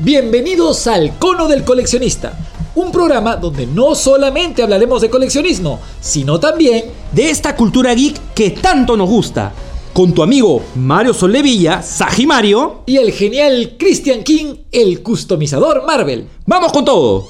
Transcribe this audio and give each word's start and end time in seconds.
Bienvenidos 0.00 0.88
al 0.88 1.20
Cono 1.20 1.46
del 1.46 1.62
Coleccionista, 1.62 2.36
un 2.74 2.90
programa 2.90 3.36
donde 3.36 3.64
no 3.64 3.94
solamente 3.94 4.60
hablaremos 4.60 5.00
de 5.00 5.08
coleccionismo, 5.08 5.78
sino 6.00 6.40
también 6.40 6.86
de 7.12 7.30
esta 7.30 7.54
cultura 7.54 7.94
geek 7.94 8.34
que 8.34 8.50
tanto 8.50 8.96
nos 8.96 9.08
gusta. 9.08 9.52
Con 9.92 10.12
tu 10.12 10.24
amigo 10.24 10.62
Mario 10.74 11.14
Sollevilla, 11.14 11.80
Saji 11.80 12.26
Mario. 12.26 12.82
y 12.86 12.96
el 12.96 13.12
genial 13.12 13.76
Christian 13.78 14.24
King, 14.24 14.56
el 14.72 15.00
customizador 15.00 15.86
Marvel. 15.86 16.28
¡Vamos 16.44 16.72
con 16.72 16.84
todo! 16.84 17.28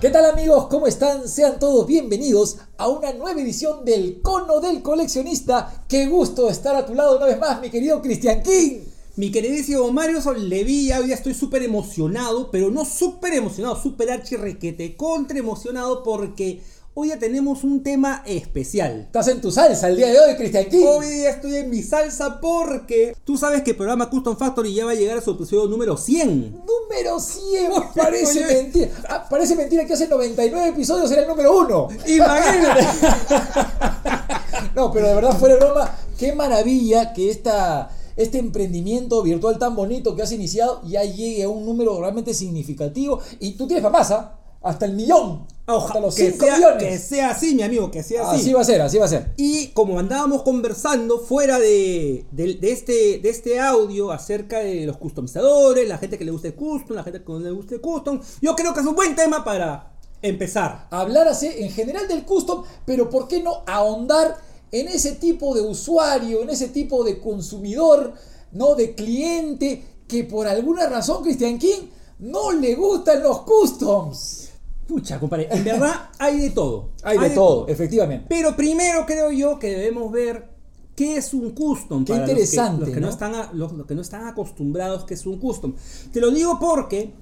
¿Qué 0.00 0.10
tal 0.10 0.26
amigos? 0.26 0.68
¿Cómo 0.70 0.86
están? 0.86 1.26
Sean 1.28 1.58
todos 1.58 1.84
bienvenidos 1.84 2.58
a 2.78 2.86
una 2.86 3.12
nueva 3.12 3.40
edición 3.40 3.84
del 3.84 4.22
Cono 4.22 4.60
del 4.60 4.82
Coleccionista. 4.82 5.84
Qué 5.88 6.06
gusto 6.06 6.48
estar 6.48 6.76
a 6.76 6.86
tu 6.86 6.94
lado 6.94 7.16
una 7.16 7.26
vez 7.26 7.40
más, 7.40 7.60
mi 7.60 7.70
querido 7.70 8.00
Christian 8.00 8.40
King. 8.44 8.91
Mi 9.14 9.30
queridísimo 9.30 9.92
Mario 9.92 10.22
Sollevilla, 10.22 10.98
hoy 10.98 11.06
día 11.06 11.14
estoy 11.14 11.34
súper 11.34 11.62
emocionado, 11.62 12.50
pero 12.50 12.70
no 12.70 12.86
súper 12.86 13.34
emocionado, 13.34 13.76
súper 13.76 14.10
archirrequete, 14.10 14.96
contra 14.96 15.38
emocionado 15.38 16.02
porque 16.02 16.62
hoy 16.94 17.08
ya 17.08 17.18
tenemos 17.18 17.62
un 17.62 17.82
tema 17.82 18.22
especial. 18.24 19.02
Estás 19.02 19.28
en 19.28 19.42
tu 19.42 19.50
salsa 19.50 19.88
el 19.88 19.96
día 19.96 20.06
de 20.06 20.18
hoy, 20.18 20.34
Christian 20.36 20.64
King. 20.64 20.86
Hoy 20.88 21.08
día 21.08 21.28
estoy 21.28 21.56
en 21.56 21.68
mi 21.68 21.82
salsa 21.82 22.40
porque 22.40 23.14
tú 23.22 23.36
sabes 23.36 23.62
que 23.62 23.72
el 23.72 23.76
programa 23.76 24.08
Custom 24.08 24.34
Factory 24.34 24.72
ya 24.72 24.86
va 24.86 24.92
a 24.92 24.94
llegar 24.94 25.18
a 25.18 25.20
su 25.20 25.32
episodio 25.32 25.66
número 25.66 25.98
100. 25.98 26.62
Número 26.64 27.20
100, 27.20 27.70
parece 27.94 28.46
mentira. 28.46 28.88
Ah, 29.10 29.26
parece 29.28 29.54
mentira 29.54 29.84
que 29.84 29.92
hace 29.92 30.08
99 30.08 30.68
episodios 30.68 31.10
era 31.10 31.20
el 31.20 31.28
número 31.28 31.58
1. 31.58 31.88
Imagínate. 32.06 32.86
No, 34.74 34.90
pero 34.90 35.06
de 35.06 35.14
verdad 35.14 35.38
fuera 35.38 35.56
de 35.56 35.60
broma, 35.60 35.94
qué 36.18 36.34
maravilla 36.34 37.12
que 37.12 37.30
esta, 37.30 37.90
este 38.22 38.38
emprendimiento 38.38 39.22
virtual 39.22 39.58
tan 39.58 39.74
bonito 39.76 40.14
que 40.16 40.22
has 40.22 40.32
iniciado 40.32 40.80
ya 40.86 41.02
llegue 41.04 41.42
a 41.42 41.48
un 41.48 41.64
número 41.66 42.00
realmente 42.00 42.34
significativo. 42.34 43.20
Y 43.40 43.52
tú 43.52 43.66
tienes 43.66 43.82
papasa, 43.82 44.38
hasta 44.62 44.86
el 44.86 44.92
millón, 44.92 45.46
hasta 45.66 45.74
Ojalá 45.74 46.00
los 46.06 46.14
que 46.14 46.30
5 46.30 46.44
sea, 46.46 46.56
millones. 46.56 46.82
que 46.84 46.98
sea 46.98 47.30
así, 47.30 47.54
mi 47.54 47.62
amigo, 47.62 47.90
que 47.90 48.02
sea 48.04 48.30
así. 48.30 48.40
Así 48.42 48.52
va 48.52 48.60
a 48.60 48.64
ser, 48.64 48.80
así 48.80 48.96
va 48.98 49.06
a 49.06 49.08
ser. 49.08 49.32
Y 49.36 49.68
como 49.68 49.98
andábamos 49.98 50.42
conversando 50.42 51.18
fuera 51.18 51.58
de, 51.58 52.26
de- 52.30 52.54
de 52.54 52.70
este, 52.72 53.18
de 53.18 53.28
este 53.28 53.58
audio 53.58 54.12
acerca 54.12 54.60
de 54.60 54.86
los 54.86 54.98
customizadores, 54.98 55.88
la 55.88 55.98
gente 55.98 56.16
que 56.16 56.24
le 56.24 56.30
gusta 56.30 56.48
el 56.48 56.54
custom, 56.54 56.94
la 56.96 57.02
gente 57.02 57.24
que 57.24 57.32
no 57.32 57.40
le 57.40 57.50
gusta 57.50 57.74
el 57.74 57.80
custom, 57.80 58.20
yo 58.40 58.54
creo 58.54 58.72
que 58.72 58.80
es 58.80 58.86
un 58.86 58.94
buen 58.94 59.16
tema 59.16 59.44
para 59.44 59.92
empezar. 60.22 60.86
Hablar 60.90 61.26
así 61.26 61.48
en 61.56 61.70
general 61.70 62.06
del 62.06 62.24
custom, 62.24 62.62
pero 62.86 63.10
¿por 63.10 63.26
qué 63.26 63.42
no 63.42 63.62
ahondar 63.66 64.36
en 64.72 64.88
ese 64.88 65.12
tipo 65.12 65.54
de 65.54 65.60
usuario, 65.60 66.42
en 66.42 66.50
ese 66.50 66.68
tipo 66.68 67.04
de 67.04 67.20
consumidor, 67.20 68.14
no 68.52 68.74
de 68.74 68.94
cliente 68.94 69.84
que 70.08 70.24
por 70.24 70.46
alguna 70.48 70.88
razón 70.88 71.22
Christian 71.22 71.58
King 71.58 71.82
no 72.18 72.52
le 72.52 72.74
gustan 72.74 73.22
los 73.22 73.42
customs? 73.42 74.48
Pucha, 74.86 75.18
compadre, 75.20 75.48
en 75.50 75.62
verdad 75.64 76.10
hay 76.18 76.38
de 76.40 76.50
todo. 76.50 76.90
Hay 77.04 77.18
de 77.18 77.30
todo, 77.30 77.66
efectivamente. 77.68 78.26
Pero 78.28 78.54
primero 78.56 79.06
creo 79.06 79.30
yo 79.30 79.58
que 79.58 79.68
debemos 79.70 80.10
ver 80.12 80.50
qué 80.94 81.16
es 81.16 81.32
un 81.32 81.50
custom. 81.52 82.04
Qué 82.04 82.12
para 82.12 82.22
los 82.22 82.26
que- 82.26 82.32
interesante, 82.32 82.80
Los 82.86 82.94
que, 82.94 83.00
no, 83.00 83.06
¿no? 83.06 83.12
están 83.12 83.34
a- 83.34 83.50
los- 83.54 83.72
los 83.72 83.86
que 83.86 83.94
no 83.94 84.02
están 84.02 84.26
acostumbrados 84.26 85.04
que 85.04 85.14
es 85.14 85.24
un 85.26 85.38
custom. 85.38 85.74
Te 86.12 86.20
lo 86.20 86.30
digo 86.30 86.58
porque 86.60 87.14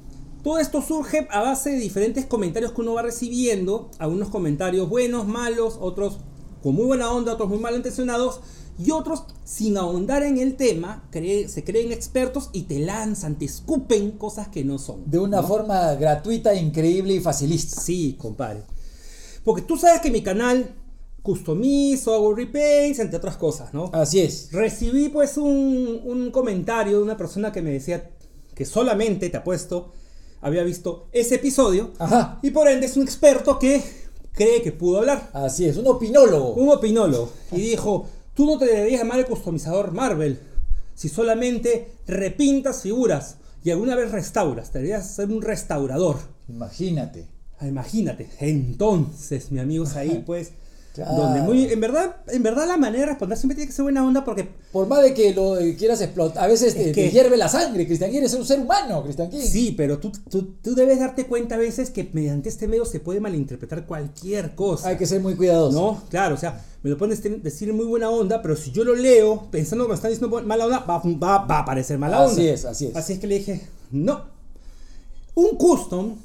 todo 0.42 0.58
esto 0.58 0.82
surge 0.82 1.28
a 1.30 1.42
base 1.42 1.70
de 1.70 1.76
diferentes 1.76 2.26
comentarios 2.26 2.72
que 2.72 2.80
uno 2.80 2.94
va 2.94 3.02
recibiendo. 3.02 3.90
Algunos 3.98 4.30
comentarios 4.30 4.88
buenos, 4.88 5.26
malos, 5.28 5.78
otros 5.80 6.18
con 6.62 6.74
muy 6.74 6.84
buena 6.86 7.10
onda, 7.12 7.32
otros 7.34 7.48
muy 7.48 7.58
malintencionados. 7.58 8.40
Y 8.82 8.92
otros, 8.92 9.24
sin 9.44 9.76
ahondar 9.76 10.22
en 10.22 10.38
el 10.38 10.56
tema, 10.56 11.06
cree- 11.12 11.48
se 11.48 11.64
creen 11.64 11.92
expertos 11.92 12.48
y 12.54 12.62
te 12.62 12.78
lanzan, 12.78 13.36
te 13.38 13.44
escupen 13.44 14.12
cosas 14.12 14.48
que 14.48 14.64
no 14.64 14.78
son. 14.78 15.02
De 15.10 15.18
una 15.18 15.42
¿no? 15.42 15.46
forma 15.48 15.92
gratuita, 15.96 16.54
increíble 16.54 17.12
y 17.14 17.20
facilista. 17.20 17.78
Sí, 17.78 18.16
compadre. 18.18 18.62
Porque 19.44 19.62
tú 19.62 19.76
sabes 19.76 20.00
que 20.00 20.10
mi 20.10 20.22
canal 20.22 20.74
customizo, 21.22 22.14
hago 22.14 22.34
repaints, 22.34 22.98
entre 23.00 23.18
otras 23.18 23.36
cosas, 23.36 23.74
¿no? 23.74 23.90
Así 23.92 24.20
es. 24.20 24.50
Recibí 24.52 25.10
pues 25.10 25.36
un, 25.36 26.00
un 26.04 26.30
comentario 26.30 26.96
de 26.96 27.02
una 27.02 27.16
persona 27.18 27.52
que 27.52 27.60
me 27.60 27.70
decía 27.72 28.10
que 28.54 28.64
solamente, 28.64 29.28
te 29.28 29.36
apuesto, 29.36 29.92
había 30.40 30.62
visto 30.62 31.08
ese 31.12 31.34
episodio 31.34 31.92
Ajá. 31.98 32.38
y 32.42 32.50
por 32.50 32.66
ende 32.68 32.86
es 32.86 32.96
un 32.96 33.02
experto 33.02 33.58
que 33.58 33.82
cree 34.32 34.62
que 34.62 34.72
pudo 34.72 34.98
hablar. 34.98 35.30
Así 35.32 35.66
es, 35.66 35.76
un 35.76 35.86
opinólogo. 35.86 36.54
Un 36.54 36.70
opinólogo. 36.70 37.30
Y 37.52 37.60
dijo, 37.60 38.06
tú 38.34 38.46
no 38.46 38.58
te 38.58 38.66
deberías 38.66 39.02
llamar 39.02 39.20
el 39.20 39.26
customizador 39.26 39.92
Marvel 39.92 40.38
si 40.94 41.08
solamente 41.08 41.92
repintas 42.06 42.82
figuras 42.82 43.36
y 43.64 43.70
alguna 43.70 43.96
vez 43.96 44.10
restauras. 44.10 44.72
Deberías 44.72 45.14
ser 45.14 45.30
un 45.30 45.42
restaurador. 45.42 46.16
Imagínate. 46.48 47.26
Ah, 47.58 47.66
Imagínate, 47.66 48.30
entonces, 48.40 49.52
mi 49.52 49.58
amigos, 49.58 49.94
ahí 49.96 50.22
pues, 50.26 50.52
Claro. 50.94 51.14
donde 51.14 51.42
muy, 51.42 51.66
en 51.66 51.80
verdad, 51.80 52.16
en 52.26 52.42
verdad 52.42 52.66
la 52.66 52.76
manera 52.76 53.04
de 53.04 53.10
responder 53.10 53.38
siempre 53.38 53.54
tiene 53.54 53.68
que 53.68 53.72
ser 53.72 53.84
buena 53.84 54.04
onda 54.04 54.24
porque, 54.24 54.48
Por 54.72 54.88
más 54.88 55.02
de 55.02 55.14
que 55.14 55.32
lo 55.32 55.56
quieras 55.78 56.00
explotar, 56.00 56.42
a 56.42 56.48
veces 56.48 56.74
te, 56.74 57.10
hierve 57.10 57.36
la 57.36 57.48
sangre. 57.48 57.86
Cristian 57.86 58.10
King 58.10 58.22
es 58.22 58.34
un 58.34 58.44
ser 58.44 58.58
humano, 58.58 59.04
Cristian 59.04 59.30
sí, 59.30 59.72
pero 59.76 59.98
tú, 59.98 60.10
tú, 60.28 60.54
tú 60.60 60.74
debes 60.74 60.98
darte 60.98 61.26
cuenta 61.26 61.54
a 61.54 61.58
veces 61.58 61.90
que 61.90 62.10
mediante 62.12 62.48
este 62.48 62.66
medio 62.66 62.84
se 62.84 62.98
puede 62.98 63.20
malinterpretar 63.20 63.86
cualquier 63.86 64.56
cosa. 64.56 64.88
Hay 64.88 64.96
que 64.96 65.06
ser 65.06 65.20
muy 65.20 65.36
cuidadoso. 65.36 65.78
No, 65.78 66.02
claro, 66.08 66.34
o 66.34 66.38
sea, 66.38 66.60
me 66.82 66.90
lo 66.90 66.98
pueden 66.98 67.16
decir- 67.42 67.72
muy 67.72 67.86
buena 67.86 68.10
onda, 68.10 68.42
pero 68.42 68.56
si 68.56 68.72
yo 68.72 68.82
lo 68.82 68.96
leo 68.96 69.46
pensando 69.52 69.84
que 69.84 69.90
me 69.90 69.94
están 69.94 70.10
diciendo 70.10 70.42
mala 70.42 70.66
onda, 70.66 70.80
va, 70.80 70.98
va, 70.98 71.46
va 71.46 71.58
a 71.60 71.64
parecer 71.64 71.98
mala 71.98 72.22
onda. 72.22 72.32
Así 72.32 72.48
es, 72.48 72.64
así 72.64 72.86
es. 72.86 72.96
Así 72.96 73.12
es 73.12 73.18
que 73.20 73.28
le 73.28 73.38
dije, 73.38 73.60
no. 73.92 74.24
Un 75.36 75.56
custom 75.56 76.16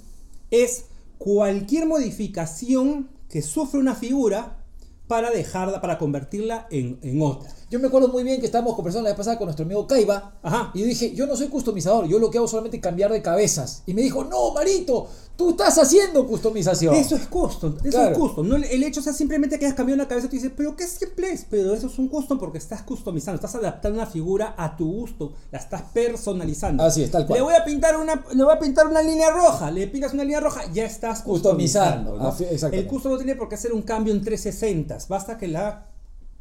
es 0.50 0.86
cualquier 1.20 1.86
modificación 1.86 3.15
que 3.36 3.42
sufre 3.42 3.82
una 3.82 3.96
figura 3.96 4.64
para 5.10 5.30
dejarla, 5.30 5.82
para 5.82 5.98
convertirla 5.98 6.68
en, 6.72 7.00
en 7.02 7.22
otra. 7.22 7.50
Yo 7.72 7.80
me 7.80 7.88
acuerdo 7.88 8.10
muy 8.10 8.24
bien 8.24 8.40
que 8.40 8.46
estábamos 8.46 8.76
conversando 8.76 9.04
la 9.06 9.10
vez 9.10 9.18
pasada 9.18 9.38
con 9.38 9.46
nuestro 9.48 9.66
amigo 9.66 9.88
Kaiba. 9.88 10.34
Ajá. 10.44 10.72
Y 10.76 10.82
yo 10.82 10.86
dije, 10.86 11.14
yo 11.16 11.26
no 11.26 11.36
soy 11.36 11.48
customizador, 11.48 12.06
yo 12.08 12.20
lo 12.20 12.30
que 12.30 12.38
hago 12.38 12.46
es 12.46 12.52
solamente 12.52 12.80
cambiar 12.80 13.12
de 13.12 13.22
cabezas. 13.22 13.82
Y 13.88 13.94
me 13.96 14.04
dijo, 14.04 14.24
no, 14.24 14.52
Marito, 14.54 15.08
tú 15.36 15.50
estás 15.50 15.78
haciendo 15.80 16.28
customización. 16.28 16.94
Eso 16.94 17.16
es 17.16 17.26
custom, 17.28 17.76
eso 17.84 17.90
Claro. 17.90 18.12
es 18.12 18.18
custom. 18.20 18.48
No, 18.48 18.56
el 18.56 18.84
hecho 18.84 19.00
o 19.00 19.04
sea 19.04 19.14
simplemente 19.14 19.58
que 19.58 19.66
hayas 19.66 19.76
cambiado 19.76 20.00
una 20.00 20.08
cabeza, 20.08 20.28
tú 20.30 20.36
dices, 20.36 20.52
pero 20.56 20.76
qué 20.76 20.86
simple 20.86 21.32
es, 21.32 21.46
pero 21.50 21.74
eso 21.74 21.88
es 21.88 21.98
un 21.98 22.08
custom 22.08 22.38
porque 22.38 22.60
estás 22.60 22.84
customizando, 22.84 23.36
estás 23.38 23.56
adaptando 23.56 23.98
una 23.98 24.08
figura 24.08 24.54
a 24.58 24.78
tu 24.78 24.86
gusto, 24.92 25.34
la 25.52 25.58
estás 25.58 25.82
personalizando. 25.92 26.84
Así 26.84 27.02
es, 27.02 27.10
tal 27.10 27.26
cual. 27.26 27.40
Le 27.40 27.44
voy 27.44 27.56
a 27.56 27.66
pintar 27.66 27.98
una, 27.98 28.24
le 28.32 28.44
voy 28.44 28.54
a 28.54 28.60
pintar 28.60 28.86
una 28.88 29.02
línea 29.02 29.32
roja, 29.32 29.72
le 29.72 29.88
pintas 29.88 30.14
una 30.14 30.24
línea 30.24 30.40
roja, 30.40 30.62
ya 30.72 30.86
estás 30.86 31.24
Customizando, 31.24 32.12
customizando. 32.12 32.76
¿no? 32.76 32.82
El 32.82 32.88
custom 32.88 33.12
no 33.14 33.18
tiene 33.18 33.36
por 33.36 33.50
qué 33.50 33.56
hacer 33.56 33.74
un 33.74 33.82
cambio 33.82 34.14
en 34.14 34.22
360, 34.24 35.00
basta 35.10 35.36
que 35.38 35.48
la 35.48 35.88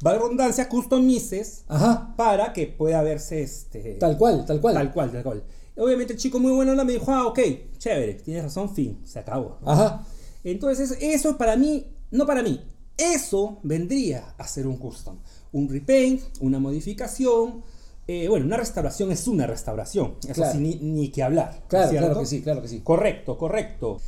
valga 0.02 0.18
la 0.18 0.24
redundancia 0.24 0.68
customices 0.68 1.64
Ajá. 1.68 2.14
para 2.16 2.52
que 2.52 2.66
pueda 2.66 3.02
verse 3.02 3.42
este 3.42 3.94
Tal 3.94 4.16
cual, 4.18 4.44
tal 4.46 4.60
cual. 4.60 4.74
Tal 4.74 4.92
cual, 4.92 5.12
tal 5.12 5.22
cual. 5.22 5.44
Obviamente 5.76 6.12
el 6.12 6.18
chico 6.18 6.38
muy 6.38 6.52
bueno 6.52 6.74
me 6.84 6.92
dijo, 6.92 7.10
ah, 7.10 7.26
ok, 7.26 7.38
chévere, 7.78 8.14
tienes 8.14 8.44
razón, 8.44 8.72
fin, 8.74 9.00
se 9.04 9.18
acabó. 9.18 9.58
¿no? 9.62 9.70
Ajá. 9.70 10.06
Entonces, 10.44 10.96
eso 11.00 11.36
para 11.36 11.56
mí, 11.56 11.86
no 12.10 12.26
para 12.26 12.42
mí, 12.42 12.60
eso 12.96 13.58
vendría 13.64 14.34
a 14.38 14.46
ser 14.46 14.66
un 14.66 14.76
custom. 14.76 15.18
Un 15.52 15.68
repaint, 15.68 16.20
una 16.40 16.58
modificación. 16.60 17.62
eh, 18.06 18.28
bueno, 18.28 18.44
una 18.44 18.58
restauración 18.58 19.10
es 19.10 19.26
una 19.26 19.46
restauración. 19.46 20.16
Eso 20.24 20.34
Claro. 20.34 20.52
sí, 20.52 20.58
ni, 20.60 20.74
ni 20.76 21.08
que 21.10 21.22
hablar. 21.22 21.58
¿no 21.62 21.68
Claro, 21.68 21.88
cierto? 21.90 22.06
claro 22.08 22.20
que 22.20 22.26
sí, 22.26 22.42
claro 22.42 22.62
que 22.62 22.68
sí. 22.68 22.80
Correcto, 22.80 23.38
correcto. 23.38 23.98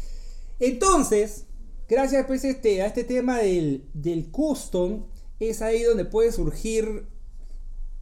Entonces, 0.61 1.47
gracias 1.89 2.27
pues, 2.27 2.45
este, 2.45 2.83
a 2.83 2.87
este 2.87 3.05
tema 3.05 3.39
del, 3.39 3.85
del 3.95 4.31
custom, 4.31 5.05
es 5.41 5.63
ahí 5.63 5.83
donde 5.83 6.05
puede 6.05 6.33
surgir. 6.33 7.07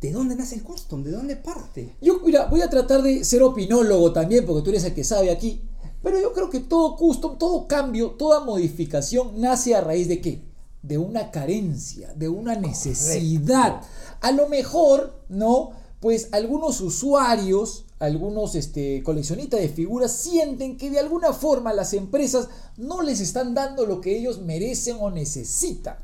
¿De 0.01 0.13
dónde 0.13 0.37
nace 0.37 0.57
el 0.57 0.63
custom? 0.63 1.03
¿De 1.03 1.11
dónde 1.11 1.37
parte? 1.37 1.97
Yo, 2.01 2.21
mira, 2.25 2.47
voy 2.47 2.61
a 2.61 2.69
tratar 2.69 3.03
de 3.03 3.25
ser 3.25 3.43
opinólogo 3.43 4.13
también, 4.13 4.45
porque 4.45 4.63
tú 4.63 4.71
eres 4.71 4.85
el 4.85 4.95
que 4.95 5.03
sabe 5.03 5.31
aquí. 5.31 5.63
Pero 6.03 6.21
yo 6.21 6.35
creo 6.35 6.51
que 6.51 6.61
todo 6.61 6.97
custom, 6.97 7.39
todo 7.39 7.67
cambio, 7.67 8.11
toda 8.11 8.45
modificación 8.45 9.41
nace 9.41 9.75
a 9.75 9.81
raíz 9.81 10.07
de 10.07 10.21
qué? 10.21 10.45
De 10.83 10.99
una 10.99 11.31
carencia, 11.31 12.13
de 12.15 12.29
una 12.29 12.55
necesidad. 12.55 13.81
A 14.21 14.31
lo 14.31 14.49
mejor, 14.49 15.25
¿no? 15.31 15.71
Pues 16.01 16.29
algunos 16.33 16.83
usuarios, 16.83 17.87
algunos 17.99 18.55
este, 18.55 19.03
coleccionistas 19.03 19.61
de 19.61 19.71
figuras 19.71 20.13
sienten 20.13 20.77
que 20.77 20.91
de 20.91 20.99
alguna 20.99 21.33
forma 21.33 21.73
las 21.73 21.95
empresas 21.95 22.49
no 22.77 23.01
les 23.01 23.21
están 23.21 23.55
dando 23.55 23.87
lo 23.87 24.03
que 24.03 24.19
ellos 24.19 24.43
merecen 24.43 24.99
o 25.01 25.11
necesitan. 25.11 25.97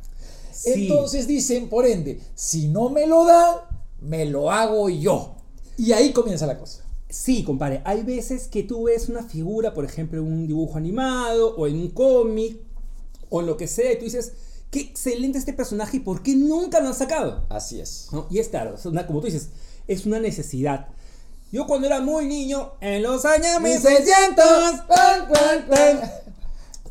Sí. 0.63 0.89
Entonces 0.89 1.27
dicen, 1.27 1.69
por 1.69 1.87
ende, 1.87 2.21
si 2.35 2.69
no 2.69 2.91
me 2.91 3.07
lo 3.07 3.25
dan, 3.25 3.57
me 4.01 4.27
lo 4.27 4.51
hago 4.51 4.89
yo. 4.91 5.37
Y 5.79 5.93
ahí 5.93 6.13
comienza 6.13 6.47
la 6.47 6.59
cosa. 6.59 6.85
Sí, 7.09 7.43
compadre, 7.45 7.81
hay 7.85 8.03
veces 8.03 8.47
que 8.49 8.63
tú 8.63 8.85
ves 8.85 9.09
una 9.09 9.23
figura, 9.23 9.73
por 9.73 9.85
ejemplo, 9.85 10.21
en 10.21 10.27
un 10.31 10.47
dibujo 10.47 10.77
animado 10.77 11.57
o 11.57 11.67
en 11.67 11.77
un 11.77 11.89
cómic 11.91 12.59
o 13.31 13.41
en 13.41 13.47
lo 13.47 13.57
que 13.57 13.67
sea, 13.67 13.93
y 13.93 13.99
tú 13.99 14.05
dices, 14.05 14.33
qué 14.71 14.81
excelente 14.81 15.39
este 15.39 15.53
personaje 15.53 15.97
y 15.97 16.01
por 16.01 16.23
qué 16.23 16.35
nunca 16.37 16.81
lo 16.81 16.89
han 16.89 16.95
sacado. 16.95 17.47
Así 17.49 17.81
es. 17.81 18.09
¿No? 18.13 18.27
Y 18.31 18.39
es 18.39 18.49
claro, 18.49 18.75
es 18.75 18.85
una- 18.87 19.07
como 19.07 19.21
tú 19.21 19.27
dices, 19.27 19.49
es 19.89 20.05
una 20.07 20.21
necesidad. 20.21 20.89
Yo 21.51 21.67
cuando 21.67 21.87
era 21.87 22.01
muy 22.01 22.27
niño, 22.27 22.73
en 22.81 23.03
los 23.03 23.25
años 23.25 23.61
1600, 23.61 24.45
1600, 24.45 24.81
pan, 24.87 25.29
pan, 25.33 25.67
pan. 25.69 26.11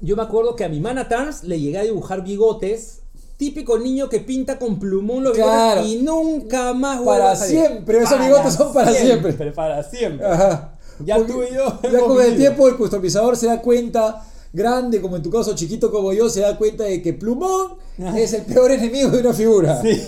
yo 0.01 0.15
me 0.17 0.23
acuerdo 0.23 0.55
que 0.55 0.65
a 0.65 0.69
mi 0.69 0.79
mana 0.81 1.07
Trans 1.07 1.43
le 1.43 1.59
llegué 1.61 1.77
a 1.77 1.83
dibujar 1.83 2.23
bigotes. 2.23 2.95
Típico 3.39 3.79
niño 3.79 4.09
que 4.09 4.19
pinta 4.19 4.59
con 4.59 4.77
plumón 4.79 5.23
los 5.23 5.31
Claro. 5.33 5.81
bigotes 5.81 6.01
y 6.01 6.03
nunca 6.03 6.73
más 6.73 6.99
Para 6.99 7.37
siempre, 7.37 7.99
esos 8.03 8.19
bigotes 8.19 8.53
son 8.53 8.73
para 8.73 8.91
siempre. 8.93 9.31
Para 9.53 9.81
siempre. 9.81 10.25
Ajá. 10.27 10.77
Ya 11.05 11.15
Porque 11.15 11.31
tú 11.31 11.43
y 11.49 11.55
yo 11.55 11.79
Ya 11.89 11.99
con 12.01 12.19
el 12.21 12.35
tiempo 12.35 12.67
el 12.67 12.75
customizador 12.75 13.37
se 13.37 13.47
da 13.47 13.61
cuenta, 13.61 14.25
grande 14.51 14.99
como 14.99 15.15
en 15.15 15.23
tu 15.23 15.29
caso, 15.29 15.55
chiquito 15.55 15.89
como 15.89 16.11
yo, 16.11 16.27
se 16.29 16.41
da 16.41 16.57
cuenta 16.57 16.83
de 16.83 17.01
que 17.01 17.13
plumón 17.13 17.75
Ajá. 18.03 18.19
es 18.19 18.33
el 18.33 18.41
peor 18.41 18.71
enemigo 18.71 19.09
de 19.09 19.19
una 19.21 19.33
figura. 19.33 19.81
Sí. 19.81 20.01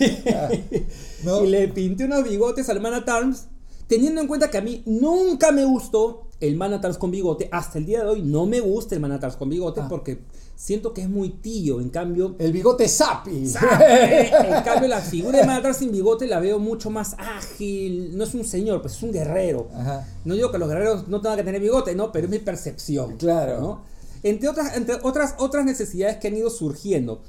¿no? 1.23 1.45
Y 1.45 1.47
le 1.47 1.69
pinté 1.69 2.03
unos 2.03 2.25
bigotes 2.25 2.67
al 2.67 2.81
Mana 2.81 3.05
Tarms, 3.05 3.45
teniendo 3.87 4.19
en 4.19 4.27
cuenta 4.27 4.49
que 4.51 4.57
a 4.57 4.61
mí 4.61 4.83
nunca 4.85 5.53
me 5.53 5.63
gustó 5.63 6.23
el 6.41 6.57
Mana 6.57 6.81
Tarms 6.81 6.97
con 6.97 7.11
bigote. 7.11 7.47
Hasta 7.51 7.77
el 7.77 7.85
día 7.85 7.99
de 8.03 8.09
hoy 8.09 8.23
no 8.23 8.45
me 8.45 8.59
gusta 8.59 8.93
el 8.95 8.99
Mana 8.99 9.19
Tarms 9.21 9.37
con 9.37 9.47
bigote 9.49 9.79
Ah. 9.81 9.87
porque 9.89 10.19
siento 10.61 10.93
que 10.93 11.01
es 11.01 11.09
muy 11.09 11.29
tío. 11.29 11.81
En 11.81 11.89
cambio, 11.89 12.35
El 12.37 12.51
bigote 12.51 12.87
Sapi. 12.87 13.51
en 13.51 14.63
cambio 14.63 14.87
la 14.87 15.01
figura 15.01 15.39
de 15.39 15.61
Tarms 15.61 15.77
sin 15.77 15.91
bigote 15.91 16.27
la 16.27 16.39
veo 16.39 16.59
mucho 16.59 16.91
más 16.91 17.15
ágil. 17.17 18.15
No 18.15 18.23
es 18.25 18.33
un 18.35 18.45
señor, 18.45 18.79
pues 18.81 18.95
es 18.95 19.01
un 19.01 19.11
guerrero. 19.11 19.69
Ajá. 19.73 20.07
No 20.23 20.35
digo 20.35 20.51
que 20.51 20.59
los 20.59 20.69
guerreros 20.69 21.07
no 21.07 21.19
tengan 21.19 21.39
que 21.39 21.43
tener 21.45 21.61
bigote, 21.61 21.95
no, 21.95 22.11
pero 22.11 22.25
es 22.25 22.31
mi 22.31 22.37
percepción. 22.37 23.17
Claro. 23.17 23.59
¿no? 23.59 23.81
Entre, 24.21 24.47
otras, 24.47 24.77
entre 24.77 24.99
otras, 25.01 25.33
otras 25.39 25.65
necesidades 25.65 26.17
que 26.17 26.27
han 26.27 26.37
ido 26.37 26.51
surgiendo. 26.51 27.23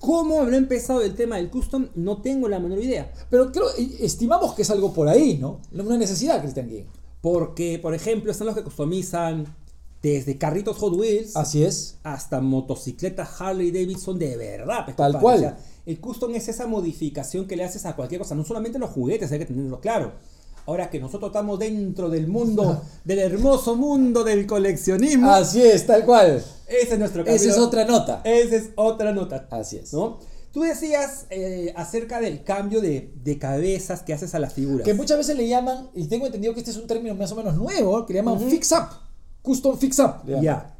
¿Cómo 0.00 0.40
habrá 0.40 0.56
empezado 0.56 1.02
el 1.02 1.14
tema 1.14 1.36
del 1.36 1.50
custom? 1.50 1.88
No 1.94 2.22
tengo 2.22 2.48
la 2.48 2.58
menor 2.58 2.78
idea. 2.78 3.12
Pero 3.28 3.52
creo, 3.52 3.66
estimamos 4.00 4.54
que 4.54 4.62
es 4.62 4.70
algo 4.70 4.94
por 4.94 5.08
ahí, 5.08 5.36
¿no? 5.36 5.60
Una 5.72 5.98
necesidad, 5.98 6.40
Cristian 6.40 6.68
King. 6.70 6.84
Porque, 7.20 7.78
por 7.82 7.94
ejemplo, 7.94 8.30
están 8.30 8.46
los 8.46 8.56
que 8.56 8.62
customizan 8.62 9.44
desde 10.02 10.38
carritos 10.38 10.76
Hot 10.78 10.94
Wheels 10.94 11.36
Así 11.36 11.64
es. 11.64 11.98
hasta 12.04 12.40
motocicletas 12.40 13.40
Harley 13.40 13.70
Davidson 13.70 14.18
de 14.18 14.36
verdad. 14.36 14.84
pues, 14.84 14.96
Tal 14.96 15.18
cual. 15.18 15.56
el 15.86 16.00
custom 16.00 16.34
es 16.34 16.48
esa 16.48 16.66
modificación 16.66 17.46
que 17.46 17.56
le 17.56 17.64
haces 17.64 17.84
a 17.86 17.96
cualquier 17.96 18.20
cosa, 18.20 18.34
no 18.34 18.44
solamente 18.44 18.78
los 18.78 18.90
juguetes, 18.90 19.32
hay 19.32 19.40
que 19.40 19.46
tenerlo 19.46 19.80
claro. 19.80 20.12
Ahora 20.66 20.90
que 20.90 21.00
nosotros 21.00 21.30
estamos 21.30 21.58
dentro 21.58 22.10
del 22.10 22.28
mundo, 22.28 22.82
del 23.04 23.18
hermoso 23.20 23.74
mundo 23.74 24.22
del 24.22 24.46
coleccionismo, 24.46 25.30
Así 25.30 25.62
es, 25.62 25.86
tal 25.86 26.04
cual. 26.04 26.44
ese 26.66 26.92
es 26.92 26.98
nuestro 26.98 27.24
Esa 27.24 27.50
es 27.50 27.58
otra 27.58 27.84
nota. 27.86 28.20
Esa 28.24 28.56
es 28.56 28.70
otra 28.76 29.12
nota. 29.12 29.48
Así 29.50 29.78
es. 29.78 29.94
¿no? 29.94 30.18
Tú 30.52 30.60
decías 30.60 31.26
eh, 31.30 31.72
acerca 31.74 32.20
del 32.20 32.44
cambio 32.44 32.82
de, 32.82 33.12
de 33.24 33.38
cabezas 33.38 34.02
que 34.02 34.12
haces 34.12 34.34
a 34.34 34.38
las 34.38 34.52
figuras. 34.52 34.84
Que 34.84 34.92
muchas 34.92 35.16
veces 35.16 35.36
le 35.36 35.48
llaman, 35.48 35.88
y 35.94 36.06
tengo 36.06 36.26
entendido 36.26 36.52
que 36.52 36.60
este 36.60 36.70
es 36.72 36.76
un 36.76 36.86
término 36.86 37.14
más 37.14 37.32
o 37.32 37.36
menos 37.36 37.54
nuevo, 37.56 38.04
que 38.04 38.12
le 38.12 38.18
llaman 38.18 38.38
fix 38.50 38.70
up. 38.72 38.88
Custom 39.48 39.78
fix 39.78 39.98
up. 39.98 40.26
Ya. 40.26 40.74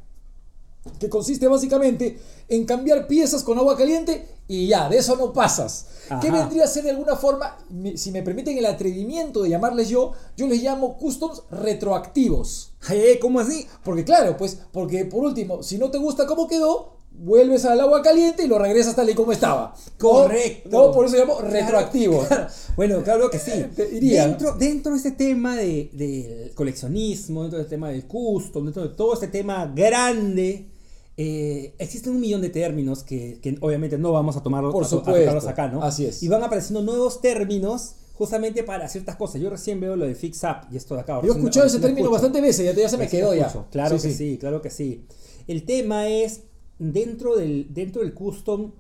que 1.01 1.09
consiste 1.09 1.49
básicamente 1.49 2.19
en 2.49 2.67
cambiar 2.67 3.07
piezas 3.07 3.43
con 3.43 3.59
agua 3.59 3.77
caliente 3.77 4.27
y 4.47 4.67
ya, 4.69 4.89
de 4.89 4.99
eso 4.99 5.17
no 5.17 5.33
pasas. 5.33 5.87
¿Qué 6.21 6.31
vendría 6.31 6.65
a 6.65 6.67
ser 6.67 6.85
de 6.85 6.91
alguna 6.91 7.17
forma, 7.17 7.59
si 7.97 8.11
me 8.13 8.23
permiten 8.23 8.57
el 8.59 8.67
atrevimiento 8.67 9.43
de 9.43 9.51
llamarles 9.51 9.89
yo, 9.89 10.13
yo 10.37 10.47
les 10.47 10.63
llamo 10.63 10.99
customs 10.99 11.43
retroactivos? 11.51 12.73
¿Cómo 13.21 13.41
así? 13.41 13.67
Porque 13.85 14.05
claro, 14.05 14.37
pues, 14.37 14.59
porque 14.73 15.05
por 15.07 15.25
último, 15.25 15.63
si 15.63 15.79
no 15.79 15.91
te 15.91 15.99
gusta 15.99 16.27
cómo 16.27 16.47
quedó, 16.47 16.98
vuelves 17.11 17.65
al 17.65 17.81
agua 17.81 18.01
caliente 18.03 18.45
y 18.45 18.49
lo 18.49 18.59
regresas 18.59 18.95
tal 18.95 19.11
y 19.11 19.15
como 19.15 19.33
estaba. 19.33 19.75
Correcto. 19.99 20.69
No, 20.71 20.93
por 20.93 21.07
eso 21.07 21.15
se 21.17 21.21
llama 21.21 21.35
Claro, 21.39 21.53
retroactivo. 21.53 22.25
claro. 22.27 22.47
Bueno, 22.77 23.03
claro 23.03 23.31
que 23.31 23.39
sí. 23.39 23.51
Te 23.75 23.87
diría, 23.87 24.25
¿no? 24.27 24.29
dentro, 24.31 24.53
dentro 24.55 24.93
de 24.93 24.99
ese 24.99 25.11
tema 25.13 25.57
de- 25.57 25.91
del 25.93 26.55
coleccionismo, 26.55 27.43
dentro 27.43 27.59
del 27.59 27.69
tema 27.69 27.91
del 27.91 28.07
custom, 28.07 28.65
dentro 28.65 28.83
de 28.85 28.91
todo 28.95 29.15
este 29.15 29.27
tema 29.29 29.67
grande, 29.75 30.69
eh, 31.17 31.75
existen 31.79 32.13
un 32.13 32.21
millón 32.21 32.41
de 32.41 32.51
términos 32.51 33.03
que, 33.03 33.41
que 33.43 33.57
obviamente 33.61 33.99
no 33.99 34.13
vamos 34.13 34.37
a 34.37 34.43
tomarlos 34.43 34.73
Por 34.73 34.85
a- 34.85 35.33
a 35.33 35.51
acá, 35.51 35.67
¿no? 35.69 35.83
Así 35.83 36.07
es. 36.07 36.23
Y 36.23 36.29
van 36.29 36.45
apareciendo 36.45 36.83
nuevos 36.83 37.21
términos 37.21 37.95
justamente 38.15 38.63
para 38.63 38.89
ciertas 38.89 39.17
cosas. 39.17 39.41
Yo 39.41 39.51
recién 39.51 39.81
veo 39.81 39.97
lo 39.97 40.07
de 40.07 40.15
fix 40.15 40.43
up 40.45 40.69
y 40.73 40.77
esto 40.77 40.95
de 40.95 41.01
acá. 41.01 41.21
Yo 41.25 41.33
he 41.33 41.37
escuchado 41.37 41.67
ese 41.67 41.79
término 41.81 42.01
escucho. 42.07 42.13
bastante 42.13 42.41
veces, 42.41 42.65
ya, 42.65 42.73
ya 42.81 42.89
se 42.89 42.97
me 42.97 43.05
Recién 43.05 43.23
quedó 43.23 43.35
ya. 43.35 43.53
Claro 43.73 43.97
que 44.01 44.11
sí. 44.13 44.39
claro 44.39 44.63
que 44.63 44.71
sí. 44.71 45.05
El 45.49 45.65
tema 45.65 46.07
es, 46.09 46.43
dentro 46.79 47.37
del, 47.37 47.73
dentro 47.73 48.03
del 48.03 48.15
custom, 48.15 48.73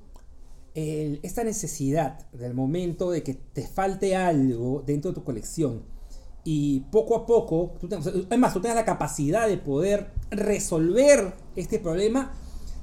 esta 0.75 1.43
necesidad 1.43 2.31
del 2.31 2.55
momento 2.55 3.11
de 3.11 3.25
que 3.25 3.35
te 3.35 3.67
falte 3.67 4.15
algo 4.15 4.85
dentro 4.87 5.11
de 5.11 5.17
tu 5.17 5.25
colección 5.25 5.83
y 6.45 6.81
poco 6.93 7.17
a 7.17 7.27
poco, 7.27 7.75
además 8.29 8.55
tú 8.55 8.61
tengas 8.61 8.77
la 8.77 8.85
capacidad 8.85 9.49
de 9.49 9.59
poder 9.59 10.12
resolver 10.31 11.35
este 11.56 11.79
problema, 11.79 12.33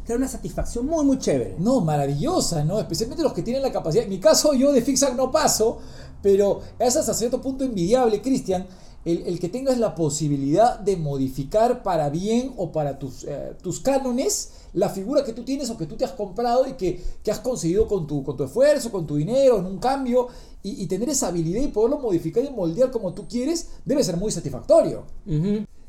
te 0.06 0.16
una 0.16 0.28
satisfacción 0.28 0.86
muy, 0.86 1.04
muy 1.04 1.18
chévere. 1.18 1.56
No, 1.58 1.82
maravillosa, 1.82 2.64
¿no? 2.64 2.80
Especialmente 2.80 3.24
los 3.24 3.34
que 3.34 3.42
tienen 3.42 3.64
la 3.64 3.72
capacidad. 3.72 4.04
En 4.04 4.10
mi 4.12 4.20
caso, 4.20 4.54
yo 4.54 4.72
de 4.72 4.84
FixAct 4.84 5.16
no 5.16 5.32
paso, 5.32 5.80
pero 6.22 6.62
es 6.78 6.96
hasta 6.96 7.14
cierto 7.16 7.42
punto 7.42 7.64
envidiable, 7.64 8.22
Cristian, 8.22 8.68
el, 9.06 9.22
el 9.28 9.40
que 9.40 9.50
tengas 9.50 9.78
la 9.78 9.96
posibilidad 9.96 10.80
de 10.80 10.98
modificar 10.98 11.84
para 11.84 12.10
bien 12.10 12.54
o 12.58 12.72
para 12.72 13.00
tus, 13.00 13.24
eh, 13.24 13.54
tus 13.62 13.80
cánones 13.80 14.52
la 14.74 14.90
figura 14.90 15.24
que 15.24 15.34
tú 15.34 15.44
tienes 15.44 15.70
o 15.70 15.78
que 15.78 15.86
tú 15.86 15.96
te 15.96 16.04
has 16.04 16.12
comprado 16.12 16.68
y 16.68 16.74
que, 16.74 17.02
que 17.24 17.32
has 17.32 17.40
conseguido 17.40 17.88
con 17.88 18.06
tu, 18.06 18.24
con 18.24 18.36
tu 18.36 18.44
esfuerzo, 18.44 18.92
con 18.92 19.08
tu 19.08 19.16
dinero, 19.16 19.58
en 19.60 19.66
un 19.66 19.78
cambio, 19.80 20.28
y, 20.62 20.84
y 20.84 20.88
tener 20.88 21.08
esa 21.10 21.30
habilidad 21.30 21.62
y 21.62 21.70
poderlo 21.70 22.00
modificar 22.00 22.44
y 22.44 22.50
moldear 22.50 22.92
como 22.92 23.14
tú 23.14 23.26
quieres, 23.28 23.70
debe 23.86 24.04
ser 24.04 24.18
muy 24.18 24.32
satisfactorio. 24.32 25.06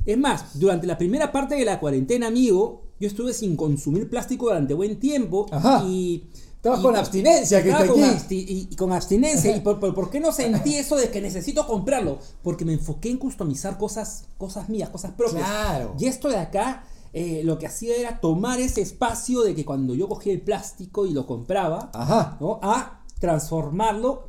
Es 0.05 0.17
más, 0.17 0.57
durante 0.59 0.87
la 0.87 0.97
primera 0.97 1.33
parte 1.33 1.57
de 1.57 1.65
la 1.65 1.81
cuarentena, 1.81 2.29
amigo, 2.29 2.83
yo 3.01 3.09
estuve 3.09 3.35
sin 3.35 3.57
consumir 3.57 4.09
plástico 4.09 4.47
durante 4.47 4.73
buen 4.73 4.99
tiempo 5.01 5.47
Ajá. 5.51 5.85
y... 5.85 6.25
Estabas 6.67 6.81
con 6.81 6.97
abstinencia, 6.97 7.63
que 7.63 7.71
Estaba 7.71 7.87
con, 7.93 8.01
absti- 8.03 8.45
y, 8.49 8.69
y 8.71 8.77
con 8.77 8.93
abstinencia. 8.93 9.57
¿Y 9.57 9.61
por, 9.61 9.79
por- 9.81 9.95
por 9.95 10.11
qué 10.11 10.21
no 10.21 10.33
sentí 10.33 10.75
eso 10.79 10.97
de 10.97 11.11
que 11.11 11.21
necesito 11.21 11.67
comprarlo? 11.67 12.19
Porque 12.43 12.65
me 12.65 12.73
enfoqué 12.75 13.11
en 13.11 13.19
customizar 13.19 13.79
cosas, 13.79 14.25
cosas 14.39 14.69
mías, 14.69 14.91
cosas 14.91 15.13
propias. 15.13 15.45
Claro. 15.49 15.95
Y 15.99 16.07
esto 16.07 16.29
de 16.29 16.37
acá, 16.39 16.85
eh, 17.13 17.43
lo 17.45 17.59
que 17.59 17.67
hacía 17.67 17.97
era 17.97 18.21
tomar 18.21 18.61
ese 18.61 18.81
espacio 18.83 19.43
de 19.43 19.55
que 19.55 19.65
cuando 19.65 19.95
yo 19.95 20.09
cogía 20.09 20.33
el 20.33 20.41
plástico 20.41 21.07
y 21.07 21.13
lo 21.13 21.27
compraba, 21.27 21.91
Ajá. 21.95 22.37
¿no? 22.41 22.59
a 22.63 23.05
transformarlo 23.21 24.29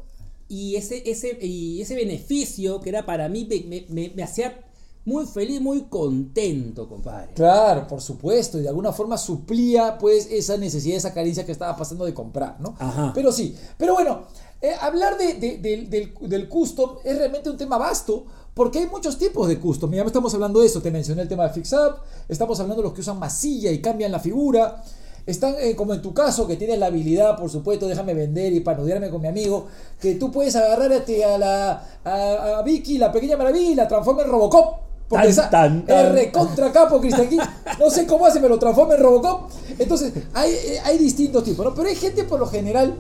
y 0.49 0.75
ese, 0.75 1.03
ese, 1.09 1.37
y 1.45 1.81
ese 1.81 1.95
beneficio 1.95 2.79
que 2.79 2.89
era 2.89 3.05
para 3.05 3.27
mí 3.29 3.45
me, 3.49 3.61
me- 3.67 3.85
me- 3.89 4.13
me 4.15 4.23
hacía 4.23 4.63
muy 5.07 5.25
feliz, 5.25 5.61
muy 5.61 5.83
contento, 5.83 6.87
compadre. 6.87 7.33
Claro, 7.33 7.87
por 7.87 8.01
supuesto, 8.01 8.59
y 8.59 8.61
de 8.63 8.67
alguna 8.69 8.91
forma 8.91 9.17
suplía 9.17 9.97
pues 9.97 10.27
esa 10.29 10.57
necesidad, 10.57 10.97
esa 10.97 11.13
carencia 11.13 11.45
que 11.45 11.53
estaba 11.53 11.75
pasando 11.77 12.03
de 12.05 12.13
comprar, 12.13 12.59
¿no? 12.59 12.75
Ajá. 12.77 13.11
Pero 13.15 13.31
sí, 13.31 13.55
pero 13.77 13.93
bueno, 13.93 14.23
eh, 14.61 14.73
hablar 14.81 15.17
de, 15.17 15.35
de- 15.35 15.57
del- 15.59 15.89
del, 15.89 16.13
del 16.21 16.49
custom 16.49 16.97
es 17.05 17.17
realmente 17.17 17.49
un 17.49 17.55
tema 17.57 17.77
vasto, 17.77 18.25
porque 18.53 18.79
hay 18.79 18.87
muchos 18.87 19.17
tipos 19.17 19.47
de 19.47 19.59
custom, 19.59 19.91
ya 19.93 20.03
estamos 20.03 20.33
hablando 20.33 20.59
de 20.59 20.65
eso, 20.67 20.81
te 20.81 20.91
mencioné 20.91 21.21
el 21.21 21.27
tema 21.29 21.43
de 21.47 21.49
Fix 21.53 21.71
Up, 21.73 21.95
estamos 22.27 22.59
hablando 22.59 22.81
de 22.81 22.87
los 22.89 22.93
que 22.93 23.01
usan 23.01 23.17
masilla 23.17 23.71
y 23.71 23.79
cambian 23.81 24.11
la 24.11 24.19
figura, 24.19 24.83
están 25.25 25.55
eh, 25.59 25.75
como 25.75 25.93
en 25.93 26.01
tu 26.01 26.13
caso, 26.13 26.47
que 26.47 26.55
tienes 26.57 26.79
la 26.79 26.87
habilidad, 26.87 27.37
por 27.37 27.49
supuesto, 27.49 27.87
déjame 27.87 28.13
vender 28.13 28.51
y 28.53 28.59
panudearme 28.61 29.09
con 29.09 29.21
mi 29.21 29.27
amigo, 29.27 29.67
que 30.01 30.15
tú 30.15 30.31
puedes 30.31 30.55
agarrar 30.57 30.91
a, 30.91 31.05
ti- 31.05 31.21
a 31.21 31.37
la, 31.37 31.83
a, 32.03 32.57
a 32.57 32.61
Vicky, 32.63 32.97
la 32.97 33.11
pequeña 33.11 33.37
maravilla, 33.37 33.71
y 33.71 33.75
la 33.75 33.87
transforma 33.87 34.23
en 34.23 34.29
Robocop. 34.29 34.86
Porque 35.09 35.33
Tan, 35.33 35.49
tan, 35.49 35.77
es 35.79 35.85
tan. 35.87 36.13
recontra 36.13 36.71
capo, 36.71 36.99
Cristian 36.99 37.29
King. 37.29 37.39
No 37.79 37.89
sé 37.89 38.05
cómo 38.05 38.25
hace, 38.25 38.39
me 38.41 38.49
lo 38.49 38.59
transforma 38.59 38.95
en 38.95 39.01
Robocop. 39.01 39.49
Entonces, 39.79 40.11
hay, 40.33 40.51
eh, 40.51 40.79
hay 40.83 40.97
distintos 40.97 41.43
tipos, 41.45 41.65
¿no? 41.65 41.73
Pero 41.73 41.87
hay 41.87 41.95
gente 41.95 42.23
por 42.25 42.39
lo 42.39 42.47
general 42.47 42.93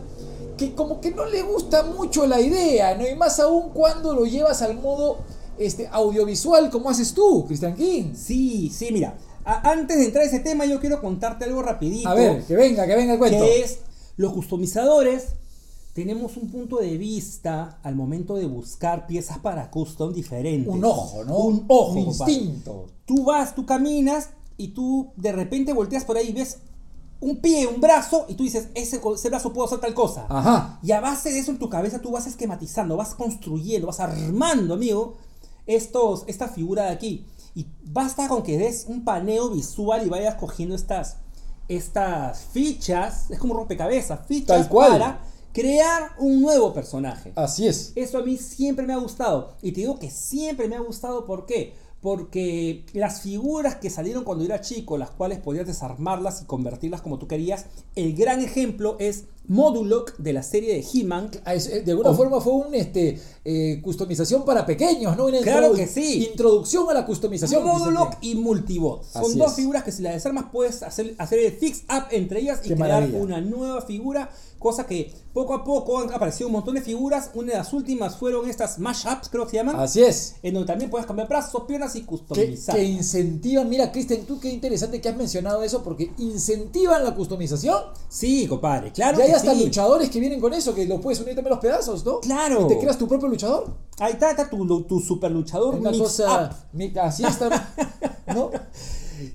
que 0.57 0.73
como 0.73 1.01
que 1.01 1.11
no 1.11 1.25
le 1.25 1.41
gusta 1.43 1.83
mucho 1.83 2.25
la 2.25 2.39
idea, 2.39 2.95
¿no? 2.95 3.05
Y 3.07 3.13
más 3.15 3.39
aún 3.39 3.69
cuando 3.73 4.13
lo 4.13 4.25
llevas 4.25 4.61
al 4.61 4.75
modo 4.79 5.17
este, 5.59 5.87
audiovisual, 5.91 6.69
como 6.69 6.89
haces 6.89 7.13
tú, 7.13 7.45
Cristian 7.45 7.75
King. 7.75 8.13
Sí, 8.15 8.71
sí, 8.73 8.89
mira. 8.91 9.15
a- 9.43 9.69
antes 9.71 9.97
de 9.97 10.05
entrar 10.05 10.23
a 10.23 10.27
ese 10.27 10.39
tema, 10.39 10.65
yo 10.65 10.79
quiero 10.79 11.01
contarte 11.01 11.43
algo 11.45 11.61
rapidito. 11.61 12.07
A 12.09 12.13
ver, 12.13 12.43
que 12.43 12.55
venga, 12.55 12.87
que 12.87 12.95
venga 12.95 13.13
el 13.13 13.19
cuento. 13.19 13.43
que 13.43 13.61
es 13.63 13.79
los 14.17 14.33
customizadores 14.33 15.25
tenemos 15.97 16.37
un 16.37 16.47
punto 16.51 16.77
de 16.77 16.95
vista 16.95 17.79
al 17.81 17.95
momento 17.95 18.35
de 18.35 18.45
buscar 18.45 19.07
piezas 19.07 19.39
para 19.39 19.71
custom 19.71 20.13
diferentes. 20.13 20.71
Un 20.71 20.85
ojo, 20.85 21.23
¿no? 21.25 21.35
Un 21.39 21.65
ojo, 21.67 21.93
Un 21.93 22.05
compadre. 22.05 22.33
instinto. 22.33 22.85
Tú 23.07 23.23
vas, 23.23 23.55
tú 23.55 23.65
caminas 23.65 24.29
y 24.57 24.67
tú 24.67 25.09
de 25.15 25.31
repente 25.31 25.73
volteas 25.73 26.05
por 26.05 26.15
ahí 26.15 26.27
y 26.29 26.33
ves 26.33 26.59
un 27.19 27.37
pie, 27.37 27.65
un 27.65 27.81
brazo 27.81 28.27
y 28.29 28.35
tú 28.35 28.43
dices, 28.43 28.67
ese, 28.75 29.01
ese 29.15 29.29
brazo 29.29 29.51
puedo 29.51 29.65
hacer 29.65 29.79
tal 29.79 29.95
cosa. 29.95 30.27
Ajá. 30.29 30.79
Y 30.83 30.91
a 30.91 31.01
base 31.01 31.31
de 31.31 31.39
eso 31.39 31.49
en 31.49 31.57
tu 31.57 31.67
cabeza 31.67 31.97
tú 31.99 32.11
vas 32.11 32.27
esquematizando, 32.27 32.95
vas 32.95 33.15
construyendo, 33.15 33.87
vas 33.87 33.99
armando, 33.99 34.75
amigo, 34.75 35.15
estos, 35.65 36.25
esta 36.27 36.47
figura 36.47 36.83
de 36.83 36.89
aquí. 36.91 37.25
Y 37.55 37.65
basta 37.85 38.27
con 38.27 38.43
que 38.43 38.59
des 38.59 38.85
un 38.87 39.03
paneo 39.03 39.49
visual 39.49 40.05
y 40.05 40.09
vayas 40.09 40.35
cogiendo 40.35 40.75
estas, 40.75 41.15
estas 41.67 42.41
fichas, 42.51 43.31
es 43.31 43.39
como 43.39 43.53
un 43.53 43.61
rompecabezas, 43.61 44.19
fichas 44.27 44.59
Tal 44.59 44.69
cual. 44.69 44.91
para 44.91 45.21
crear 45.61 46.11
un 46.19 46.41
nuevo 46.41 46.73
personaje. 46.73 47.31
Así 47.35 47.67
es. 47.67 47.91
Eso 47.95 48.17
a 48.19 48.23
mí 48.23 48.37
siempre 48.37 48.85
me 48.85 48.93
ha 48.93 48.97
gustado. 48.97 49.53
Y 49.61 49.71
te 49.71 49.81
digo 49.81 49.99
que 49.99 50.09
siempre 50.11 50.67
me 50.67 50.75
ha 50.75 50.79
gustado, 50.81 51.25
¿por 51.25 51.45
qué? 51.45 51.73
Porque 51.99 52.85
las 52.93 53.21
figuras 53.21 53.75
que 53.77 53.89
salieron 53.89 54.23
cuando 54.23 54.45
era 54.45 54.61
chico, 54.61 54.97
las 54.97 55.09
cuales 55.09 55.39
podías 55.39 55.65
desarmarlas 55.65 56.41
y 56.41 56.45
convertirlas 56.45 57.01
como 57.01 57.17
tú 57.17 57.27
querías, 57.27 57.65
el 57.95 58.15
gran 58.15 58.41
ejemplo 58.41 58.95
es 58.99 59.25
Modulok 59.49 60.15
de 60.17 60.33
la 60.33 60.43
serie 60.43 60.73
de 60.75 60.85
He-Man. 60.93 61.31
Ah, 61.45 61.55
eh, 61.55 61.81
De 61.83 61.91
alguna 61.91 62.11
Oh. 62.11 62.15
forma 62.15 62.39
fue 62.41 62.53
una 62.53 62.77
este, 62.77 63.19
eh, 63.45 63.79
customización 63.81 64.45
para 64.45 64.65
pequeños, 64.65 65.17
¿no? 65.17 65.25
Una 65.25 65.39
Claro 65.41 65.73
que 65.73 65.87
sí. 65.87 66.27
Introducción 66.29 66.87
a 66.89 66.93
la 66.93 67.05
customización. 67.05 67.63
Modulok 67.63 68.17
y 68.21 68.35
Multibot. 68.35 69.03
Son 69.05 69.23
Así 69.23 69.37
dos 69.39 69.49
es. 69.51 69.55
figuras 69.55 69.83
que 69.83 69.91
si 69.91 70.01
las 70.03 70.13
desarmas 70.13 70.45
puedes 70.51 70.83
hacer, 70.83 71.15
hacer 71.17 71.39
el 71.39 71.51
fix 71.53 71.83
up 71.89 72.03
entre 72.11 72.41
ellas 72.41 72.59
y 72.63 72.69
Qué 72.69 72.75
crear 72.75 72.89
maravilla. 73.01 73.19
una 73.23 73.41
nueva 73.41 73.81
figura. 73.81 74.29
Cosa 74.59 74.85
que 74.85 75.13
poco 75.33 75.53
a 75.53 75.63
poco 75.63 75.99
han 75.99 76.11
aparecido 76.11 76.47
un 76.47 76.53
montón 76.53 76.75
de 76.75 76.81
figuras. 76.81 77.29
Una 77.35 77.51
de 77.53 77.57
las 77.59 77.71
últimas 77.73 78.17
fueron 78.17 78.49
estas 78.49 78.79
mashups, 78.79 79.29
creo 79.29 79.45
que 79.45 79.51
se 79.51 79.57
llaman. 79.57 79.75
que- 79.75 79.81
Así 79.83 80.01
es. 80.03 80.35
En 80.41 80.53
donde 80.55 80.67
también 80.67 80.89
puedes 80.89 81.05
cambiar 81.05 81.27
brazos, 81.27 81.63
piernas 81.67 81.95
y 81.95 82.01
Que, 82.01 82.05
customizar. 82.07 82.75
que 82.75 82.83
incentivan, 82.83 83.69
mira 83.69 83.91
Cristian, 83.91 84.21
tú 84.25 84.39
qué 84.39 84.49
interesante 84.49 84.99
que 84.99 85.09
has 85.09 85.15
mencionado 85.15 85.61
eso, 85.63 85.83
porque 85.83 86.11
incentivan 86.17 87.03
la 87.03 87.13
customización. 87.13 87.77
Sí, 88.09 88.47
compadre, 88.47 88.91
claro 88.91 89.19
y 89.19 89.21
hay 89.23 89.29
que 89.29 89.35
hasta 89.35 89.53
sí. 89.53 89.63
luchadores 89.63 90.09
que 90.09 90.19
vienen 90.19 90.39
con 90.41 90.53
eso, 90.53 90.73
que 90.73 90.85
lo 90.85 90.99
puedes 90.99 91.19
unir 91.19 91.35
también 91.35 91.51
los 91.51 91.59
pedazos, 91.59 92.03
¿no? 92.05 92.19
Claro. 92.21 92.65
Y 92.65 92.67
te 92.69 92.79
creas 92.79 92.97
tu 92.97 93.07
propio 93.07 93.27
luchador. 93.27 93.67
Ahí 93.99 94.13
está, 94.13 94.31
está 94.31 94.49
tu, 94.49 94.83
tu 94.83 94.99
super 94.99 95.31
luchador 95.31 95.75
Una 95.75 95.91
mix 95.91 96.01
cosa. 96.03 96.49
up. 96.51 96.67
mi- 96.73 96.93
Así 96.97 97.23
está. 97.23 97.73
¿No? 98.33 98.49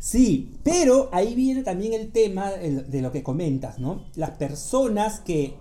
Sí, 0.01 0.51
pero 0.63 1.09
ahí 1.13 1.35
viene 1.35 1.63
también 1.63 1.93
el 1.93 2.11
tema 2.13 2.51
de 2.51 3.01
lo 3.03 3.13
que 3.13 3.23
comentas, 3.23 3.79
¿no? 3.79 4.05
Las 4.15 4.31
personas 4.31 5.21
que 5.21 5.55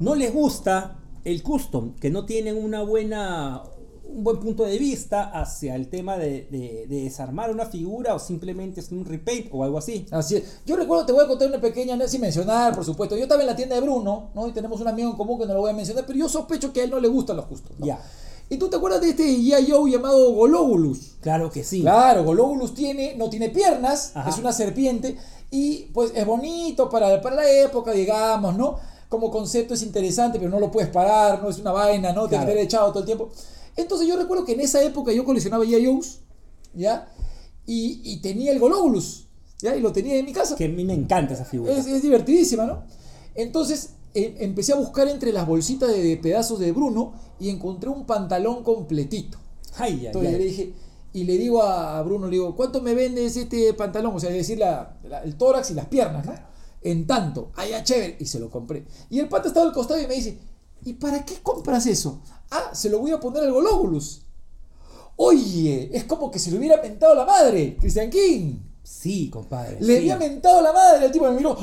no 0.00 0.14
les 0.14 0.32
gusta 0.32 0.98
el 1.24 1.42
custom, 1.42 1.94
que 1.96 2.10
no 2.10 2.24
tienen 2.26 2.56
una 2.56 2.82
buena, 2.82 3.62
un 4.04 4.24
buen 4.24 4.40
punto 4.40 4.64
de 4.64 4.76
vista 4.78 5.30
hacia 5.30 5.76
el 5.76 5.88
tema 5.88 6.18
de, 6.18 6.48
de- 6.50 6.86
de 6.88 7.02
desarmar 7.04 7.50
una 7.50 7.66
figura 7.66 8.14
o 8.14 8.18
simplemente 8.18 8.80
es 8.80 8.90
un 8.90 9.04
repaint 9.04 9.46
o 9.52 9.62
algo 9.64 9.78
así. 9.78 10.04
Así 10.10 10.36
es. 10.36 10.60
Yo 10.66 10.76
recuerdo, 10.76 11.06
te 11.06 11.12
voy 11.12 11.24
a 11.24 11.28
contar 11.28 11.48
una 11.48 11.60
pequeña, 11.60 11.96
sin 12.08 12.20
mencionar, 12.20 12.74
por 12.74 12.84
supuesto. 12.84 13.16
Yo 13.16 13.22
estaba 13.22 13.40
en 13.42 13.46
la 13.46 13.56
tienda 13.56 13.76
de 13.76 13.80
Bruno, 13.82 14.30
¿no? 14.34 14.48
Y 14.48 14.52
tenemos 14.52 14.80
un 14.80 14.88
amigo 14.88 15.10
en 15.10 15.16
común 15.16 15.38
que 15.38 15.46
no 15.46 15.54
lo 15.54 15.60
voy 15.60 15.70
a 15.70 15.74
mencionar, 15.74 16.04
pero 16.06 16.18
yo 16.18 16.28
sospecho 16.28 16.72
que 16.72 16.80
a 16.80 16.84
él 16.84 16.90
no 16.90 16.98
le 17.00 17.08
gustan 17.08 17.36
los 17.36 17.46
custom. 17.46 17.76
¿no? 17.78 17.86
Ya. 17.86 18.02
¿Y 18.52 18.58
tú 18.58 18.68
te 18.68 18.76
acuerdas 18.76 19.00
de 19.00 19.08
este 19.10 19.24
G.I. 19.24 19.70
Joe 19.70 19.90
llamado 19.90 20.30
Golobulus? 20.34 21.12
Claro 21.22 21.50
que 21.50 21.64
sí. 21.64 21.80
Claro, 21.80 22.22
Golobulus 22.22 22.74
tiene, 22.74 23.14
no 23.16 23.30
tiene 23.30 23.48
piernas, 23.48 24.12
Ajá. 24.14 24.28
es 24.28 24.36
una 24.36 24.52
serpiente 24.52 25.16
y 25.50 25.84
pues 25.94 26.12
es 26.14 26.26
bonito 26.26 26.90
para, 26.90 27.18
para 27.22 27.36
la 27.36 27.50
época, 27.50 27.92
digamos, 27.92 28.54
¿no? 28.54 28.76
Como 29.08 29.30
concepto 29.30 29.72
es 29.72 29.82
interesante, 29.82 30.38
pero 30.38 30.50
no 30.50 30.60
lo 30.60 30.70
puedes 30.70 30.90
parar, 30.90 31.42
no 31.42 31.48
es 31.48 31.58
una 31.60 31.72
vaina, 31.72 32.12
¿no? 32.12 32.24
Te 32.24 32.30
Claro. 32.30 32.44
que 32.44 32.50
tener 32.52 32.64
echado 32.66 32.88
todo 32.90 32.98
el 32.98 33.06
tiempo. 33.06 33.30
Entonces 33.74 34.06
yo 34.06 34.18
recuerdo 34.18 34.44
que 34.44 34.52
en 34.52 34.60
esa 34.60 34.82
época 34.82 35.12
yo 35.12 35.24
coleccionaba 35.24 35.64
G.I. 35.64 35.86
Joes, 35.86 36.20
¿ya? 36.74 37.08
Y, 37.64 38.02
y 38.04 38.20
tenía 38.20 38.52
el 38.52 38.58
Golobulus, 38.58 39.28
¿ya? 39.62 39.74
Y 39.74 39.80
lo 39.80 39.92
tenía 39.92 40.16
en 40.16 40.26
mi 40.26 40.32
casa. 40.34 40.56
Que 40.56 40.66
a 40.66 40.68
mí 40.68 40.84
me 40.84 40.92
encanta 40.92 41.32
esa 41.32 41.46
figura. 41.46 41.72
Es, 41.72 41.86
es 41.86 42.02
divertidísima, 42.02 42.66
¿no? 42.66 42.82
Entonces 43.34 43.94
empecé 44.14 44.72
a 44.72 44.76
buscar 44.76 45.08
entre 45.08 45.32
las 45.32 45.46
bolsitas 45.46 45.88
de, 45.90 46.02
de 46.02 46.16
pedazos 46.16 46.58
de 46.58 46.72
Bruno 46.72 47.14
y 47.40 47.48
encontré 47.48 47.88
un 47.90 48.04
pantalón 48.06 48.62
completito. 48.62 49.38
Ay, 49.76 49.92
ay, 50.00 50.06
Entonces 50.06 50.32
ay. 50.32 50.38
le 50.38 50.44
dije, 50.44 50.72
y 51.14 51.24
le 51.24 51.38
digo 51.38 51.62
a 51.62 51.98
a 51.98 52.02
Bruno, 52.02 52.26
le 52.26 52.32
digo, 52.32 52.54
¿cuánto 52.56 52.80
me 52.82 52.94
vendes 52.94 53.36
este 53.36 53.72
pantalón? 53.74 54.14
O 54.16 54.20
sea, 54.20 54.30
es 54.30 54.36
decir, 54.36 54.58
la- 54.58 54.98
la- 55.04 55.22
el 55.22 55.36
tórax 55.36 55.70
y 55.70 55.74
las 55.74 55.86
piernas, 55.86 56.24
¿no? 56.26 56.34
En 56.82 57.06
tanto, 57.06 57.50
ah, 57.56 57.66
ya 57.66 57.82
chévere, 57.84 58.16
y 58.18 58.26
se 58.26 58.38
lo 58.40 58.50
compré. 58.50 58.84
Y 59.08 59.18
el 59.20 59.28
pata 59.28 59.48
estaba 59.48 59.66
al 59.66 59.72
costado 59.72 60.00
y 60.00 60.06
me 60.06 60.14
dice, 60.14 60.38
¿y 60.84 60.94
para 60.94 61.24
qué 61.24 61.36
compras 61.42 61.86
eso? 61.86 62.20
Ah, 62.50 62.70
se 62.74 62.90
lo 62.90 62.98
voy 62.98 63.12
a 63.12 63.20
poner 63.20 63.44
al 63.44 63.52
Golobulus. 63.52 64.22
Oye, 65.16 65.90
es 65.96 66.04
como 66.04 66.30
que 66.30 66.38
se 66.38 66.50
le 66.50 66.58
hubiera 66.58 66.80
mentado 66.82 67.14
la 67.14 67.24
madre, 67.24 67.76
Christian 67.78 68.10
King. 68.10 68.56
Sí, 68.82 69.30
compadre. 69.30 69.78
Le 69.80 69.86
sí. 69.94 69.98
había 70.10 70.16
mentado 70.16 70.60
la 70.62 70.72
madre, 70.72 71.06
el 71.06 71.12
tipo 71.12 71.24
me 71.26 71.32
miró, 71.32 71.56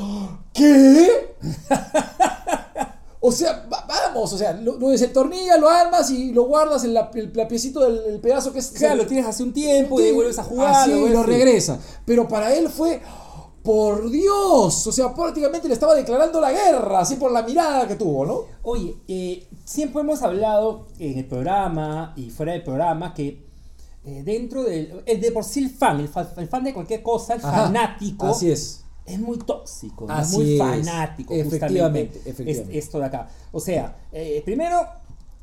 ¿qué? 0.52 1.36
o 3.20 3.30
sea, 3.32 3.66
va- 3.72 3.84
vamos, 3.86 4.32
o 4.32 4.38
sea, 4.38 4.52
lo, 4.54 4.78
lo 4.78 4.88
desentornillas, 4.88 5.60
lo 5.60 5.68
armas 5.68 6.10
y 6.10 6.32
lo 6.32 6.44
guardas 6.44 6.84
en 6.84 6.94
la, 6.94 7.10
el, 7.14 7.30
la 7.34 7.46
piecito 7.46 7.80
del 7.80 8.14
el 8.14 8.20
pedazo 8.20 8.52
que 8.52 8.60
es... 8.60 8.68
Claro, 8.68 8.96
lo 8.96 9.06
tienes 9.06 9.26
hace 9.26 9.42
un 9.42 9.52
tiempo 9.52 10.00
y 10.00 10.12
vuelves 10.12 10.38
a 10.38 10.44
jugar. 10.44 10.74
Así, 10.74 10.90
lo 10.90 11.06
y 11.06 11.10
lo 11.10 11.22
regresa. 11.22 11.78
Pero 12.06 12.26
para 12.26 12.54
él 12.54 12.68
fue, 12.70 13.02
por 13.62 14.10
Dios, 14.10 14.86
o 14.86 14.92
sea, 14.92 15.14
prácticamente 15.14 15.68
le 15.68 15.74
estaba 15.74 15.94
declarando 15.94 16.40
la 16.40 16.50
guerra, 16.52 17.00
así 17.00 17.16
por 17.16 17.30
la 17.30 17.42
mirada 17.42 17.86
que 17.86 17.96
tuvo, 17.96 18.24
¿no? 18.24 18.44
Oye, 18.62 18.96
eh, 19.06 19.46
siempre 19.66 20.00
hemos 20.00 20.22
hablado 20.22 20.86
en 20.98 21.18
el 21.18 21.26
programa 21.26 22.14
y 22.16 22.30
fuera 22.30 22.52
del 22.52 22.64
programa 22.64 23.12
que 23.12 23.49
eh, 24.04 24.22
dentro 24.24 24.62
del. 24.64 25.02
El 25.06 25.20
de 25.20 25.32
por 25.32 25.44
sí 25.44 25.60
el 25.60 25.70
fan, 25.70 26.00
el, 26.00 26.08
fa- 26.08 26.32
el 26.36 26.48
fan 26.48 26.64
de 26.64 26.72
cualquier 26.74 27.02
cosa, 27.02 27.34
el 27.34 27.40
Ajá, 27.44 27.66
fanático. 27.66 28.26
Así 28.26 28.50
es. 28.50 28.84
Es 29.06 29.18
muy 29.18 29.38
tóxico, 29.38 30.06
¿no? 30.06 30.14
Así 30.14 30.36
muy 30.36 30.52
es. 30.54 30.58
fanático. 30.58 31.34
Efectivamente, 31.34 32.14
justamente, 32.14 32.30
efectivamente. 32.30 32.78
es- 32.78 32.84
esto 32.84 32.98
de 32.98 33.04
acá. 33.06 33.28
O 33.52 33.60
sea, 33.60 33.96
eh, 34.12 34.40
primero 34.44 34.80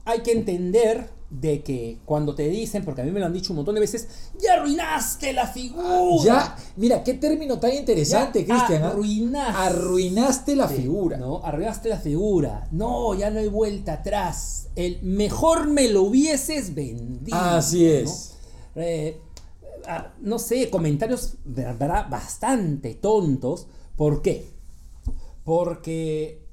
hay 0.06 0.22
que 0.22 0.32
entender 0.32 1.10
de 1.30 1.62
que 1.62 1.98
cuando 2.06 2.34
te 2.34 2.48
dicen, 2.48 2.86
porque 2.86 3.02
a 3.02 3.04
mí 3.04 3.12
me 3.12 3.20
lo 3.20 3.26
han 3.26 3.34
dicho 3.34 3.52
un 3.52 3.58
montón 3.58 3.76
de 3.76 3.82
veces, 3.82 4.08
ya 4.42 4.54
arruinaste 4.54 5.34
la 5.34 5.46
figura. 5.46 6.24
Ya, 6.24 6.56
mira, 6.78 7.04
qué 7.04 7.16
término 7.16 7.60
tan 7.60 7.74
interesante, 7.74 8.46
Cristian. 8.46 8.84
arruinaste. 8.84 9.58
Arruinaste 9.62 10.56
la 10.56 10.70
figura. 10.70 11.18
No, 11.18 11.44
arreglaste 11.44 11.90
la 11.90 11.98
figura. 11.98 12.70
No, 12.72 13.14
ya 13.14 13.30
no 13.30 13.40
hay 13.40 13.50
vuelta 13.50 13.94
atrás. 13.94 14.68
El 14.78 15.02
mejor 15.04 15.68
me 15.68 15.90
lo 15.90 16.04
hubieses 16.04 16.74
vendido. 16.74 17.38
Así 17.38 17.86
es. 17.86 18.06
¿no? 18.32 18.37
Eh, 18.78 19.20
no 20.22 20.40
sé, 20.40 20.70
comentarios 20.70 21.36
verdad 21.46 22.10
bastante 22.10 22.96
tontos. 22.96 23.68
¿Por 23.96 24.22
qué? 24.22 24.52
Porque 25.44 26.46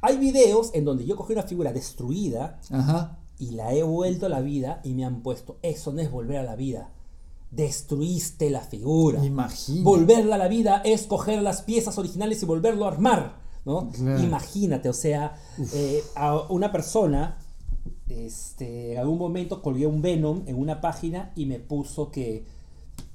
hay 0.00 0.18
videos 0.18 0.70
en 0.74 0.84
donde 0.84 1.04
yo 1.04 1.16
cogí 1.16 1.32
una 1.32 1.42
figura 1.42 1.72
destruida 1.72 2.60
Ajá. 2.70 3.18
y 3.38 3.52
la 3.52 3.74
he 3.74 3.82
vuelto 3.82 4.26
a 4.26 4.28
la 4.28 4.40
vida 4.40 4.80
y 4.82 4.94
me 4.94 5.04
han 5.04 5.22
puesto, 5.22 5.58
eso 5.62 5.92
no 5.92 6.00
es 6.00 6.10
volver 6.10 6.38
a 6.38 6.42
la 6.42 6.56
vida. 6.56 6.90
Destruiste 7.50 8.50
la 8.50 8.60
figura. 8.60 9.24
Imagina. 9.24 9.82
Volverla 9.82 10.36
a 10.36 10.38
la 10.38 10.48
vida 10.48 10.82
es 10.84 11.06
coger 11.06 11.42
las 11.42 11.62
piezas 11.62 11.98
originales 11.98 12.42
y 12.42 12.46
volverlo 12.46 12.84
a 12.84 12.88
armar. 12.88 13.40
¿no? 13.64 13.90
Claro. 13.90 14.20
Imagínate, 14.20 14.88
o 14.88 14.92
sea, 14.94 15.36
eh, 15.74 16.02
a 16.14 16.36
una 16.48 16.72
persona 16.72 17.38
este, 18.10 18.92
en 18.92 18.98
algún 18.98 19.18
momento 19.18 19.62
colgué 19.62 19.86
un 19.86 20.02
Venom 20.02 20.42
en 20.46 20.56
una 20.56 20.80
página 20.80 21.32
y 21.36 21.46
me 21.46 21.58
puso 21.58 22.10
que 22.10 22.44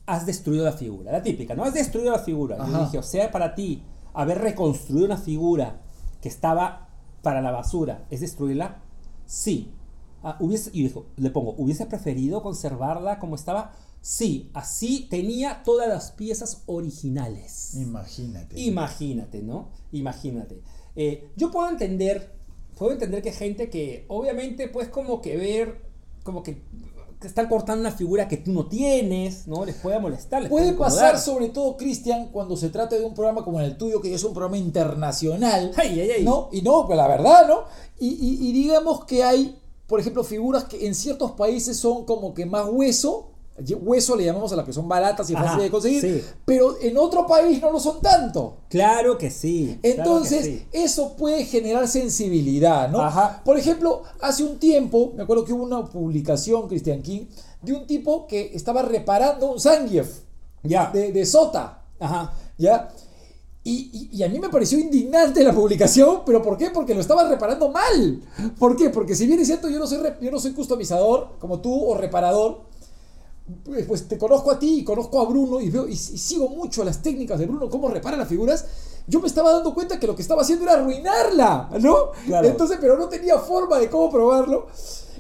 has 0.05 0.25
destruido 0.25 0.65
la 0.65 0.73
figura. 0.73 1.11
La 1.11 1.23
típica, 1.23 1.55
¿no? 1.55 1.63
Has 1.63 1.73
destruido 1.73 2.11
la 2.11 2.19
figura. 2.19 2.57
Yo 2.57 2.63
Ajá. 2.63 2.85
dije, 2.85 2.97
o 2.97 3.03
sea, 3.03 3.31
para 3.31 3.55
ti, 3.55 3.83
haber 4.13 4.39
reconstruido 4.39 5.05
una 5.05 5.17
figura 5.17 5.81
que 6.21 6.29
estaba 6.29 6.89
para 7.21 7.41
la 7.41 7.51
basura, 7.51 8.05
¿es 8.09 8.21
destruirla? 8.21 8.81
Sí. 9.25 9.71
Ah, 10.23 10.37
hubiese, 10.39 10.71
y 10.73 10.83
dijo, 10.83 11.07
le 11.17 11.29
pongo, 11.29 11.53
¿hubiese 11.57 11.85
preferido 11.85 12.41
conservarla 12.41 13.19
como 13.19 13.35
estaba? 13.35 13.73
Sí, 14.01 14.51
así 14.53 15.07
tenía 15.09 15.63
todas 15.63 15.87
las 15.89 16.11
piezas 16.11 16.63
originales. 16.67 17.73
Imagínate. 17.75 18.59
Imagínate, 18.59 19.41
¿no? 19.41 19.69
Imagínate. 19.91 20.61
Eh, 20.95 21.31
yo 21.35 21.51
puedo 21.51 21.69
entender, 21.69 22.34
puedo 22.77 22.91
entender 22.91 23.21
que 23.21 23.29
hay 23.29 23.35
gente 23.35 23.69
que 23.69 24.05
obviamente 24.07 24.67
pues 24.67 24.87
como 24.89 25.21
que 25.21 25.35
ver, 25.37 25.81
como 26.23 26.43
que, 26.43 26.61
que 27.19 27.27
están 27.27 27.47
cortando 27.47 27.81
una 27.81 27.91
figura 27.95 28.27
que 28.27 28.37
tú 28.37 28.51
no 28.51 28.67
tienes, 28.67 29.47
¿no? 29.47 29.63
Les 29.65 29.75
puede 29.75 29.99
molestar. 29.99 30.41
les 30.41 30.49
Puede 30.51 30.73
pasar 30.73 31.17
sobre 31.19 31.49
todo, 31.49 31.77
Cristian, 31.77 32.27
cuando 32.31 32.57
se 32.57 32.69
trata 32.69 32.95
de 32.97 33.05
un 33.05 33.13
programa 33.13 33.43
como 33.43 33.59
el 33.61 33.77
tuyo, 33.77 34.01
que 34.01 34.13
es 34.13 34.23
un 34.23 34.33
programa 34.33 34.57
internacional. 34.57 35.71
Ay, 35.77 35.99
ay, 36.01 36.11
ay. 36.17 36.23
¿No? 36.23 36.49
Y 36.51 36.61
no, 36.61 36.85
pues 36.85 36.97
la 36.97 37.07
verdad, 37.07 37.47
¿no? 37.47 37.63
Y, 37.99 38.07
y- 38.09 38.49
y 38.49 38.51
digamos 38.53 39.05
que 39.05 39.23
hay, 39.23 39.57
por 39.87 39.99
ejemplo, 39.99 40.23
figuras 40.23 40.65
que 40.65 40.85
en 40.87 40.95
ciertos 40.95 41.31
países 41.31 41.77
son 41.77 42.05
como 42.05 42.33
que 42.33 42.45
más 42.45 42.67
hueso. 42.69 43.31
Hueso 43.57 44.15
le 44.17 44.25
llamamos 44.25 44.51
a 44.51 44.57
las 44.57 44.65
que 44.65 44.73
son 44.73 44.87
baratas 44.87 45.29
y 45.29 45.33
Ajá, 45.33 45.43
fáciles 45.45 45.63
de 45.65 45.71
conseguir. 45.71 46.01
sí. 46.01 46.21
Pero 46.43 46.75
en 46.81 46.97
otro 46.97 47.25
país 47.25 47.61
no 47.61 47.71
lo 47.71 47.79
son 47.79 48.01
tanto. 48.01 48.57
Claro 48.69 49.17
que 49.17 49.31
sí. 49.31 49.65
claro 49.67 49.81
que 49.81 49.89
Entonces, 49.91 50.45
sí. 50.45 50.65
eso 50.73 51.13
puede 51.15 51.45
generar 51.45 51.87
sensibilidad, 51.87 52.89
¿no? 52.89 52.99
Ajá. 53.01 53.41
Por 53.45 53.57
ejemplo, 53.57 54.03
hace 54.21 54.43
un 54.43 54.57
tiempo, 54.59 55.13
me 55.15 55.23
acuerdo 55.23 55.45
que 55.45 55.53
hubo 55.53 55.63
una 55.63 55.85
publicación, 55.85 56.67
Christian 56.67 57.01
King, 57.01 57.25
de 57.61 57.73
un 57.73 57.87
tipo 57.87 58.27
que 58.27 58.51
estaba 58.53 58.81
reparando 58.81 59.51
un 59.53 59.59
Zangief 59.59 60.19
Ya. 60.63 60.89
de, 60.93 61.11
de 61.13 61.25
Sota, 61.25 61.81
Ajá. 61.99 62.33
¿ya? 62.57 62.89
Y, 63.63 63.89
y- 64.11 64.17
y 64.19 64.23
a 64.23 64.29
mí 64.29 64.37
me 64.37 64.49
pareció 64.49 64.77
indignante 64.77 65.43
la 65.43 65.51
publicación, 65.53 66.19
pero 66.25 66.41
¿por 66.43 66.55
qué? 66.57 66.69
Porque 66.69 66.93
lo 66.93 67.01
estaba 67.01 67.27
reparando 67.27 67.69
mal. 67.69 68.21
¿Por 68.59 68.75
qué? 68.75 68.89
Porque 68.91 69.15
si 69.15 69.25
bien 69.25 69.39
es 69.39 69.47
cierto, 69.47 69.69
yo 69.69 69.79
no 69.79 69.87
soy, 69.87 69.97
yo 70.21 70.29
no 70.29 70.39
soy 70.39 70.51
customizador 70.51 71.29
como 71.39 71.61
tú 71.61 71.73
o 71.89 71.95
reparador, 71.97 72.61
pues, 73.63 73.85
pues 73.85 74.07
te 74.07 74.17
conozco 74.17 74.51
a 74.51 74.57
ti 74.57 74.79
y 74.79 74.83
conozco 74.83 75.21
a 75.21 75.25
Bruno 75.25 75.61
y 75.61 75.69
veo 75.69 75.87
y, 75.87 75.91
y 75.91 75.95
sigo 75.95 76.49
mucho 76.49 76.83
las 76.83 77.01
técnicas 77.01 77.37
de 77.37 77.45
Bruno, 77.45 77.69
cómo 77.69 77.89
repara 77.89 78.17
las 78.17 78.27
figuras. 78.27 78.65
yo 79.07 79.19
me 79.19 79.27
estaba 79.27 79.51
dando 79.51 79.73
cuenta 79.73 79.99
que 79.99 80.07
lo 80.07 80.15
que 80.15 80.23
estaba 80.23 80.41
haciendo 80.41 80.65
era 80.65 80.73
arruinarla, 80.73 81.69
¿no? 81.79 82.11
Claro. 82.25 82.47
Entonces, 82.47 82.77
pero 82.81 82.97
no 82.97 83.07
tenía 83.07 83.37
forma 83.37 83.77
de 83.77 83.89
cómo 83.89 84.09
probarlo. 84.09 84.67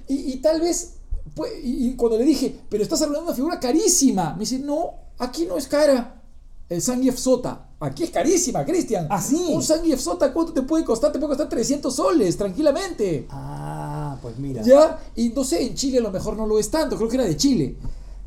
Y, 0.07 0.33
y 0.33 0.37
tal 0.37 0.59
vez, 0.59 0.95
pues, 1.35 1.51
y, 1.61 1.95
cuando 1.95 2.17
le 2.17 2.23
dije, 2.23 2.61
pero 2.69 2.81
estás 2.81 3.01
arruinando 3.01 3.27
una 3.27 3.35
figura 3.35 3.59
carísima, 3.59 4.33
me 4.33 4.39
dice, 4.39 4.59
no, 4.59 4.91
aquí 5.19 5.45
no 5.45 5.57
es 5.57 5.67
cara. 5.67 6.21
El 6.67 6.81
Zangief 6.81 7.19
Sota. 7.19 7.69
Aquí 7.79 8.05
es 8.05 8.09
carísima, 8.09 8.65
Cristian. 8.65 9.05
¿Ah, 9.11 9.21
sí? 9.21 9.49
Un 9.51 9.61
Zangief 9.61 9.99
Sota, 9.99 10.33
¿cuánto 10.33 10.51
te 10.51 10.63
puede 10.63 10.83
costar? 10.83 11.11
Te 11.11 11.19
puede 11.19 11.29
costar 11.29 11.47
300 11.47 11.95
soles, 11.95 12.35
tranquilamente. 12.37 13.27
Ah, 13.29 14.17
pues 14.19 14.39
mira. 14.39 14.63
¿Ya? 14.63 14.99
Y 15.15 15.29
no 15.29 15.43
sé, 15.43 15.63
en 15.63 15.75
Chile 15.75 15.99
a 15.99 16.01
lo 16.01 16.09
mejor 16.09 16.35
no 16.35 16.47
lo 16.47 16.57
es 16.57 16.71
tanto, 16.71 16.95
creo 16.95 17.07
que 17.07 17.17
era 17.17 17.25
de 17.25 17.37
Chile. 17.37 17.77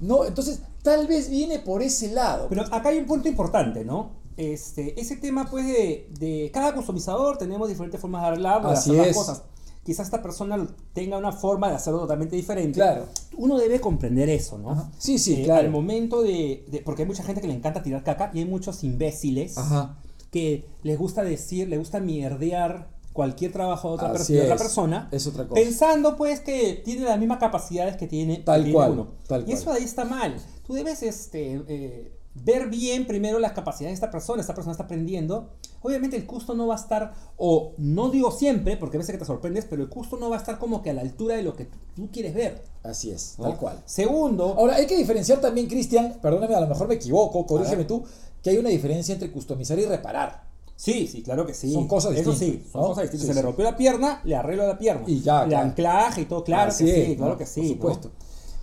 No, 0.00 0.24
entonces 0.24 0.60
tal 0.82 1.06
vez 1.06 1.28
viene 1.30 1.58
por 1.58 1.82
ese 1.82 2.12
lado. 2.12 2.46
Pero 2.48 2.62
acá 2.70 2.88
hay 2.90 2.98
un 2.98 3.06
punto 3.06 3.28
importante, 3.28 3.84
¿no? 3.84 4.10
Este, 4.36 5.00
ese 5.00 5.16
tema, 5.16 5.48
pues, 5.50 5.66
de, 5.66 6.08
de 6.18 6.50
cada 6.52 6.74
customizador 6.74 7.38
tenemos 7.38 7.68
diferentes 7.68 8.00
formas 8.00 8.22
de 8.22 8.28
hablar, 8.28 8.62
de 8.64 8.72
hacer 8.72 8.94
las 8.94 9.16
cosas. 9.16 9.42
Quizás 9.84 10.06
esta 10.06 10.22
persona 10.22 10.66
tenga 10.92 11.16
una 11.16 11.32
forma 11.32 11.68
de 11.70 11.74
hacerlo 11.76 12.00
totalmente 12.00 12.36
diferente. 12.36 12.74
Claro. 12.74 13.06
Uno 13.38 13.58
debe 13.58 13.80
comprender 13.80 14.28
eso, 14.28 14.58
¿no? 14.58 14.72
Ajá. 14.72 14.90
Sí, 14.98 15.18
sí, 15.18 15.40
Eh, 15.40 15.44
claro. 15.44 15.60
Al 15.66 15.70
momento 15.70 16.22
de, 16.22 16.66
de- 16.68 16.82
Porque 16.84 17.02
hay 17.02 17.08
mucha 17.08 17.22
gente 17.24 17.40
que 17.40 17.48
le 17.48 17.54
encanta 17.54 17.82
tirar 17.82 18.04
caca 18.04 18.30
y 18.34 18.40
hay 18.40 18.44
muchos 18.44 18.84
imbéciles 18.84 19.56
Ajá. 19.56 19.96
que 20.30 20.66
les 20.82 20.98
gusta 20.98 21.24
decir, 21.24 21.68
les 21.68 21.78
gusta 21.78 22.00
mierdear 22.00 22.90
cualquier 23.18 23.50
trabajo 23.50 23.88
de 23.88 23.94
otra, 23.94 24.12
de 24.12 24.54
persona. 24.56 25.08
Es 25.10 25.26
otra 25.26 25.48
cosa. 25.48 25.60
Pensando 25.60 26.16
pues 26.16 26.38
que 26.38 26.80
tiene 26.84 27.04
las 27.04 27.18
mismas 27.18 27.38
capacidades 27.38 27.96
que 27.96 28.06
tiene, 28.06 28.36
que 28.36 28.44
Tal 28.44 28.62
tiene 28.62 28.74
cual, 28.74 28.92
uno. 28.92 29.08
tal 29.26 29.40
y 29.40 29.44
cual. 29.46 29.56
eso 29.56 29.72
ahí 29.72 29.82
está 29.82 30.04
mal. 30.04 30.36
Tú 30.64 30.74
debes 30.74 31.02
este, 31.02 31.60
eh, 31.66 32.12
ver 32.34 32.68
bien 32.68 33.08
primero 33.08 33.40
las 33.40 33.54
capacidades 33.54 33.90
de 33.98 34.04
esta 34.04 34.12
persona. 34.12 34.40
Esta 34.40 34.54
persona 34.54 34.70
está 34.70 34.84
aprendiendo. 34.84 35.50
Obviamente 35.82 36.16
el 36.16 36.26
custo 36.26 36.54
no 36.54 36.68
va 36.68 36.76
a 36.76 36.78
estar, 36.78 37.12
o 37.36 37.72
no 37.76 38.08
digo 38.08 38.30
siempre, 38.30 38.76
porque 38.76 38.98
a 38.98 39.00
veces 39.00 39.10
que 39.10 39.18
te 39.18 39.24
sorprendes, 39.24 39.66
pero 39.68 39.82
el 39.82 39.88
custo 39.88 40.16
no 40.16 40.30
va 40.30 40.36
a 40.36 40.38
estar 40.38 40.60
como 40.60 40.80
que 40.80 40.90
a 40.90 40.94
la 40.94 41.00
altura 41.00 41.34
de 41.34 41.42
lo 41.42 41.56
que 41.56 41.68
tú, 41.96 42.08
quieres 42.12 42.34
ver. 42.34 42.62
Así 42.84 43.10
es, 43.10 43.34
¿no? 43.36 43.46
tal 43.48 43.56
cual. 43.56 43.82
Segundo, 43.84 44.54
Ahora, 44.56 44.76
hay 44.76 44.86
que 44.86 44.96
diferenciar 44.96 45.40
también, 45.40 45.66
Cristian, 45.66 46.18
perdóname, 46.22 46.54
a 46.54 46.60
lo 46.60 46.68
mejor 46.68 46.86
me 46.86 46.94
equivoco, 46.94 47.44
corrígeme 47.46 47.84
tú, 47.84 48.04
que 48.44 48.50
hay 48.50 48.58
una 48.58 48.68
diferencia 48.68 49.12
entre 49.12 49.32
customizar 49.32 49.76
y 49.76 49.86
reparar. 49.86 50.47
Sí, 50.80 51.08
sí, 51.08 51.22
claro 51.22 51.44
que 51.44 51.54
sí. 51.54 51.72
Son 51.72 51.88
cosas 51.88 52.14
Eso 52.16 52.30
distintas, 52.30 52.62
sí, 52.64 52.70
son 52.70 52.82
¿no? 52.82 52.86
cosas 52.88 53.02
distintas. 53.02 53.26
Sí, 53.26 53.32
Se 53.32 53.34
le 53.34 53.42
rompió 53.42 53.64
la 53.64 53.76
pierna, 53.76 54.20
le 54.24 54.36
arreglo 54.36 54.64
la 54.64 54.78
pierna. 54.78 55.02
Y 55.08 55.20
ya, 55.20 55.42
El 55.42 55.48
claro. 55.48 55.66
anclaje 55.66 56.20
y 56.20 56.24
todo, 56.26 56.44
claro 56.44 56.68
Así 56.70 56.84
que 56.84 57.06
sí, 57.06 57.16
claro 57.16 57.32
¿no? 57.32 57.38
que 57.38 57.46
sí. 57.46 57.60
Por 57.60 57.68
¿no? 57.68 57.74
supuesto. 57.94 58.10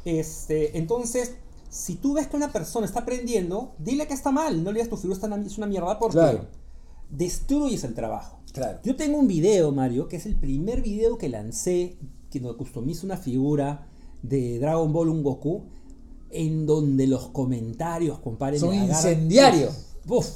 Este, 0.05 0.77
entonces, 0.77 1.33
si 1.69 1.95
tú 1.95 2.13
ves 2.13 2.27
que 2.27 2.37
una 2.37 2.53
persona 2.53 2.85
está 2.85 3.01
aprendiendo, 3.01 3.73
dile 3.79 4.07
que 4.07 4.13
está 4.13 4.31
mal. 4.31 4.63
No 4.63 4.71
le 4.71 4.77
digas 4.79 4.89
tu 4.89 4.95
figura 4.95 5.19
es 5.45 5.57
una 5.57 5.67
mierda 5.67 5.99
porque 5.99 6.13
Claro. 6.17 6.45
destruyes 7.09 7.83
el 7.83 7.93
trabajo. 7.93 8.39
Claro. 8.53 8.79
Yo 8.83 8.95
tengo 8.95 9.17
un 9.17 9.27
video, 9.27 9.73
Mario, 9.73 10.07
que 10.07 10.15
es 10.15 10.25
el 10.25 10.37
primer 10.37 10.81
video 10.81 11.17
que 11.17 11.27
lancé, 11.27 11.97
que 12.31 12.39
nos 12.39 12.55
customizo 12.55 13.05
una 13.05 13.17
figura 13.17 13.87
de 14.23 14.57
Dragon 14.59 14.93
Ball, 14.93 15.09
un 15.09 15.21
Goku, 15.21 15.63
en 16.29 16.65
donde 16.65 17.07
los 17.07 17.27
comentarios, 17.27 18.19
compadre, 18.19 18.57
Son 18.59 18.69
agarran- 18.73 18.87
incendiarios. 18.87 19.95
Uf, 20.07 20.27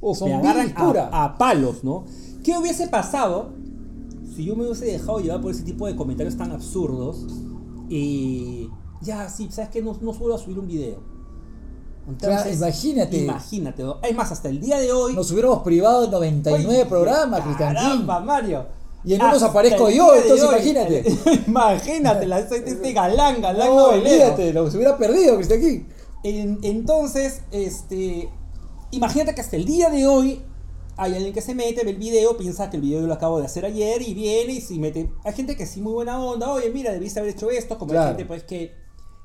uf, 0.00 0.18
Son 0.18 0.28
me 0.28 0.34
agarran 0.36 0.74
a, 1.12 1.24
a 1.24 1.38
palos, 1.38 1.84
¿no? 1.84 2.04
¿Qué 2.44 2.56
hubiese 2.56 2.88
pasado 2.88 3.50
si 4.34 4.44
yo 4.44 4.56
me 4.56 4.64
hubiese 4.64 4.86
dejado 4.86 5.18
llevar 5.20 5.40
por 5.40 5.50
ese 5.50 5.62
tipo 5.62 5.86
de 5.86 5.96
comentarios 5.96 6.36
tan 6.36 6.52
absurdos? 6.52 7.26
Y 7.88 8.70
ya, 9.00 9.28
sí, 9.28 9.48
¿sabes 9.50 9.70
qué? 9.70 9.82
No, 9.82 9.96
no 10.00 10.12
suelo 10.12 10.38
subir 10.38 10.58
un 10.58 10.66
video. 10.66 11.18
Claro, 12.18 12.50
imagínate. 12.50 13.18
Imagínate. 13.18 13.82
¿no? 13.82 13.98
Es 14.02 14.14
más, 14.14 14.32
hasta 14.32 14.48
el 14.48 14.60
día 14.60 14.78
de 14.78 14.92
hoy. 14.92 15.14
Nos 15.14 15.30
hubiéramos 15.30 15.62
privado 15.62 16.02
de 16.02 16.08
99 16.08 16.66
Oye, 16.68 16.86
programas, 16.86 17.42
Cristian. 17.42 17.74
Caramba, 17.74 18.20
Mario. 18.20 18.66
Y 19.04 19.14
en 19.14 19.22
unos 19.22 19.42
aparezco 19.42 19.88
el 19.88 19.96
yo, 19.96 20.14
entonces 20.14 20.46
hoy. 20.46 20.54
imagínate. 20.54 21.04
imagínate, 21.46 22.26
la, 22.26 22.38
este 22.40 22.92
galán, 22.94 23.40
galán 23.40 23.68
No, 23.68 23.84
olvídate, 23.90 24.52
lo 24.52 24.70
se 24.70 24.76
hubiera 24.78 24.96
perdido, 24.96 25.36
Cristian. 25.36 25.86
En- 26.24 26.58
entonces, 26.62 27.42
este, 27.52 28.28
imagínate 28.90 29.34
que 29.34 29.40
hasta 29.40 29.56
el 29.56 29.64
día 29.64 29.90
de 29.90 30.06
hoy 30.06 30.42
hay 30.96 31.14
alguien 31.14 31.32
que 31.32 31.40
se 31.40 31.54
mete, 31.54 31.84
ve 31.84 31.90
el 31.92 31.96
video, 31.96 32.36
piensa 32.36 32.70
que 32.70 32.76
el 32.76 32.82
video 32.82 33.00
yo 33.02 33.06
lo 33.06 33.14
acabo 33.14 33.38
de 33.38 33.46
hacer 33.46 33.64
ayer 33.64 34.02
y 34.02 34.14
viene 34.14 34.54
y 34.54 34.60
se 34.60 34.74
mete. 34.74 35.10
Hay 35.24 35.32
gente 35.32 35.56
que 35.56 35.64
sí 35.66 35.80
muy 35.80 35.92
buena 35.92 36.20
onda, 36.22 36.50
oye, 36.50 36.70
mira, 36.70 36.92
debiste 36.92 37.20
haber 37.20 37.32
hecho 37.34 37.50
esto, 37.50 37.78
como 37.78 37.92
Claro. 37.92 38.06
hay 38.08 38.12
gente 38.16 38.26
pues 38.26 38.42
que, 38.42 38.74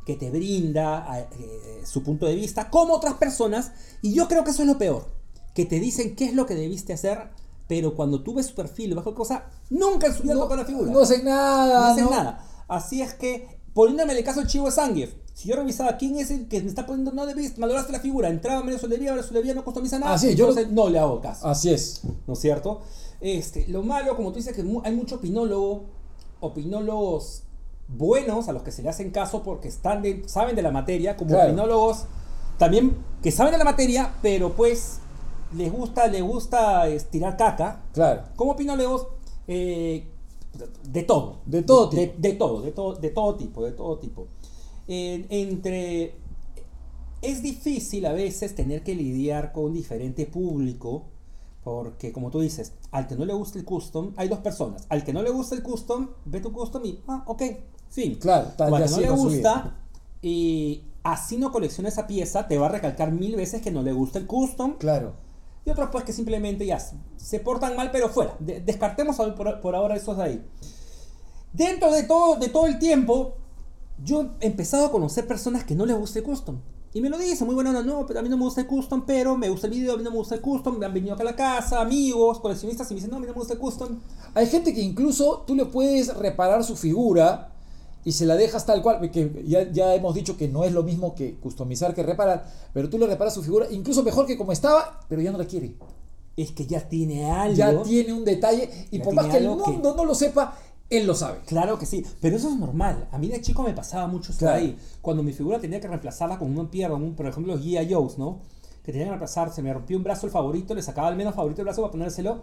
que 0.06 0.16
te 0.16 0.30
brinda 0.30 1.28
eh, 1.40 1.82
su 1.86 2.04
punto 2.04 2.26
de 2.28 2.36
vista, 2.36 2.70
como 2.70 2.94
otras 2.94 3.16
personas, 3.16 3.72
y 4.02 4.14
yo 4.14 4.28
creo 4.28 4.44
que 4.44 4.52
eso 4.52 4.62
es 4.62 4.68
lo 4.68 4.78
peor, 4.78 5.08
que 5.56 5.66
te 5.66 5.80
dicen 5.80 6.16
qué 6.16 6.26
es 6.26 6.34
lo 6.36 6.46
que 6.46 6.54
debiste 6.56 6.94
hacer, 6.94 7.30
pero 7.68 7.96
cuando 7.96 8.22
tú 8.22 8.36
ves 8.36 8.48
su 8.48 8.56
perfil 8.56 8.92
o 8.92 8.96
cualquier 8.96 9.16
cosa, 9.16 9.46
nunca 9.72 10.08
en 10.08 10.14
su 10.14 10.24
vida 10.24 10.36
No, 10.36 10.42
tocó 10.42 10.56
la 10.58 10.66
figura 10.66 10.92
no 10.92 11.00
hacen 11.00 11.26
nada. 11.26 11.80
no 11.80 11.86
hacen 11.86 12.06
¿no? 12.06 12.12
nada. 12.12 12.46
Así 12.68 13.02
es 13.02 13.14
que, 13.16 13.48
poniéndome 13.74 14.14
el 14.16 14.24
caso 14.24 14.42
del 14.42 14.50
Chivo 14.50 14.70
Zangief, 14.70 15.14
si 15.34 15.50
yo 15.50 15.56
revisaba 15.56 15.98
quién 15.98 16.18
es 16.18 16.30
el 16.32 16.48
que 16.48 16.62
me 16.62 16.68
está 16.70 16.86
poniendo, 16.86 17.12
no 17.12 17.26
debiste, 17.26 17.60
valoraste 17.60 17.92
la 17.92 18.00
figura, 18.00 18.30
entraba 18.30 18.64
medio 18.64 18.78
soldevía, 18.80 19.12
ahora 19.12 19.24
soldevía 19.24 19.54
no 19.56 19.64
customiza 19.64 19.98
nada, 20.00 20.14
Ah, 20.14 20.18
sí, 20.18 20.36
yo- 20.36 20.54
no 20.70 20.90
le 20.90 21.00
hago 21.00 21.22
caso, 21.22 21.48
Así 21.48 21.72
es. 21.74 22.02
¿no 22.28 22.34
es 22.34 22.40
cierto? 22.40 22.82
Este, 23.20 23.68
lo 23.68 23.82
malo, 23.84 24.16
como 24.16 24.32
tú 24.32 24.38
dices, 24.38 24.54
que 24.56 24.62
hay 24.84 24.96
mucho 24.96 25.16
opinólogo, 25.16 25.86
opinólogos 26.40 27.44
buenos 27.88 28.48
a 28.48 28.52
los 28.54 28.64
que 28.64 28.72
se 28.72 28.82
le 28.84 28.90
hacen 28.90 29.12
caso 29.12 29.44
porque 29.44 29.68
están 29.68 30.02
de- 30.02 30.24
saben 30.28 30.56
de 30.56 30.62
la 30.62 30.72
materia, 30.72 31.18
como 31.18 31.32
Claro. 31.32 31.50
opinólogos 31.52 32.06
también 32.58 32.96
que 33.22 33.32
saben 33.32 33.52
de 33.52 33.58
la 33.58 33.64
materia, 33.66 34.14
pero 34.22 34.54
pues 34.54 35.00
les 35.56 35.72
gusta, 35.72 36.08
les 36.08 36.22
gusta 36.22 36.88
es, 36.88 37.06
tirar 37.06 37.38
caca, 37.38 37.82
Claro. 37.94 38.24
como 38.36 38.52
opinólogos, 38.54 39.08
eh, 39.48 40.08
de 40.84 41.04
todo. 41.04 41.38
De 41.46 41.64
todo 41.64 41.88
de, 41.88 42.08
tipo. 42.08 42.22
De, 42.22 42.34
todo, 42.34 42.62
de 42.62 42.72
todo, 42.72 42.94
de 42.96 43.10
todo 43.10 43.36
tipo, 43.36 43.66
de 43.66 43.72
todo 43.72 43.98
tipo. 43.98 44.28
En- 44.88 45.26
entre. 45.30 46.16
Es 47.22 47.42
difícil 47.42 48.06
a 48.06 48.12
veces 48.12 48.54
tener 48.56 48.84
que 48.84 48.96
lidiar 48.96 49.52
con 49.54 49.66
un 49.66 49.74
diferente 49.74 50.26
público. 50.26 51.06
Porque, 51.64 52.12
como 52.12 52.30
tú 52.30 52.42
dices, 52.42 52.74
al 52.92 53.08
que 53.08 53.16
no 53.16 53.24
le 53.24 53.32
gusta 53.34 53.58
el 53.58 53.64
custom, 53.64 54.12
hay 54.18 54.28
dos 54.28 54.40
personas. 54.40 54.86
Al 54.90 55.06
que 55.06 55.14
no 55.14 55.24
le 55.24 55.30
gusta 55.30 55.56
el 55.56 55.64
custom, 55.64 56.10
ve 56.26 56.42
tu 56.42 56.52
custom 56.52 56.84
y, 56.86 57.00
ah, 57.08 57.24
ok, 57.26 57.42
fin. 57.90 58.16
Claro, 58.16 58.50
tal, 58.58 58.74
O 58.74 58.76
al 58.76 58.84
que 58.84 58.90
no 58.90 58.98
le 59.00 59.10
gusta 59.12 59.78
y 60.22 60.84
así 61.04 61.38
no 61.38 61.54
colecciona 61.54 61.88
esa 61.88 62.06
pieza, 62.06 62.50
te 62.50 62.58
va 62.58 62.66
a 62.66 62.70
recalcar 62.70 63.14
mil 63.14 63.38
veces 63.38 63.62
que 63.62 63.72
no 63.72 63.82
le 63.82 63.94
gusta 63.94 64.20
el 64.20 64.28
custom. 64.28 64.74
Claro. 64.78 65.14
Y 65.66 65.70
otros 65.70 65.88
pues 65.90 66.04
que 66.04 66.12
simplemente 66.12 66.66
ya 66.66 66.82
se- 67.16 67.40
portan 67.40 67.78
mal, 67.78 67.92
pero 67.92 68.10
fuera. 68.10 68.36
De- 68.40 68.60
descartemos 68.60 69.16
por, 69.16 69.62
por 69.62 69.74
ahora 69.76 69.96
esos 69.96 70.18
de 70.18 70.24
ahí. 70.24 70.46
Dentro 71.54 71.94
de 71.94 72.04
todo, 72.04 72.36
de 72.36 72.50
todo 72.50 72.66
el 72.66 72.78
tiempo, 72.78 73.36
yo 74.04 74.32
he 74.42 74.48
empezado 74.48 74.86
a 74.86 74.92
conocer 74.92 75.28
personas 75.28 75.64
que 75.64 75.76
no 75.76 75.86
les 75.86 75.98
gusta 75.98 76.20
el 76.20 76.26
custom. 76.26 76.58
Y 76.96 77.02
me 77.02 77.10
lo 77.10 77.18
dicen, 77.18 77.48
muy 77.48 77.56
bueno, 77.56 77.72
no, 77.74 77.82
no, 77.82 78.06
pero 78.06 78.20
a 78.20 78.22
mí 78.24 78.30
no 78.30 78.38
me 78.38 78.44
gusta 78.44 78.62
el 78.62 78.68
custom, 78.68 79.04
pero 79.06 79.36
me 79.36 79.50
gusta 79.50 79.66
el 79.66 79.74
video, 79.74 79.96
a 79.96 79.98
mí 79.98 80.04
no 80.04 80.12
me 80.12 80.18
gusta 80.18 80.36
el 80.36 80.42
custom, 80.42 80.78
me 80.78 80.86
han 80.86 80.94
venido 80.94 81.16
acá 81.16 81.24
a 81.24 81.26
la 81.26 81.36
casa, 81.36 81.82
amigos, 81.82 82.40
coleccionistas, 82.40 82.90
y 82.92 82.94
me 82.94 82.98
dicen, 83.00 83.10
no, 83.10 83.18
a 83.18 83.20
mí 83.20 83.26
no 83.26 83.34
me 83.34 83.40
gusta 83.40 83.54
el 83.56 83.60
custom. 83.60 83.98
Hay 84.36 84.46
gente 84.46 84.74
que 84.76 84.82
incluso 84.82 85.44
tú 85.48 85.56
le 85.56 85.66
puedes 85.66 86.16
reparar 86.16 86.64
su 86.64 86.76
figura 86.76 87.50
y 88.06 88.12
se 88.12 88.28
la 88.28 88.36
dejas 88.36 88.66
tal 88.68 88.84
cual, 88.84 89.10
que 89.10 89.44
ya, 89.48 89.72
ya 89.72 89.96
hemos 89.96 90.14
dicho 90.14 90.38
que 90.38 90.48
no 90.48 90.66
es 90.66 90.72
lo 90.74 90.84
mismo 90.84 91.16
que 91.16 91.36
customizar 91.40 91.96
que 91.96 92.04
reparar, 92.04 92.46
pero 92.74 92.90
tú 92.92 93.00
le 93.00 93.08
reparas 93.08 93.34
su 93.34 93.42
figura, 93.42 93.66
incluso 93.72 94.04
mejor 94.04 94.28
que 94.28 94.38
como 94.38 94.52
estaba, 94.52 95.00
pero 95.10 95.22
ya 95.22 95.32
no 95.32 95.40
la 95.40 95.46
quiere. 95.46 95.76
Es 96.38 96.52
que 96.52 96.66
ya 96.68 96.88
tiene 96.88 97.30
algo. 97.32 97.56
Ya 97.56 97.82
tiene 97.84 98.14
un 98.14 98.26
detalle 98.26 98.70
y 98.92 99.00
por 99.00 99.14
más 99.16 99.28
que 99.28 99.38
el 99.38 99.48
algo 99.48 99.64
que- 99.64 99.72
mundo 99.72 99.96
no 99.96 100.06
lo 100.06 100.14
sepa, 100.14 100.58
él 100.98 101.08
lo 101.08 101.16
sabe. 101.16 101.40
Claro 101.46 101.78
que 101.80 101.86
sí, 101.86 102.06
pero 102.22 102.36
eso 102.38 102.50
es 102.50 102.56
normal. 102.56 103.08
A 103.12 103.18
mí 103.18 103.28
de 103.28 103.42
chico 103.42 103.64
me 103.64 103.74
pasaba 103.74 104.08
mucho 104.08 104.32
eso 104.32 104.40
Claro. 104.40 104.58
ahí. 104.58 104.78
Cuando 105.02 105.24
mi 105.24 105.34
figura 105.34 105.60
tenía 105.60 105.80
que 105.80 105.88
reemplazarla 105.88 106.38
con 106.40 106.58
una 106.58 106.70
pierna, 106.70 106.96
un- 106.96 107.16
por 107.16 107.26
ejemplo, 107.28 107.54
los 107.56 107.64
Guía 107.64 107.86
Joes, 107.90 108.18
¿no? 108.18 108.40
Que 108.84 108.92
tenían 108.92 109.08
que 109.08 109.12
reemplazar, 109.12 109.52
se 109.54 109.62
me 109.62 109.74
rompió 109.74 109.98
un 109.98 110.04
brazo 110.04 110.26
el 110.26 110.32
favorito, 110.32 110.74
le 110.76 110.82
sacaba 110.82 111.10
el 111.10 111.16
menos 111.16 111.36
favorito 111.36 111.58
del 111.58 111.66
brazo 111.66 111.82
para 111.82 111.92
ponérselo 111.92 112.42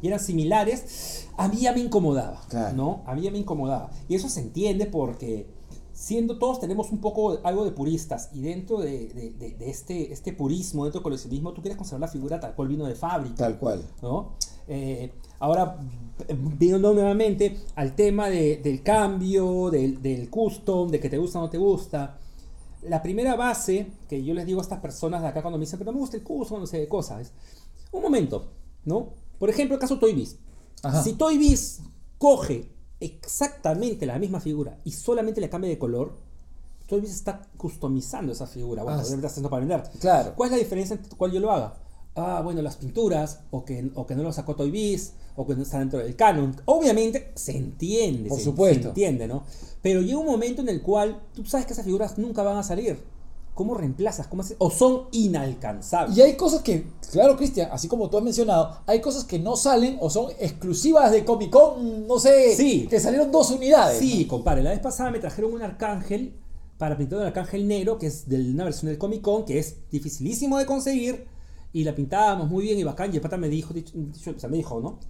y 0.00 0.08
eran 0.08 0.20
similares. 0.20 1.28
A 1.36 1.48
mí 1.48 1.58
ya 1.58 1.72
me 1.72 1.80
incomodaba, 1.80 2.40
Claro. 2.48 2.76
¿no? 2.76 3.02
A 3.06 3.14
mí 3.14 3.22
ya 3.22 3.30
me 3.30 3.38
incomodaba. 3.38 3.90
Y 4.08 4.14
eso 4.14 4.28
se 4.28 4.40
entiende 4.40 4.86
porque 4.86 5.46
siendo 5.92 6.38
todos 6.38 6.58
tenemos 6.58 6.90
un 6.90 6.98
poco 7.00 7.38
algo 7.44 7.64
de 7.66 7.70
puristas 7.72 8.30
y 8.32 8.40
dentro 8.40 8.78
de, 8.80 9.08
de- 9.08 9.30
de- 9.38 9.50
de 9.54 9.70
este, 9.70 10.12
este 10.12 10.32
purismo, 10.32 10.84
dentro 10.84 11.00
del 11.00 11.04
coleccionismo, 11.04 11.52
tú 11.52 11.60
quieres 11.60 11.76
conservar 11.76 12.00
la 12.00 12.08
figura 12.08 12.40
tal 12.40 12.54
cual 12.54 12.68
vino 12.68 12.86
de 12.86 12.94
fábrica. 12.94 13.36
Tal 13.36 13.58
cual. 13.58 13.84
¿no? 14.00 14.32
Eh, 14.68 15.12
ahora, 15.38 15.76
viendo 16.58 16.92
nuevamente 16.94 17.56
al 17.74 17.94
tema 17.94 18.28
de- 18.28 18.58
del 18.58 18.82
cambio, 18.82 19.70
del, 19.70 20.00
del 20.02 20.28
custom, 20.30 20.88
de 20.90 21.00
que 21.00 21.08
te 21.08 21.18
gusta 21.18 21.38
o 21.38 21.42
no 21.42 21.50
te 21.50 21.58
gusta. 21.58 22.18
La 22.82 23.02
primera 23.02 23.36
base 23.36 23.86
que 24.08 24.22
yo 24.24 24.34
les 24.34 24.44
digo 24.46 24.60
a 24.60 24.62
estas 24.62 24.80
personas 24.80 25.22
de 25.22 25.28
acá 25.28 25.40
cuando 25.42 25.58
me 25.58 25.64
dicen 25.64 25.78
que 25.78 25.84
no 25.84 25.92
me 25.92 25.98
gusta 25.98 26.16
el 26.16 26.22
custom, 26.22 26.60
no 26.60 26.66
sé 26.66 26.78
de 26.78 26.88
cosas, 26.88 27.20
es 27.22 27.32
un 27.92 28.02
momento, 28.02 28.50
¿no? 28.84 29.10
Por 29.38 29.50
ejemplo, 29.50 29.74
el 29.74 29.80
caso 29.80 29.98
Toy 29.98 30.14
Biz. 30.14 30.36
Ajá. 30.82 31.02
Si 31.02 31.12
Toy 31.14 31.38
Biz 31.38 31.80
coge 32.18 32.68
exactamente 33.00 34.06
la 34.06 34.18
misma 34.18 34.40
figura 34.40 34.78
y 34.84 34.92
solamente 34.92 35.40
le 35.40 35.48
cambia 35.48 35.70
de 35.70 35.78
color, 35.78 36.16
Toy 36.86 37.00
Biz 37.00 37.10
está 37.12 37.42
customizando 37.56 38.32
esa 38.32 38.46
figura. 38.46 38.82
Bueno, 38.82 38.98
Ah, 38.98 39.02
estar 39.02 39.24
haciendo 39.26 39.48
para 39.48 39.60
vender. 39.64 39.82
Claro. 40.00 40.32
¿Cuál 40.34 40.48
es 40.48 40.52
la 40.52 40.58
diferencia 40.58 40.94
entre 40.96 41.16
cuál 41.16 41.32
yo 41.32 41.40
lo 41.40 41.50
haga? 41.52 41.74
Ah, 42.16 42.40
bueno, 42.44 42.62
las 42.62 42.76
pinturas, 42.76 43.40
o 43.50 43.64
que, 43.64 43.90
o 43.94 44.06
que 44.06 44.14
no 44.14 44.22
lo 44.22 44.32
sacó 44.32 44.54
Toy 44.56 44.70
Biz, 44.70 45.12
o 45.36 45.46
que 45.46 45.54
no 45.54 45.62
está 45.62 45.78
dentro 45.78 45.98
del 45.98 46.14
canon. 46.16 46.54
Obviamente 46.66 47.32
se 47.34 47.56
entiende, 47.56 48.28
Por 48.28 48.38
se, 48.38 48.44
supuesto. 48.44 48.82
se 48.82 48.88
entiende, 48.88 49.26
¿no? 49.26 49.44
Pero 49.80 50.00
llega 50.02 50.18
un 50.18 50.26
momento 50.26 50.60
en 50.62 50.68
el 50.68 50.82
cual 50.82 51.22
tú 51.34 51.44
sabes 51.44 51.66
que 51.66 51.72
esas 51.72 51.84
figuras 51.84 52.18
nunca 52.18 52.42
van 52.42 52.56
a 52.58 52.62
salir. 52.62 52.98
¿Cómo 53.54 53.74
reemplazas? 53.74 54.28
¿Cómo 54.28 54.42
haces? 54.42 54.56
O 54.58 54.70
son 54.70 55.02
inalcanzables. 55.12 56.16
Y 56.16 56.22
hay 56.22 56.36
cosas 56.36 56.62
que, 56.62 56.86
claro, 57.10 57.36
Cristian, 57.36 57.68
así 57.70 57.86
como 57.88 58.08
tú 58.08 58.16
has 58.16 58.24
mencionado, 58.24 58.78
hay 58.86 59.00
cosas 59.02 59.24
que 59.24 59.38
no 59.38 59.56
salen 59.56 59.98
o 60.00 60.08
son 60.08 60.30
exclusivas 60.40 61.10
de 61.12 61.24
Comic 61.24 61.50
Con, 61.50 62.06
no 62.06 62.18
sé, 62.18 62.56
Sí. 62.56 62.86
que 62.88 62.98
salieron 63.00 63.30
dos 63.30 63.50
unidades. 63.50 63.98
Sí, 63.98 64.26
compadre. 64.26 64.62
La 64.62 64.70
vez 64.70 64.80
pasada 64.80 65.10
me 65.10 65.18
trajeron 65.18 65.52
un 65.52 65.62
arcángel 65.62 66.34
para 66.78 66.96
pintar 66.96 67.18
un 67.18 67.26
arcángel 67.26 67.68
negro, 67.68 67.98
que 67.98 68.06
es 68.06 68.26
de 68.28 68.36
una 68.40 68.64
versión 68.64 68.88
del 68.88 68.98
Comic 68.98 69.20
Con, 69.20 69.44
que 69.44 69.58
es 69.58 69.76
dificilísimo 69.90 70.56
de 70.58 70.64
conseguir. 70.66 71.26
Y 71.72 71.84
la 71.84 71.94
pintábamos 71.94 72.48
muy 72.48 72.64
bien 72.64 72.78
y 72.78 72.84
bacán. 72.84 73.12
Y 73.12 73.16
el 73.16 73.22
pata 73.22 73.36
me 73.36 73.48
dijo, 73.48 73.74
o 73.74 74.38
sea, 74.38 74.48
me 74.48 74.56
dijo, 74.56 74.80
¿no? 74.80 75.00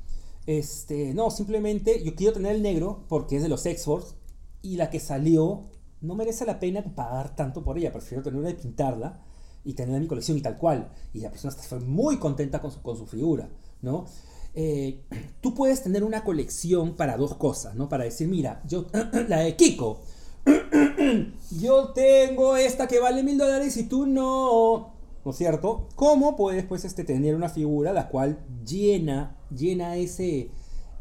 Este, 0.46 1.14
no, 1.14 1.30
simplemente 1.30 2.02
yo 2.02 2.14
quiero 2.14 2.32
tener 2.32 2.56
el 2.56 2.62
negro 2.62 3.04
porque 3.08 3.36
es 3.36 3.42
de 3.42 3.48
los 3.48 3.64
X-Force. 3.66 4.14
Y 4.62 4.76
la 4.76 4.90
que 4.90 5.00
salió 5.00 5.64
no 6.00 6.14
merece 6.14 6.44
la 6.46 6.60
pena 6.60 6.82
pagar 6.94 7.34
tanto 7.34 7.62
por 7.62 7.78
ella. 7.78 7.92
Prefiero 7.92 8.22
tener 8.22 8.38
una 8.38 8.50
y 8.50 8.54
pintarla 8.54 9.20
y 9.64 9.74
tenerla 9.74 9.96
en 9.96 10.02
mi 10.02 10.08
colección 10.08 10.38
y 10.38 10.42
tal 10.42 10.58
cual. 10.58 10.92
Y 11.12 11.20
la 11.20 11.30
persona 11.30 11.52
fue 11.52 11.80
muy 11.80 12.18
contenta 12.18 12.60
con 12.60 12.70
su, 12.70 12.82
con 12.82 12.96
su 12.96 13.06
figura, 13.06 13.48
¿no? 13.80 14.06
Eh, 14.54 15.04
tú 15.40 15.54
puedes 15.54 15.82
tener 15.82 16.04
una 16.04 16.24
colección 16.24 16.94
para 16.94 17.16
dos 17.16 17.36
cosas, 17.36 17.74
¿no? 17.74 17.88
Para 17.88 18.04
decir, 18.04 18.28
mira, 18.28 18.62
yo, 18.66 18.86
la 19.28 19.40
de 19.40 19.56
Kiko, 19.56 20.02
yo 21.60 21.92
tengo 21.92 22.56
esta 22.56 22.86
que 22.86 23.00
vale 23.00 23.22
mil 23.22 23.38
dólares 23.38 23.76
y 23.76 23.84
tú 23.84 24.06
no, 24.06 24.91
¿no 25.24 25.30
es 25.30 25.36
cierto? 25.36 25.88
¿Cómo 25.94 26.36
puedes, 26.36 26.64
pues, 26.64 26.84
este, 26.84 27.04
tener 27.04 27.34
una 27.34 27.48
figura 27.48 27.92
la 27.92 28.08
cual 28.08 28.38
llena, 28.66 29.36
llena 29.54 29.96
ese, 29.96 30.50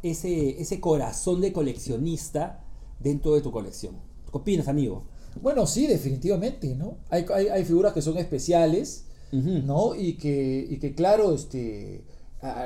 ese, 0.04 0.62
ese 0.62 0.80
corazón 0.80 1.42
de 1.42 1.52
coleccionista 1.54 2.64
dentro 3.00 3.34
de 3.34 3.42
tu 3.42 3.52
colección? 3.52 3.96
¿Qué 4.32 4.38
opinas, 4.38 4.68
amigo? 4.68 5.04
Bueno, 5.42 5.66
sí, 5.66 5.88
definitivamente, 5.88 6.76
¿no? 6.76 6.98
Hay, 7.10 7.26
hay, 7.34 7.48
hay 7.48 7.66
figuras 7.66 7.94
que 7.94 8.02
son 8.02 8.18
especiales. 8.18 9.06
¿no? 9.34 9.96
Y 9.96 10.18
que, 10.18 10.68
y 10.70 10.78
que 10.78 10.94
claro, 10.94 11.34
este, 11.34 12.04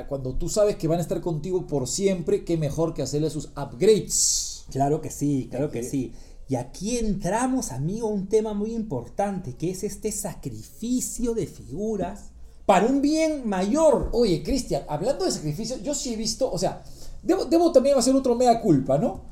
cuando 0.08 0.34
tú 0.34 0.48
sabes 0.48 0.74
que 0.74 0.88
van 0.88 0.98
a 0.98 1.02
estar 1.02 1.20
contigo 1.20 1.64
por 1.68 1.86
siempre, 1.86 2.44
qué 2.44 2.56
mejor 2.56 2.92
que 2.92 3.02
hacerle 3.02 3.30
sus 3.30 3.50
upgrades. 3.56 4.64
Claro 4.72 5.00
que 5.00 5.10
sí, 5.12 5.46
claro 5.48 5.70
que 5.70 5.78
Ok. 5.80 5.86
sí. 5.86 6.12
Y 6.48 6.54
aquí 6.54 6.98
entramos, 6.98 7.72
amigo, 7.72 8.08
a 8.08 8.12
un 8.12 8.28
tema 8.28 8.54
muy 8.54 8.72
importante, 8.72 9.54
que 9.56 9.70
es 9.70 9.82
este 9.82 10.12
sacrificio 10.12 11.34
de 11.34 11.46
figuras 11.46 12.30
para 12.66 12.86
un 12.86 13.02
bien 13.02 13.48
mayor. 13.48 14.10
Oye, 14.12 14.42
Cristian, 14.42 14.82
hablando 14.88 15.24
de 15.24 15.32
sacrificio, 15.32 15.76
yo 15.78 15.94
sí 15.94 16.14
he 16.14 16.16
visto, 16.16 16.50
o 16.50 16.58
sea, 16.58 16.84
debo, 17.22 17.46
debo 17.46 17.72
también 17.72 17.98
hacer 17.98 18.14
otro 18.14 18.36
mea 18.36 18.60
culpa, 18.60 18.96
¿no? 18.98 19.22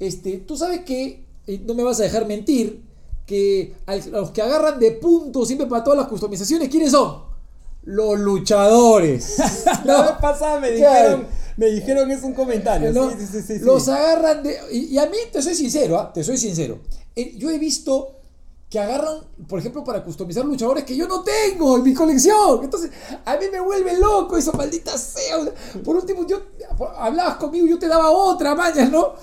Este, 0.00 0.38
tú 0.38 0.56
sabes 0.56 0.80
que, 0.80 1.26
eh, 1.46 1.62
no 1.64 1.74
me 1.74 1.84
vas 1.84 2.00
a 2.00 2.04
dejar 2.04 2.26
mentir, 2.26 2.82
que 3.26 3.74
a 3.86 3.96
los 3.96 4.32
que 4.32 4.42
agarran 4.42 4.78
de 4.78 4.92
punto 4.92 5.46
siempre 5.46 5.66
para 5.66 5.84
todas 5.84 5.98
las 5.98 6.08
customizaciones, 6.08 6.68
¿quiénes 6.68 6.90
son? 6.90 7.22
Los 7.84 8.18
luchadores. 8.18 9.38
La 9.84 10.02
vez 10.02 10.10
¿no? 10.12 10.20
pasada 10.20 10.60
me 10.60 10.74
Claro. 10.74 11.24
Me 11.56 11.66
dijeron 11.66 12.10
es 12.10 12.22
un 12.22 12.32
comentario. 12.32 12.92
¿no? 12.92 13.10
Sí, 13.10 13.26
sí, 13.30 13.42
sí. 13.42 13.58
Los 13.60 13.88
agarran 13.88 14.42
de. 14.42 14.58
Y, 14.72 14.78
y 14.94 14.98
a 14.98 15.06
mí, 15.06 15.16
te 15.32 15.40
soy 15.42 15.54
sincero, 15.54 15.98
¿ah? 15.98 16.12
te 16.12 16.24
soy 16.24 16.36
sincero. 16.36 16.78
Eh, 17.14 17.34
yo 17.36 17.50
he 17.50 17.58
visto 17.58 18.16
que 18.68 18.80
agarran, 18.80 19.18
por 19.46 19.60
ejemplo, 19.60 19.84
para 19.84 20.02
customizar 20.02 20.44
luchadores 20.44 20.82
que 20.82 20.96
yo 20.96 21.06
no 21.06 21.22
tengo 21.22 21.76
en 21.76 21.84
mi 21.84 21.94
colección. 21.94 22.64
Entonces, 22.64 22.90
a 23.24 23.36
mí 23.36 23.44
me 23.52 23.60
vuelve 23.60 23.96
loco 23.98 24.36
esa 24.36 24.50
maldita 24.52 24.98
sea. 24.98 25.36
Por 25.84 25.94
último, 25.94 26.26
yo 26.26 26.42
hablabas 26.96 27.36
conmigo, 27.36 27.66
yo 27.68 27.78
te 27.78 27.86
daba 27.86 28.10
otra 28.10 28.56
maña, 28.56 28.86
¿no? 28.86 29.14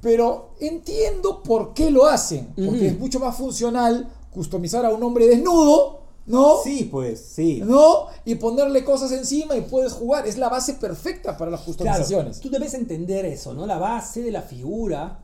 Pero 0.00 0.50
entiendo 0.60 1.42
por 1.42 1.74
qué 1.74 1.90
lo 1.90 2.06
hacen. 2.06 2.52
Porque 2.54 2.68
Ujú. 2.68 2.84
es 2.84 2.98
mucho 2.98 3.18
más 3.18 3.36
funcional 3.36 4.08
customizar 4.30 4.84
a 4.84 4.90
un 4.90 5.02
hombre 5.02 5.26
desnudo, 5.26 6.03
¿no? 6.26 6.56
Sí, 6.62 6.88
pues, 6.90 7.20
sí. 7.20 7.60
¿No? 7.64 8.06
Y 8.24 8.36
ponerle 8.36 8.84
cosas 8.84 9.12
encima 9.12 9.56
y 9.56 9.62
puedes 9.62 9.92
jugar. 9.92 10.26
Es 10.26 10.38
la 10.38 10.48
base 10.48 10.74
perfecta 10.74 11.36
para 11.36 11.50
las 11.50 11.60
Claro, 11.60 11.76
customizaciones. 11.76 12.40
tú 12.40 12.48
debes 12.50 12.74
entender 12.74 13.24
eso, 13.26 13.52
¿no? 13.54 13.66
La 13.66 13.78
base 13.78 14.22
de 14.22 14.30
la 14.30 14.42
figura 14.42 15.20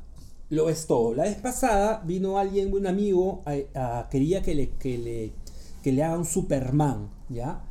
lo 0.50 0.68
es 0.68 0.86
todo. 0.86 1.14
La 1.14 1.22
vez 1.24 1.36
pasada 1.36 2.02
vino 2.04 2.38
alguien, 2.38 2.72
un 2.74 2.86
amigo, 2.86 3.42
a- 3.46 4.00
a- 4.00 4.08
quería 4.10 4.42
que 4.42 4.54
le, 4.54 4.70
que, 4.70 4.98
le, 4.98 5.32
que 5.82 5.92
le 5.92 6.02
haga 6.02 6.18
un 6.18 6.24
Superman, 6.26 7.08
¿ya? 7.28 7.62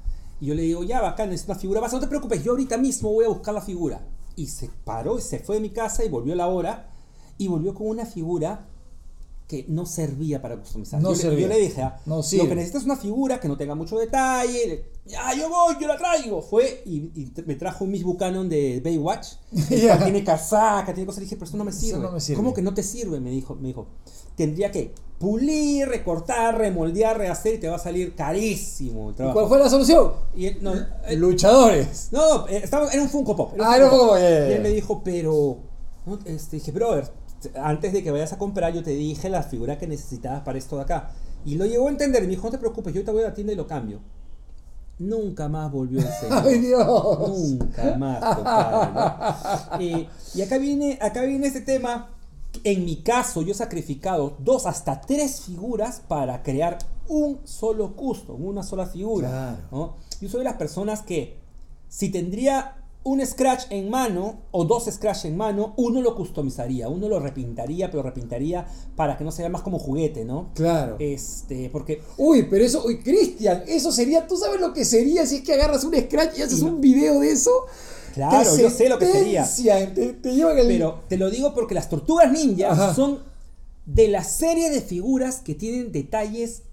Y 0.42 0.46
yo 0.48 0.56
le 0.56 0.62
digo, 0.64 0.84
ya, 0.84 1.02
bacán, 1.02 1.32
es 1.34 1.44
una 1.46 1.56
figura 1.56 1.82
base, 1.82 1.96
no 1.98 2.02
te 2.02 2.08
preocupes, 2.08 2.42
yo 2.44 2.52
ahorita 2.54 2.78
mismo 2.78 3.12
voy 3.12 3.26
a 3.26 3.28
buscar 3.28 3.54
la 3.54 3.62
figura. 3.62 4.02
Y 4.38 4.48
se 4.48 4.70
paró 4.86 5.18
y 5.20 5.22
se 5.22 5.40
fue 5.40 5.56
de 5.56 5.62
mi 5.62 5.70
casa 5.72 6.06
y 6.06 6.10
volvió 6.10 6.32
a 6.34 6.38
la 6.38 6.48
hora 6.48 6.90
y 7.38 7.48
volvió 7.50 7.74
con 7.74 7.88
una 7.88 8.06
figura 8.06 8.66
que 9.50 9.66
no 9.68 9.88
servía 9.88 10.42
para 10.44 10.58
customizar. 10.58 11.02
No 11.02 11.10
yo, 11.10 11.16
le- 11.16 11.22
servía. 11.22 11.48
yo 11.48 11.54
le 11.54 11.60
dije, 11.60 11.82
ah, 11.82 12.00
No 12.06 12.22
lo 12.38 12.48
que 12.48 12.54
necesitas 12.56 12.84
es 12.84 12.86
una 12.86 12.96
figura 12.98 13.40
que 13.40 13.48
no 13.48 13.58
tenga 13.58 13.74
mucho 13.74 13.98
detalle. 13.98 14.86
Ya, 15.08 15.34
yo 15.34 15.50
voy, 15.50 15.76
yo 15.82 15.88
la 15.88 15.98
traigo. 15.98 16.40
Fue 16.44 16.84
y, 16.86 16.98
y 17.20 17.34
me 17.48 17.56
trajo 17.56 17.84
un 17.84 17.90
Miss 17.90 18.04
Buchanan 18.04 18.48
de 18.48 18.80
Baywatch. 18.86 19.28
cual 19.52 20.04
Tiene 20.04 20.24
casaca, 20.24 20.94
tiene 20.94 21.08
cosas. 21.08 21.22
Le 21.22 21.26
dije, 21.26 21.36
pero 21.36 21.46
esto 21.46 21.58
no 21.58 21.64
me 21.66 21.72
Eso 21.72 21.80
sirve. 21.80 22.00
no 22.00 22.12
me 22.12 22.20
sirve. 22.22 22.38
¿Cómo 22.38 22.54
que 22.54 22.62
no 22.62 22.76
te 22.76 22.84
sirve? 22.84 23.20
Me 23.20 23.32
dijo, 23.32 23.56
me 23.56 23.70
dijo. 23.70 23.88
Tendría 24.36 24.72
que 24.72 24.94
pulir, 25.18 25.88
recortar, 25.90 26.56
remoldear, 26.58 27.18
rehacer 27.18 27.56
y 27.56 27.58
te 27.58 27.68
va 27.68 27.78
a 27.78 27.80
salir 27.80 28.14
carísimo 28.16 29.08
el 29.10 29.14
¿Y 29.14 29.18
trabajo. 29.18 29.36
cuál 29.40 29.48
fue 29.50 29.58
la 29.60 29.70
solución? 29.70 30.12
Y 30.36 30.46
él- 30.46 30.60
no, 30.62 30.74
eh, 30.76 31.16
Luchadores. 31.16 32.10
no, 32.12 32.38
no, 32.42 32.48
eh, 32.48 32.62
estaba, 32.64 32.88
era 32.92 33.02
un 33.02 33.10
Funko 33.10 33.36
Pop. 33.36 33.54
un 33.56 33.62
Ah, 33.64 33.76
era 33.76 33.86
un 33.86 33.90
Funko 33.92 34.04
Funko 34.06 34.14
Pop, 34.14 34.22
ya, 34.22 34.50
Y 34.50 34.54
él 34.54 34.62
me 34.62 34.70
dijo, 34.70 35.02
pero. 35.04 35.58
este, 36.26 36.58
dije, 36.58 36.72
brother, 36.72 37.12
antes 37.56 37.94
de 37.94 38.04
que 38.04 38.12
vayas 38.12 38.34
a 38.34 38.38
comprar, 38.38 38.74
yo 38.74 38.84
te 38.84 38.92
dije 38.92 39.30
la 39.30 39.44
figura 39.44 39.78
que 39.78 39.88
necesitabas 39.88 40.42
para 40.42 40.58
esto 40.58 40.76
de 40.78 40.84
acá. 40.84 41.12
Y 41.46 41.56
lo 41.56 41.66
llegó 41.66 41.88
a 41.88 41.92
entender. 41.92 42.22
Me 42.24 42.30
dijo, 42.30 42.44
no 42.44 42.52
te 42.52 42.58
preocupes, 42.58 42.94
yo 42.94 43.04
te 43.04 43.12
voy 43.12 43.24
a 43.24 43.28
la 43.28 43.34
tienda 43.34 43.54
y 43.54 43.56
lo 43.56 43.68
cambio. 43.68 44.00
Nunca 45.00 45.48
más 45.48 45.72
volvió 45.72 46.00
el 46.00 46.08
señor. 46.20 46.44
Ay, 46.46 46.60
Dios. 46.60 47.30
Nunca 47.30 47.98
más, 47.98 48.36
compadre, 48.36 48.94
¿no? 48.94 49.80
Eh, 49.80 50.10
y 50.36 50.42
acá 50.42 50.58
viene, 50.58 51.00
acá 51.02 51.22
viene 51.24 51.48
este 51.48 51.62
tema. 51.62 52.10
En 52.64 52.84
mi 52.84 52.98
caso, 52.98 53.44
yo 53.44 53.52
he 53.52 53.56
sacrificado 53.56 54.36
dos 54.40 54.66
hasta 54.66 55.00
tres 55.00 55.42
figuras 55.42 56.02
para 56.08 56.42
crear 56.42 56.80
un 57.08 57.40
solo 57.44 57.96
custom, 57.96 58.44
una 58.44 58.64
sola 58.64 58.88
figura. 58.88 59.30
Claro. 59.30 59.58
¿no? 59.72 59.96
Yo 60.20 60.30
soy 60.30 60.40
de 60.40 60.46
las 60.46 60.56
personas 60.56 61.02
que, 61.04 61.38
si 61.88 62.10
tendría 62.10 62.79
un 63.04 63.26
scratch 63.26 63.64
en 63.70 63.90
mano 63.90 64.42
o 64.52 64.66
dos 64.66 64.86
scratch 64.92 65.26
en 65.26 65.38
mano, 65.38 65.74
uno 65.78 66.02
lo 66.02 66.16
customizaría, 66.16 66.90
uno 66.90 67.08
lo 67.08 67.20
repintaría, 67.20 67.90
pero 67.90 68.04
repintaría 68.04 68.66
para 68.96 69.18
que 69.18 69.24
no 69.24 69.32
se 69.32 69.42
vea 69.42 69.50
más 69.50 69.62
como 69.62 69.80
juguete, 69.80 70.26
¿no? 70.26 70.50
Claro. 70.54 70.98
Este, 71.00 71.70
porque 71.70 72.02
Uy, 72.18 72.44
pero 72.50 72.66
eso, 72.66 72.84
uy, 72.86 73.00
Cristian, 73.00 73.64
eso 73.68 73.92
sería, 73.92 74.28
¿tú 74.28 74.36
sabes 74.38 74.60
lo 74.60 74.74
que 74.74 74.84
sería 74.86 75.26
si 75.26 75.38
es 75.38 75.42
que 75.44 75.54
agarras 75.54 75.84
un 75.86 75.96
scratch 75.96 76.38
y 76.38 76.42
haces 76.42 76.60
Y 76.60 76.66
no- 76.66 76.72
un 76.74 76.82
video 76.82 77.20
de 77.22 77.32
eso? 77.32 77.52
Claro, 78.14 78.58
yo 78.58 78.70
sé 78.70 78.90
lo 78.90 79.00
que 79.00 79.06
sería. 79.06 79.48
Te, 79.94 80.14
te 80.14 80.34
llevan 80.36 80.58
el... 80.58 80.68
Pero 80.68 81.02
te 81.08 81.16
lo 81.18 81.30
digo 81.30 81.54
porque 81.54 81.76
las 81.76 81.88
tortugas 81.90 82.32
ninja 82.32 82.72
Ajá. 82.72 82.94
son 82.94 83.20
de 83.86 84.08
la 84.10 84.24
serie 84.24 84.70
de 84.72 84.82
figuras 84.82 85.38
que 85.38 85.56
tienen 85.56 85.92
detalles 85.92 86.64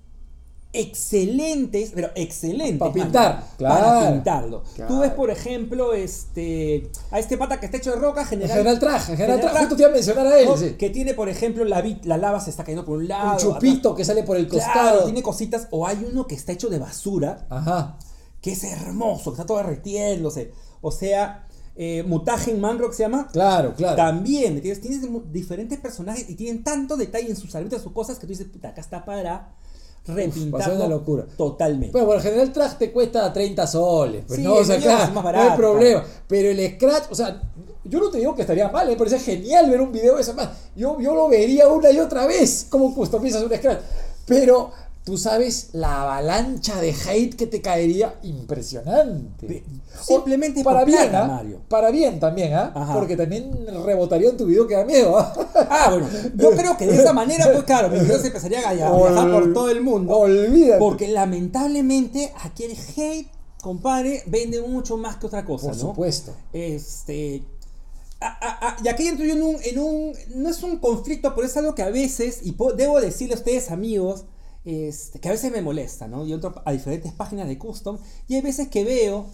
excelentes, 0.81 1.93
pero 1.95 2.11
excelentes. 2.15 2.79
Pa' 2.79 2.87
mano, 2.91 2.95
pintar, 3.05 3.45
Para 3.59 3.79
claro. 3.81 4.13
pintarlo. 4.13 4.63
Claro. 4.75 4.95
Tú 4.95 5.01
ves, 5.01 5.11
por 5.13 5.31
ejemplo, 5.31 5.95
este 5.95 6.91
a 7.11 7.19
este 7.19 7.37
pata 7.37 7.59
que 7.61 7.67
está 7.67 7.79
hecho 7.79 7.91
de 7.91 7.97
roca, 7.97 8.25
general. 8.25 8.51
general 8.57 8.79
traje, 8.79 9.17
general 9.17 9.37
General 9.37 9.41
traje, 9.53 9.59
justo 9.67 9.77
te 9.77 9.83
iba 9.83 9.91
a 9.91 9.95
mencionar 9.95 10.27
a 10.27 10.39
él, 10.41 10.47
¿no? 10.47 10.57
sí. 10.57 10.71
Que 10.79 10.91
tiene, 10.91 11.15
por 11.15 11.29
ejemplo, 11.29 11.65
la, 11.65 11.85
la 12.05 12.17
lava 12.19 12.41
se 12.41 12.51
está 12.51 12.65
cayendo 12.65 12.85
por 12.85 12.99
un 12.99 13.09
lado. 13.09 13.33
Un 13.33 13.39
chupito 13.39 13.91
atrás- 13.91 13.97
que 13.97 14.05
sale 14.05 14.23
por 14.23 14.37
el 14.37 14.49
Claro, 14.49 14.65
costado. 14.73 15.05
tiene 15.05 15.23
cositas. 15.23 15.69
O 15.71 15.87
hay 15.87 16.07
uno 16.11 16.27
que 16.27 16.35
está 16.35 16.53
hecho 16.53 16.69
de 16.69 16.79
basura, 16.79 17.47
Ajá. 17.51 17.99
que 18.41 18.53
es 18.53 18.65
hermoso, 18.65 19.31
que 19.33 19.35
está 19.37 19.47
todo 19.47 19.59
derritiéndose. 19.59 20.53
O 20.81 20.91
sea, 20.91 21.47
eh, 21.79 22.03
Mutagen 22.07 22.61
Manrock 22.61 22.93
se 22.93 23.03
llama. 23.03 23.29
Claro, 23.33 23.75
claro. 23.75 23.97
También. 23.97 24.61
Tienes 24.63 25.09
mu- 25.11 25.23
diferentes 25.31 25.79
personajes 25.79 26.29
y 26.29 26.35
tienen 26.35 26.65
tanto 26.65 26.97
detalle 26.97 27.29
en 27.29 27.37
sus 27.37 27.55
armas, 27.55 27.83
sus 27.83 27.93
cosas, 27.93 28.17
que 28.19 28.23
tú 28.27 28.29
dices, 28.29 28.47
puta, 28.47 28.69
acá 28.69 28.81
está 28.81 29.05
para 29.05 29.51
pasó 30.07 30.15
repintarlo 30.15 30.77
una 30.77 30.87
locura. 30.89 31.25
totalmente. 31.37 31.93
Bueno, 31.93 32.07
bueno, 32.07 32.21
el 32.21 32.27
general 32.27 32.53
traje 32.53 32.77
te 32.79 32.93
cuesta 32.93 33.33
30 33.33 33.67
soles. 33.67 34.25
Pues, 34.27 34.39
Sí, 34.39 34.45
no, 34.45 34.55
o 34.55 34.65
sea, 34.65 34.77
el 34.77 34.83
claro, 34.83 35.05
es 35.05 35.13
más 35.13 35.25
no 35.25 35.29
hay 35.31 35.35
barato, 35.35 35.57
problema. 35.57 36.05
Pero 36.29 36.51
el 36.51 36.75
scratch, 36.75 37.11
o 37.11 37.15
sea, 37.15 37.43
yo 37.85 38.01
no 38.01 38.11
te 38.11 38.19
digo 38.19 38.35
que 38.35 38.43
estaría 38.43 38.69
mal, 38.69 38.87
me 38.89 38.97
parece 38.97 39.19
genial 39.19 39.71
ver 39.71 39.81
un 39.81 39.93
video 39.93 40.17
de 40.17 40.23
eso. 40.23 40.35
Más, 40.35 40.49
yo, 40.75 41.01
yo 41.01 41.15
lo 41.15 41.29
vería 41.29 41.69
una 41.69 41.91
y 41.91 41.99
otra 41.99 42.27
vez, 42.27 42.67
cómo 42.69 42.95
customizas 42.95 43.43
un 43.43 43.55
scratch. 43.55 43.81
Pero 44.27 44.71
tú 45.07 45.17
sabes 45.17 45.69
la 45.73 46.03
avalancha 46.03 46.81
de 46.81 46.93
hate 46.93 47.37
que 47.37 47.47
te 47.47 47.63
caería 47.63 48.17
impresionante. 48.25 49.63
Simplemente 50.03 50.65
para 50.65 50.81
por 50.81 50.89
bien, 50.89 51.15
¿ah? 51.15 51.25
Mario. 51.27 51.61
Para 51.69 51.91
bien 51.93 52.19
también, 52.19 52.55
¿ah? 52.55 52.73
Ajá. 52.75 52.93
Porque 52.93 53.17
también 53.17 53.67
rebotaría 53.85 54.31
en 54.31 54.37
tu 54.37 54.47
video 54.47 54.67
que 54.67 54.75
da 54.75 54.85
miedo, 54.85 55.17
¿ah? 55.17 55.33
Ah, 55.71 55.91
bueno, 55.91 56.09
yo 56.35 56.51
creo 56.51 56.77
que 56.77 56.87
de 56.89 56.97
esa 56.97 57.13
manera, 57.13 57.51
pues 57.53 57.63
claro, 57.63 57.89
mis 57.89 58.03
videos 58.03 58.25
empezarían 58.25 58.65
a, 58.65 58.69
a 58.71 58.73
viajar 58.75 59.31
por 59.31 59.53
todo 59.55 59.71
el 59.71 59.81
mundo. 59.81 60.17
Olvídate. 60.19 60.81
Porque 60.81 61.07
lamentablemente 61.09 62.33
aquí 62.43 62.65
el 62.65 62.73
hate 62.97 63.29
compadre, 63.63 64.23
vende 64.27 64.61
mucho 64.61 64.97
más 64.97 65.17
que 65.19 65.27
otra 65.27 65.45
cosa, 65.45 65.69
Por 65.69 65.77
¿no? 65.77 65.81
supuesto. 65.83 66.35
Este. 66.53 67.43
a- 68.21 68.27
a- 68.27 68.69
a- 68.71 68.77
y 68.83 68.89
aquí 68.89 69.07
entro 69.07 69.25
yo 69.25 69.35
en 69.35 69.43
un, 69.43 69.57
en 69.63 69.79
un. 69.79 70.13
No 70.35 70.49
es 70.49 70.63
un 70.65 70.79
conflicto, 70.79 71.33
pero 71.35 71.47
es 71.47 71.57
algo 71.57 71.75
que 71.77 71.83
a 71.83 71.91
veces, 71.91 72.41
y 72.43 72.57
debo 72.77 73.01
decirle 73.01 73.35
a 73.35 73.39
ustedes, 73.39 73.71
amigos, 73.71 74.25
este, 74.67 75.21
que 75.21 75.29
a 75.29 75.33
veces 75.33 75.51
me 75.51 75.63
molesta, 75.63 76.07
¿no? 76.09 76.27
Yo 76.27 76.35
entro 76.35 76.55
a 76.65 76.73
diferentes 76.73 77.13
páginas 77.13 77.47
de 77.49 77.57
custom 77.57 77.97
y 78.29 78.35
hay 78.35 78.43
veces 78.43 78.69
que 78.69 78.85
veo 78.85 79.25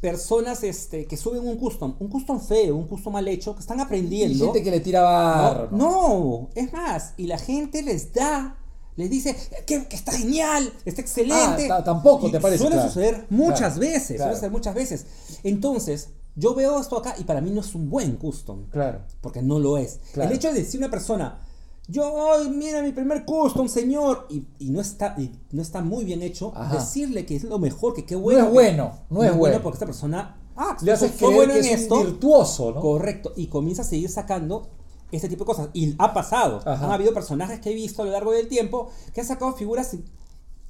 personas 0.00 0.62
este, 0.64 1.06
que 1.06 1.16
suben 1.16 1.46
un 1.46 1.56
custom, 1.56 1.94
un 1.98 2.08
custom 2.08 2.40
feo, 2.40 2.76
un 2.76 2.86
custom 2.88 3.12
mal 3.12 3.26
hecho, 3.28 3.54
que 3.54 3.60
están 3.60 3.78
Y 3.78 3.82
aprendiendo. 3.82 4.44
gente 4.46 4.62
que 4.62 4.70
le 4.70 4.80
tira 4.80 5.00
barro. 5.02 5.68
No, 5.70 5.78
no, 5.78 6.48
es 6.54 6.72
más, 6.72 7.14
y 7.16 7.26
la 7.26 7.38
gente 7.38 7.82
les 7.82 8.12
da, 8.12 8.58
les 8.96 9.08
dice 9.08 9.34
que, 9.66 9.86
que 9.86 9.96
está 9.96 10.12
genial, 10.12 10.72
está 10.84 11.00
excelente. 11.00 11.64
Ah, 11.66 11.78
ta- 11.78 11.84
tampoco 11.84 12.28
Y 12.28 12.32
te 12.32 12.40
parece, 12.40 12.58
Suele 12.62 12.74
claro. 12.76 12.88
suceder 12.90 13.26
muchas 13.30 13.58
Claro, 13.74 13.80
veces, 13.80 14.06
claro. 14.16 14.22
suele 14.22 14.34
suceder 14.34 14.50
muchas 14.50 14.74
veces. 14.74 15.06
Entonces, 15.44 16.08
yo 16.34 16.54
veo 16.54 16.80
esto 16.80 16.98
acá 16.98 17.14
y 17.18 17.24
para 17.24 17.40
mí 17.40 17.50
no 17.50 17.60
es 17.60 17.74
un 17.74 17.88
buen 17.88 18.16
custom, 18.16 18.66
Claro. 18.70 19.02
porque 19.20 19.40
no 19.40 19.58
lo 19.58 19.78
es. 19.78 20.00
El 20.16 20.32
hecho 20.32 20.48
de 20.52 20.54
decir 20.60 20.80
una 20.80 20.90
persona, 20.90 21.40
yo, 21.88 22.38
mira 22.50 22.80
mi 22.82 22.92
primer 22.92 23.24
custom, 23.24 23.68
señor, 23.68 24.26
y, 24.30 24.44
y 24.58 24.70
no, 24.70 24.80
está, 24.80 25.14
y 25.18 25.32
no 25.50 25.60
está 25.62 25.82
muy 25.82 26.04
bien 26.04 26.22
hecho, 26.22 26.52
Ajá. 26.54 26.74
decirle 26.76 27.26
que 27.26 27.36
es 27.36 27.44
lo 27.44 27.58
mejor, 27.58 27.92
que 27.94 28.04
qué 28.06 28.14
No 28.14 28.20
bueno. 28.20 28.40
es 28.40 28.46
que- 28.46 28.52
bueno, 28.52 28.92
no 29.10 29.24
es 29.24 29.36
bueno. 29.36 29.60
porque 29.62 29.76
esta 29.76 29.86
persona, 29.86 30.38
ah, 30.56 30.76
Le 30.80 30.92
haces 30.92 31.12
creer 31.12 31.34
bueno 31.34 31.52
que 31.54 31.58
en 31.60 31.64
es 31.66 31.80
esto. 31.82 32.02
virtuoso, 32.04 32.72
¿no? 32.72 32.80
Correcto, 32.80 33.32
y 33.36 33.48
comienza 33.48 33.82
a 33.82 33.84
seguir 33.84 34.08
sacando 34.10 34.70
este 35.10 35.28
tipo 35.28 35.44
de 35.44 35.46
cosas. 35.46 35.68
Y 35.74 35.94
ha 35.98 36.14
pasado. 36.14 36.60
Ajá. 36.64 36.86
Han 36.86 36.92
habido 36.92 37.12
personajes 37.12 37.60
que 37.60 37.70
he 37.70 37.74
visto 37.74 38.00
a 38.02 38.06
lo 38.06 38.12
largo 38.12 38.32
del 38.32 38.48
tiempo 38.48 38.88
que 39.12 39.20
han 39.20 39.26
sacado 39.26 39.52
figuras, 39.52 39.94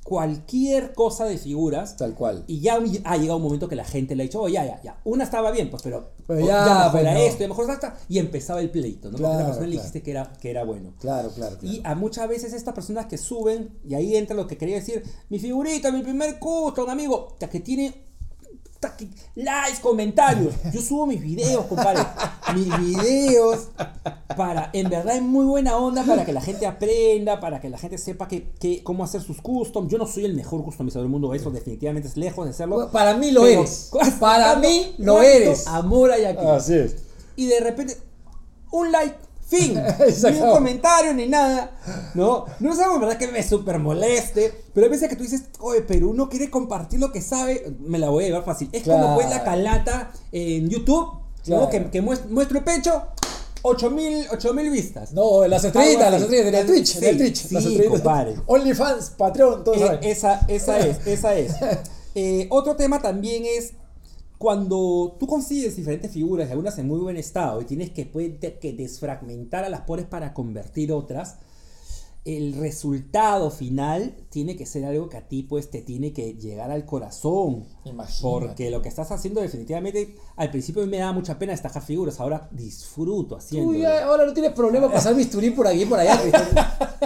cualquier 0.02 0.94
cosa 0.94 1.24
de 1.24 1.38
figuras. 1.38 1.96
Tal 1.96 2.14
cual. 2.14 2.44
Y 2.46 2.60
ya 2.60 2.78
ha 3.04 3.16
llegado 3.16 3.36
un 3.36 3.42
momento 3.42 3.68
que 3.68 3.76
la 3.76 3.84
gente 3.84 4.14
le 4.14 4.24
ha 4.24 4.26
dicho, 4.26 4.42
oh, 4.42 4.48
ya, 4.48 4.64
ya, 4.64 4.80
ya. 4.82 5.00
Una 5.04 5.24
estaba 5.24 5.50
bien, 5.50 5.70
pues, 5.70 5.82
pero, 5.82 6.12
Pero 6.26 6.42
oh, 6.42 6.46
ya, 6.46 6.60
mejora 6.60 6.92
pues, 6.92 7.04
no. 7.04 7.10
esto, 7.10 7.40
ya 7.40 7.48
mejora 7.48 7.74
esta. 7.74 7.96
Y 8.08 8.18
empezaba 8.18 8.60
el 8.60 8.70
pleito, 8.70 9.10
¿no? 9.10 9.18
Porque 9.18 9.32
a 9.32 9.38
la 9.38 9.46
persona 9.46 9.66
le 9.66 9.72
dijiste 9.72 10.02
que 10.02 10.10
era, 10.10 10.32
que 10.40 10.50
era 10.50 10.64
bueno. 10.64 10.94
Claro, 11.00 11.30
claro, 11.30 11.56
claro. 11.58 11.74
Y 11.74 11.80
a 11.84 11.94
muchas 11.94 12.28
veces 12.28 12.52
estas 12.52 12.74
personas 12.74 13.06
que 13.06 13.18
suben, 13.18 13.78
y 13.88 13.94
ahí 13.94 14.16
entra 14.16 14.36
lo 14.36 14.46
que 14.46 14.56
quería 14.56 14.76
decir, 14.76 15.02
mi 15.28 15.38
figurita, 15.38 15.90
mi 15.90 16.02
primer 16.02 16.38
custom, 16.38 16.88
amigo, 16.90 17.36
que 17.38 17.60
tiene 17.60 18.11
likes, 19.34 19.80
comentarios. 19.80 20.54
Yo 20.72 20.80
subo 20.80 21.06
mis 21.06 21.20
videos, 21.22 21.66
compadre. 21.66 22.02
mis 22.54 22.76
videos 22.78 23.68
para, 24.36 24.70
en 24.72 24.88
verdad, 24.90 25.16
en 25.16 25.28
muy 25.28 25.44
buena 25.44 25.76
onda, 25.76 26.04
para 26.04 26.24
que 26.24 26.32
la 26.32 26.40
gente 26.40 26.66
aprenda, 26.66 27.40
para 27.40 27.60
que 27.60 27.68
la 27.70 27.78
gente 27.78 27.98
sepa 27.98 28.28
que, 28.28 28.50
que- 28.58 28.82
cómo 28.82 29.04
hacer 29.04 29.22
sus 29.22 29.40
customs. 29.40 29.90
Yo 29.90 29.98
no 29.98 30.06
soy 30.06 30.24
el 30.24 30.34
mejor 30.34 30.64
customizador 30.64 31.04
del 31.04 31.10
mundo, 31.12 31.32
eso 31.34 31.50
definitivamente 31.50 32.08
es 32.08 32.16
lejos 32.16 32.46
de 32.46 32.52
serlo. 32.52 32.90
Para 32.90 33.16
mí 33.16 33.30
lo 33.30 33.46
eres. 33.46 33.88
¿cuánto- 33.92 34.18
Para 34.18 34.56
mí 34.56 34.94
lo 34.98 35.22
eres. 35.22 35.66
Amor 35.66 36.10
hay 36.12 36.24
aquí 36.24 36.44
Así 36.46 36.74
es. 36.74 36.96
y 37.36 37.46
de 37.46 37.60
repente 37.60 37.96
un 38.72 38.90
like, 38.90 39.14
fin, 39.56 39.74
ni 40.32 40.40
un 40.40 40.50
comentario 40.50 41.12
ni 41.14 41.28
nada, 41.28 41.70
¿no? 42.14 42.46
No 42.60 42.72
es 42.72 42.78
algo 42.80 42.94
en 42.96 43.00
verdad 43.02 43.18
que 43.18 43.28
me 43.28 43.42
súper 43.42 43.78
moleste, 43.78 44.52
pero 44.74 44.86
hay 44.86 44.90
veces 44.90 45.08
que 45.08 45.16
tú 45.16 45.22
dices, 45.22 45.44
oye, 45.60 45.82
pero 45.82 46.08
uno 46.08 46.28
quiere 46.28 46.50
compartir 46.50 46.98
lo 47.00 47.12
que 47.12 47.20
sabe, 47.20 47.74
me 47.80 47.98
la 47.98 48.08
voy 48.10 48.24
a 48.24 48.26
llevar 48.28 48.44
fácil. 48.44 48.68
Es 48.72 48.82
como 48.84 49.14
pues 49.14 49.28
la 49.30 49.44
calata 49.44 50.10
en 50.32 50.68
YouTube, 50.68 51.20
Claro. 51.44 51.62
¿no? 51.64 51.70
Que, 51.70 51.90
que 51.90 52.02
muest- 52.02 52.28
muestro 52.28 52.58
el 52.58 52.64
pecho, 52.64 53.02
8000 53.62 54.26
8000 54.32 54.70
vistas. 54.70 55.12
No, 55.12 55.46
las 55.46 55.64
estrellitas, 55.64 56.10
las 56.10 56.22
estrellitas, 56.22 56.52
en 56.52 56.58
el 56.60 56.66
Twitch, 56.66 56.86
Sí, 56.86 56.98
en 56.98 57.04
el 57.04 57.18
Twitch. 57.18 57.36
sí, 57.46 57.54
las 57.54 57.64
estrellitas. 57.64 58.34
OnlyFans, 58.46 59.10
Patreon, 59.16 59.64
todos 59.64 59.76
Eh, 59.78 59.80
saben. 59.86 60.00
esa, 60.04 60.40
esa 60.48 60.78
es, 60.80 61.06
esa 61.06 61.34
es. 61.34 61.52
Eh, 62.14 62.46
otro 62.50 62.76
tema 62.76 63.00
también 63.00 63.44
es 63.46 63.72
cuando 64.42 65.16
tú 65.20 65.28
consigues 65.28 65.76
diferentes 65.76 66.10
figuras, 66.10 66.50
algunas 66.50 66.76
en 66.76 66.88
muy 66.88 66.98
buen 66.98 67.16
estado, 67.16 67.62
y 67.62 67.64
tienes 67.64 67.90
que, 67.90 68.06
pues, 68.06 68.40
de- 68.40 68.58
que 68.58 68.72
desfragmentar 68.72 69.64
a 69.64 69.68
las 69.68 69.82
pobres 69.82 70.04
para 70.06 70.34
convertir 70.34 70.90
otras, 70.90 71.36
el 72.24 72.54
resultado 72.54 73.50
final 73.50 74.14
tiene 74.30 74.54
que 74.56 74.64
ser 74.64 74.84
algo 74.84 75.08
que 75.08 75.16
a 75.16 75.26
ti 75.28 75.42
pues 75.42 75.70
te 75.70 75.82
tiene 75.82 76.12
que 76.12 76.34
llegar 76.34 76.70
al 76.70 76.84
corazón. 76.86 77.64
Imagínate. 77.84 78.22
Porque 78.22 78.70
lo 78.70 78.80
que 78.80 78.88
estás 78.88 79.10
haciendo 79.10 79.40
definitivamente, 79.40 80.14
al 80.36 80.50
principio 80.50 80.82
a 80.82 80.84
mí 80.84 80.90
me 80.90 80.98
daba 80.98 81.12
mucha 81.12 81.38
pena 81.38 81.50
destacar 81.52 81.82
figuras, 81.82 82.20
ahora 82.20 82.48
disfruto 82.52 83.38
ya 83.80 84.04
ahora 84.04 84.24
no 84.24 84.32
tienes 84.32 84.52
problema 84.52 84.90
pasar 84.90 85.14
bisturí 85.16 85.50
por 85.50 85.66
aquí 85.66 85.82
y 85.82 85.86
por 85.86 85.98
allá. 85.98 86.20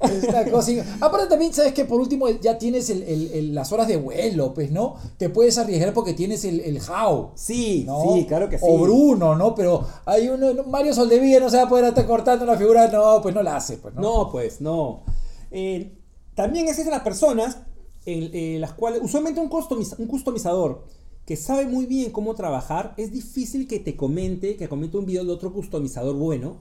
Esta 0.00 0.50
cosa. 0.50 0.72
Aparte 1.00 1.26
también, 1.28 1.52
sabes 1.52 1.72
que 1.74 1.84
por 1.84 2.00
último 2.00 2.28
ya 2.28 2.56
tienes 2.56 2.88
el- 2.90 3.02
el- 3.02 3.32
el- 3.32 3.54
las 3.54 3.72
horas 3.72 3.88
de 3.88 3.96
vuelo, 3.96 4.54
pues, 4.54 4.70
¿no? 4.70 4.94
Te 5.16 5.28
puedes 5.28 5.58
arriesgar 5.58 5.92
porque 5.92 6.14
tienes 6.14 6.44
el, 6.44 6.80
how. 6.88 7.30
Sí, 7.34 7.84
¿no? 7.86 8.14
sí, 8.14 8.24
claro 8.26 8.48
que 8.48 8.58
sí. 8.58 8.64
O 8.66 8.78
Bruno, 8.78 9.34
¿no? 9.34 9.54
Pero 9.54 9.84
hay 10.06 10.28
uno, 10.28 10.54
no, 10.54 10.64
Mario 10.64 10.94
Soldevilla 10.94 11.40
no 11.40 11.50
se 11.50 11.56
va 11.56 11.64
a 11.64 11.68
poder 11.68 11.86
estar 11.86 12.06
cortando 12.06 12.44
una 12.44 12.56
figura, 12.56 12.88
no, 12.88 13.20
pues 13.22 13.34
no 13.34 13.42
la 13.42 13.56
hace, 13.56 13.76
pues, 13.78 13.94
¿no? 13.94 14.00
No, 14.00 14.07
pues 14.32 14.60
no. 14.60 15.02
Eh, 15.50 15.96
también 16.34 16.66
existen 16.68 16.92
las 16.92 17.02
personas 17.02 17.58
en, 18.06 18.34
en 18.34 18.60
las 18.60 18.72
cuales, 18.72 19.00
usualmente 19.02 19.40
un, 19.40 19.48
customiza- 19.50 19.96
un 19.98 20.06
customizador 20.06 20.84
que 21.24 21.36
sabe 21.36 21.66
muy 21.66 21.86
bien 21.86 22.10
cómo 22.10 22.34
trabajar, 22.34 22.94
es 22.96 23.12
difícil 23.12 23.66
que 23.68 23.80
te 23.80 23.96
comente, 23.96 24.56
que 24.56 24.68
comente 24.68 24.96
un 24.96 25.04
video 25.06 25.24
de 25.24 25.32
otro 25.32 25.52
customizador 25.52 26.16
bueno, 26.16 26.56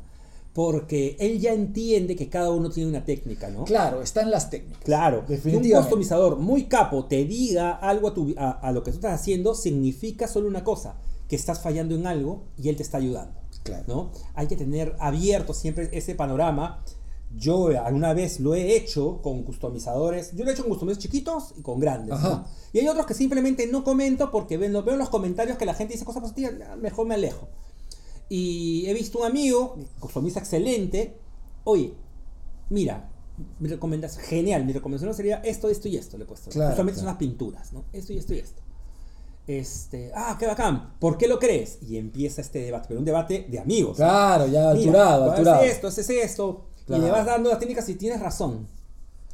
porque 0.53 1.15
él 1.19 1.39
ya 1.39 1.53
entiende 1.53 2.15
que 2.15 2.29
cada 2.29 2.49
uno 2.51 2.69
tiene 2.71 2.89
una 2.89 3.05
técnica, 3.05 3.49
¿no? 3.49 3.63
Claro, 3.65 4.01
están 4.01 4.31
las 4.31 4.49
técnicas. 4.49 4.83
Claro, 4.83 5.25
que 5.25 5.35
un 5.35 5.61
customizador 5.81 6.37
muy 6.37 6.63
capo 6.65 7.05
te 7.05 7.23
diga 7.25 7.71
algo 7.73 8.07
a, 8.09 8.13
tu- 8.13 8.33
a- 8.37 8.51
a 8.51 8.71
lo 8.71 8.83
que 8.83 8.91
tú 8.91 8.97
estás 8.97 9.13
haciendo, 9.21 9.53
significa 9.55 10.27
solo 10.27 10.47
una 10.47 10.63
cosa, 10.63 10.95
que 11.29 11.35
estás 11.35 11.61
fallando 11.61 11.93
en 11.95 12.07
algo 12.07 12.45
y 12.57 12.69
él 12.69 12.75
te 12.75 12.83
está 12.83 12.97
ayudando. 12.97 13.39
Claro. 13.63 13.83
¿no? 13.87 14.11
Hay 14.33 14.47
que 14.47 14.55
tener 14.55 14.95
abierto 14.99 15.53
siempre 15.53 15.89
ese 15.91 16.15
panorama. 16.15 16.83
Yo 17.37 17.67
alguna 17.67 18.13
vez 18.13 18.39
lo 18.39 18.55
he 18.55 18.75
hecho 18.75 19.21
con 19.21 19.43
customizadores. 19.43 20.31
Yo 20.35 20.43
lo 20.43 20.49
he 20.49 20.53
hecho 20.53 20.63
con 20.63 20.71
customizadores 20.71 21.03
chiquitos 21.03 21.53
y 21.57 21.61
con 21.61 21.79
grandes. 21.79 22.19
¿no? 22.19 22.45
Y 22.73 22.79
hay 22.79 22.87
otros 22.87 23.05
que 23.05 23.13
simplemente 23.13 23.67
no 23.67 23.83
comento 23.83 24.31
porque 24.31 24.57
veo 24.57 24.81
en 24.81 24.99
los 24.99 25.09
comentarios 25.09 25.57
que 25.57 25.65
la 25.65 25.73
gente 25.73 25.93
dice 25.93 26.05
cosas 26.05 26.21
positivas, 26.21 26.53
ya, 26.57 26.75
mejor 26.75 27.07
me 27.07 27.15
alejo. 27.15 27.47
Y 28.29 28.85
he 28.87 28.93
visto 28.93 29.19
un 29.19 29.25
amigo, 29.25 29.77
customiza 29.99 30.39
excelente. 30.39 31.17
Oye, 31.63 31.93
mira, 32.69 33.09
mi 33.59 33.69
recomendación, 33.69 34.25
genial, 34.25 34.65
mi 34.65 34.73
recomendación 34.73 35.13
sería 35.13 35.37
esto, 35.37 35.69
esto 35.69 35.87
y 35.87 35.97
esto. 35.97 36.17
Le 36.17 36.23
he 36.23 36.27
puesto. 36.27 36.49
Claro, 36.49 36.71
Usualmente 36.73 36.99
claro. 37.01 37.05
son 37.11 37.13
las 37.13 37.17
pinturas, 37.17 37.73
¿no? 37.73 37.85
Esto 37.93 38.13
y 38.13 38.17
esto 38.17 38.33
y 38.33 38.39
esto. 38.39 38.61
Este, 39.47 40.11
ah, 40.13 40.35
qué 40.37 40.45
bacán, 40.45 40.95
¿por 40.99 41.17
qué 41.17 41.25
lo 41.25 41.39
crees? 41.39 41.77
Y 41.81 41.97
empieza 41.97 42.41
este 42.41 42.59
debate, 42.59 42.87
pero 42.89 42.99
un 42.99 43.05
debate 43.05 43.45
de 43.49 43.59
amigos. 43.59 43.91
¿no? 43.97 44.05
Claro, 44.05 44.45
ya 44.47 44.59
Mira, 44.59 44.69
alturado, 44.71 45.25
tú 45.25 45.31
alturado. 45.31 45.57
Haces 45.61 45.71
esto, 45.71 45.87
haces 45.87 46.09
esto. 46.09 46.65
Claro. 46.87 47.03
Y 47.03 47.05
le 47.05 47.11
vas 47.11 47.25
dando 47.25 47.49
las 47.49 47.59
técnicas 47.59 47.87
y 47.89 47.95
tienes 47.95 48.19
razón. 48.19 48.67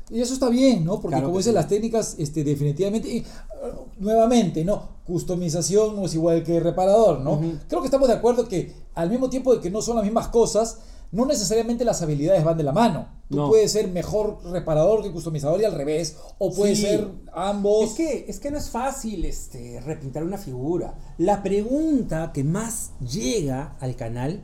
Y 0.09 0.19
eso 0.21 0.33
está 0.33 0.49
bien, 0.49 0.83
¿no? 0.83 0.99
Porque 0.99 1.13
Claro 1.15 1.27
como 1.27 1.37
dicen 1.37 1.53
sí. 1.53 1.55
las 1.55 1.67
técnicas, 1.69 2.15
este, 2.19 2.43
definitivamente, 2.43 3.07
y, 3.07 3.19
uh, 3.21 4.03
nuevamente, 4.03 4.65
¿no? 4.65 4.89
Customización 5.07 5.95
no 5.95 6.05
es 6.05 6.13
igual 6.13 6.43
que 6.43 6.59
reparador, 6.59 7.21
¿no? 7.21 7.39
Creo 7.69 7.81
que 7.81 7.87
estamos 7.87 8.09
de 8.09 8.15
acuerdo 8.15 8.47
que 8.47 8.73
al 8.95 9.09
mismo 9.09 9.29
tiempo 9.29 9.53
de 9.55 9.61
que 9.61 9.71
no 9.71 9.81
son 9.81 9.95
las 9.95 10.03
mismas 10.03 10.27
cosas, 10.27 10.79
no 11.11 11.25
necesariamente 11.25 11.85
las 11.85 12.01
habilidades 12.01 12.43
van 12.43 12.57
de 12.57 12.63
la 12.63 12.73
mano. 12.73 13.07
Tú 13.29 13.37
No. 13.37 13.47
puedes 13.49 13.71
ser 13.71 13.87
mejor 13.87 14.39
reparador 14.51 15.03
que 15.03 15.11
customizador 15.11 15.61
y 15.61 15.65
al 15.65 15.73
revés, 15.73 16.17
o 16.39 16.51
puedes 16.51 16.79
Sí. 16.79 16.85
ser 16.85 17.07
ambos. 17.33 17.83
Es 17.91 17.93
que, 17.93 18.25
es 18.27 18.39
que 18.39 18.51
no 18.51 18.57
es 18.57 18.69
fácil 18.69 19.23
este, 19.23 19.79
repintar 19.81 20.23
una 20.23 20.37
figura. 20.37 20.95
La 21.17 21.41
pregunta 21.43 22.31
que 22.33 22.43
más 22.43 22.91
llega 22.99 23.77
al 23.79 23.95
canal, 23.95 24.41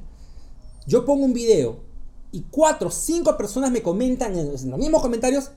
yo 0.87 1.05
pongo 1.05 1.25
un 1.25 1.33
video 1.33 1.88
y 2.31 2.43
cuatro 2.51 2.89
o 2.89 2.91
cinco 2.91 3.35
personas 3.37 3.71
me 3.71 3.81
comentan 3.81 4.37
en 4.37 4.51
los 4.51 4.63
mismos 4.63 5.01
comentarios, 5.01 5.51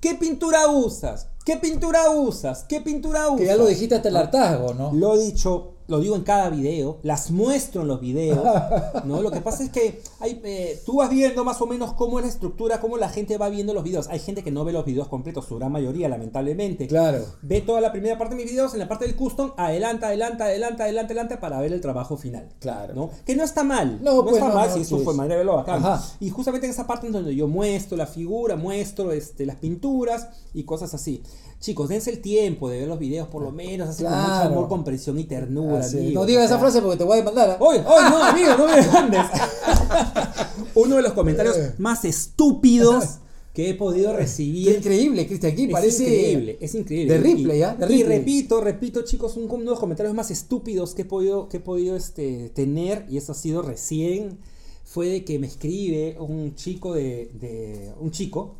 ¿qué 0.00 0.14
pintura 0.14 0.66
usas? 0.68 1.28
¿Qué 1.44 1.56
pintura 1.56 2.10
usas? 2.10 2.64
¿Qué 2.64 2.80
pintura 2.80 3.28
usas? 3.28 3.40
que 3.40 3.46
ya 3.46 3.56
lo 3.56 3.66
dijiste 3.66 3.94
hasta 3.94 4.08
el 4.08 4.16
hartazgo, 4.16 4.74
¿no? 4.74 4.92
Lo 4.92 5.14
he 5.14 5.24
dicho, 5.24 5.74
lo 5.88 6.00
digo 6.00 6.14
en 6.16 6.22
cada 6.22 6.50
video, 6.50 6.98
las 7.02 7.30
muestro 7.30 7.80
en 7.82 7.88
los 7.88 8.00
videos, 8.00 8.44
¿no? 9.04 9.22
Lo 9.22 9.30
que 9.30 9.40
pasa 9.40 9.64
es 9.64 9.70
que 9.70 10.02
hay, 10.20 10.38
eh, 10.44 10.80
tú 10.84 10.96
vas 10.96 11.08
viendo 11.08 11.44
más 11.44 11.60
o 11.62 11.66
menos 11.66 11.94
cómo 11.94 12.18
es 12.18 12.26
la 12.26 12.30
estructura, 12.30 12.78
cómo 12.78 12.98
la 12.98 13.08
gente 13.08 13.38
va 13.38 13.48
viendo 13.48 13.72
los 13.72 13.82
videos. 13.82 14.06
Hay 14.08 14.18
gente 14.18 14.44
que 14.44 14.50
no 14.50 14.66
ve 14.66 14.72
los 14.72 14.84
videos 14.84 15.08
completos, 15.08 15.46
su 15.46 15.56
gran 15.56 15.72
mayoría, 15.72 16.08
lamentablemente. 16.10 16.86
Claro. 16.86 17.24
Ve 17.40 17.62
toda 17.62 17.80
la 17.80 17.90
primera 17.90 18.18
parte 18.18 18.34
de 18.34 18.42
mis 18.42 18.50
videos, 18.50 18.74
en 18.74 18.80
la 18.80 18.88
parte 18.88 19.06
del 19.06 19.16
custom, 19.16 19.52
adelanta, 19.56 20.08
adelanta, 20.08 20.44
adelanta, 20.44 20.84
adelanta, 20.84 21.12
adelanta, 21.12 21.40
para 21.40 21.58
ver 21.58 21.72
el 21.72 21.80
trabajo 21.80 22.18
final. 22.18 22.50
Claro. 22.60 22.94
¿no? 22.94 23.10
Que 23.24 23.34
no 23.34 23.42
está 23.42 23.64
mal. 23.64 23.98
No, 24.02 24.22
pues, 24.22 24.36
está 24.36 24.48
no, 24.48 24.54
mal 24.54 24.68
no, 24.68 24.74
si 24.74 24.84
sí 24.84 24.94
fue 25.02 25.14
manera 25.14 25.36
de 25.36 25.38
verlo 25.38 25.56
bacán. 25.56 25.82
Ajá. 25.82 26.04
Y 26.20 26.28
justamente 26.28 26.66
en 26.66 26.72
esa 26.72 26.86
parte 26.86 27.06
en 27.06 27.14
donde 27.14 27.34
yo 27.34 27.48
muestro 27.48 27.96
la 27.96 28.06
figura, 28.06 28.56
muestro 28.56 29.10
este, 29.10 29.46
las 29.46 29.56
pinturas 29.56 30.28
y 30.52 30.64
cosas 30.64 30.92
así. 30.92 31.22
Chicos, 31.60 31.88
dense 31.88 32.10
el 32.10 32.20
tiempo 32.20 32.70
de 32.70 32.78
ver 32.78 32.88
los 32.88 32.98
videos 33.00 33.26
por 33.28 33.42
lo 33.42 33.50
menos, 33.50 33.88
así 33.88 34.04
con 34.04 34.12
mucho 34.12 34.32
amor, 34.32 34.68
comprensión 34.68 35.18
y 35.18 35.24
ternura. 35.24 35.80
Así, 35.80 36.12
no 36.14 36.24
digas 36.24 36.44
esa 36.44 36.58
frase 36.58 36.80
porque 36.80 36.98
te 36.98 37.04
voy 37.04 37.14
a 37.14 37.16
demandar. 37.16 37.56
¡Oye, 37.60 37.80
oye, 37.80 38.10
no, 38.10 38.22
amigo, 38.24 38.48
no 38.56 38.66
me 38.66 38.76
demandes! 38.80 39.20
Uno 40.74 40.96
de 40.96 41.02
los 41.02 41.12
comentarios 41.14 41.56
Eh. 41.56 41.74
más 41.78 42.04
estúpidos 42.04 43.04
que 43.54 43.70
he 43.70 43.74
podido 43.74 44.12
recibir. 44.16 44.68
Qué 44.70 44.78
increíble, 44.78 45.26
Cristian. 45.26 45.52
Aquí 45.52 45.64
Es 45.64 45.70
parece. 45.72 46.02
increíble, 46.04 46.58
es 46.60 46.74
increíble. 46.76 47.14
De 47.14 47.20
Ripley, 47.20 47.58
Y- 47.58 47.62
¿ah? 47.62 47.76
Y 47.88 48.02
repito, 48.04 48.60
repito, 48.60 49.02
chicos, 49.02 49.36
un- 49.36 49.44
uno 49.50 49.58
de 49.58 49.64
los 49.70 49.80
comentarios 49.80 50.14
más 50.14 50.30
estúpidos 50.30 50.94
que 50.94 51.02
he 51.02 51.06
podido, 51.06 51.48
que 51.48 51.56
he 51.56 51.60
podido 51.60 51.96
este, 51.96 52.50
tener, 52.50 53.04
y 53.10 53.16
eso 53.16 53.32
ha 53.32 53.34
sido 53.34 53.62
recién, 53.62 54.38
fue 54.84 55.08
de 55.08 55.24
que 55.24 55.40
me 55.40 55.48
escribe 55.48 56.16
un 56.20 56.54
chico 56.54 56.94
de, 56.94 57.32
de- 57.34 57.92
un 58.00 58.12
chico 58.12 58.54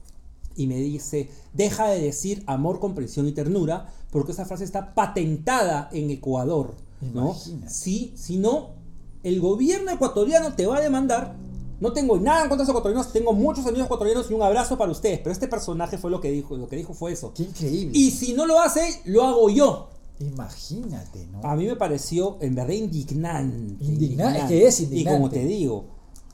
y 0.59 0.67
me 0.67 0.77
dice, 0.77 1.31
deja 1.55 1.87
de 1.89 2.01
decir 2.03 2.43
amor, 2.47 2.79
comprensión 2.81 3.27
y 3.27 3.33
ternura, 3.33 3.91
porque 4.11 4.33
esa 4.33 4.45
frase 4.45 4.65
está 4.65 4.95
patentada 4.95 5.89
en 5.93 6.11
Ecuador, 6.11 6.75
¿no? 7.15 7.29
Imagínate. 7.31 7.71
Si, 7.73 8.37
no, 8.37 8.71
el 9.23 9.41
gobierno 9.41 9.91
ecuatoriano 9.91 10.53
te 10.55 10.67
va 10.67 10.77
a 10.77 10.81
demandar. 10.81 11.37
No 11.81 11.93
tengo 11.93 12.19
nada 12.19 12.43
en 12.43 12.49
contra 12.49 12.65
de 12.65 12.67
los 12.67 12.71
ecuatorianos, 12.71 13.13
tengo 13.13 13.33
muchos 13.33 13.65
amigos 13.67 13.87
ecuatorianos 13.87 14.29
y 14.31 14.35
un 14.35 14.43
abrazo 14.43 14.77
para 14.77 14.91
ustedes. 14.91 15.21
Pero 15.21 15.31
este 15.31 15.47
personaje 15.47 15.97
fue 15.97 16.11
lo 16.11 16.21
que 16.21 16.29
dijo, 16.31 16.57
lo 16.57 16.69
que 16.69 16.75
dijo 16.75 16.93
fue 16.93 17.13
eso. 17.13 17.33
Qué 17.35 17.45
increíble. 17.45 17.97
Y 17.97 18.11
si 18.11 18.33
no 18.33 18.47
lo 18.47 18.59
hace, 18.59 19.01
lo 19.05 19.23
hago 19.23 19.49
yo. 19.49 19.89
Imagínate, 20.19 21.27
¿no? 21.27 21.41
A 21.45 21.55
mí 21.55 21.67
me 21.67 21.77
pareció 21.77 22.37
en 22.41 22.55
verdad 22.57 22.73
indignante. 22.75 23.85
Indigna- 23.85 24.37
es 24.37 24.45
que 24.47 24.67
es 24.67 24.81
Y 24.81 24.85
como 24.87 24.97
indignante. 25.27 25.39
te 25.39 25.45
digo, 25.47 25.85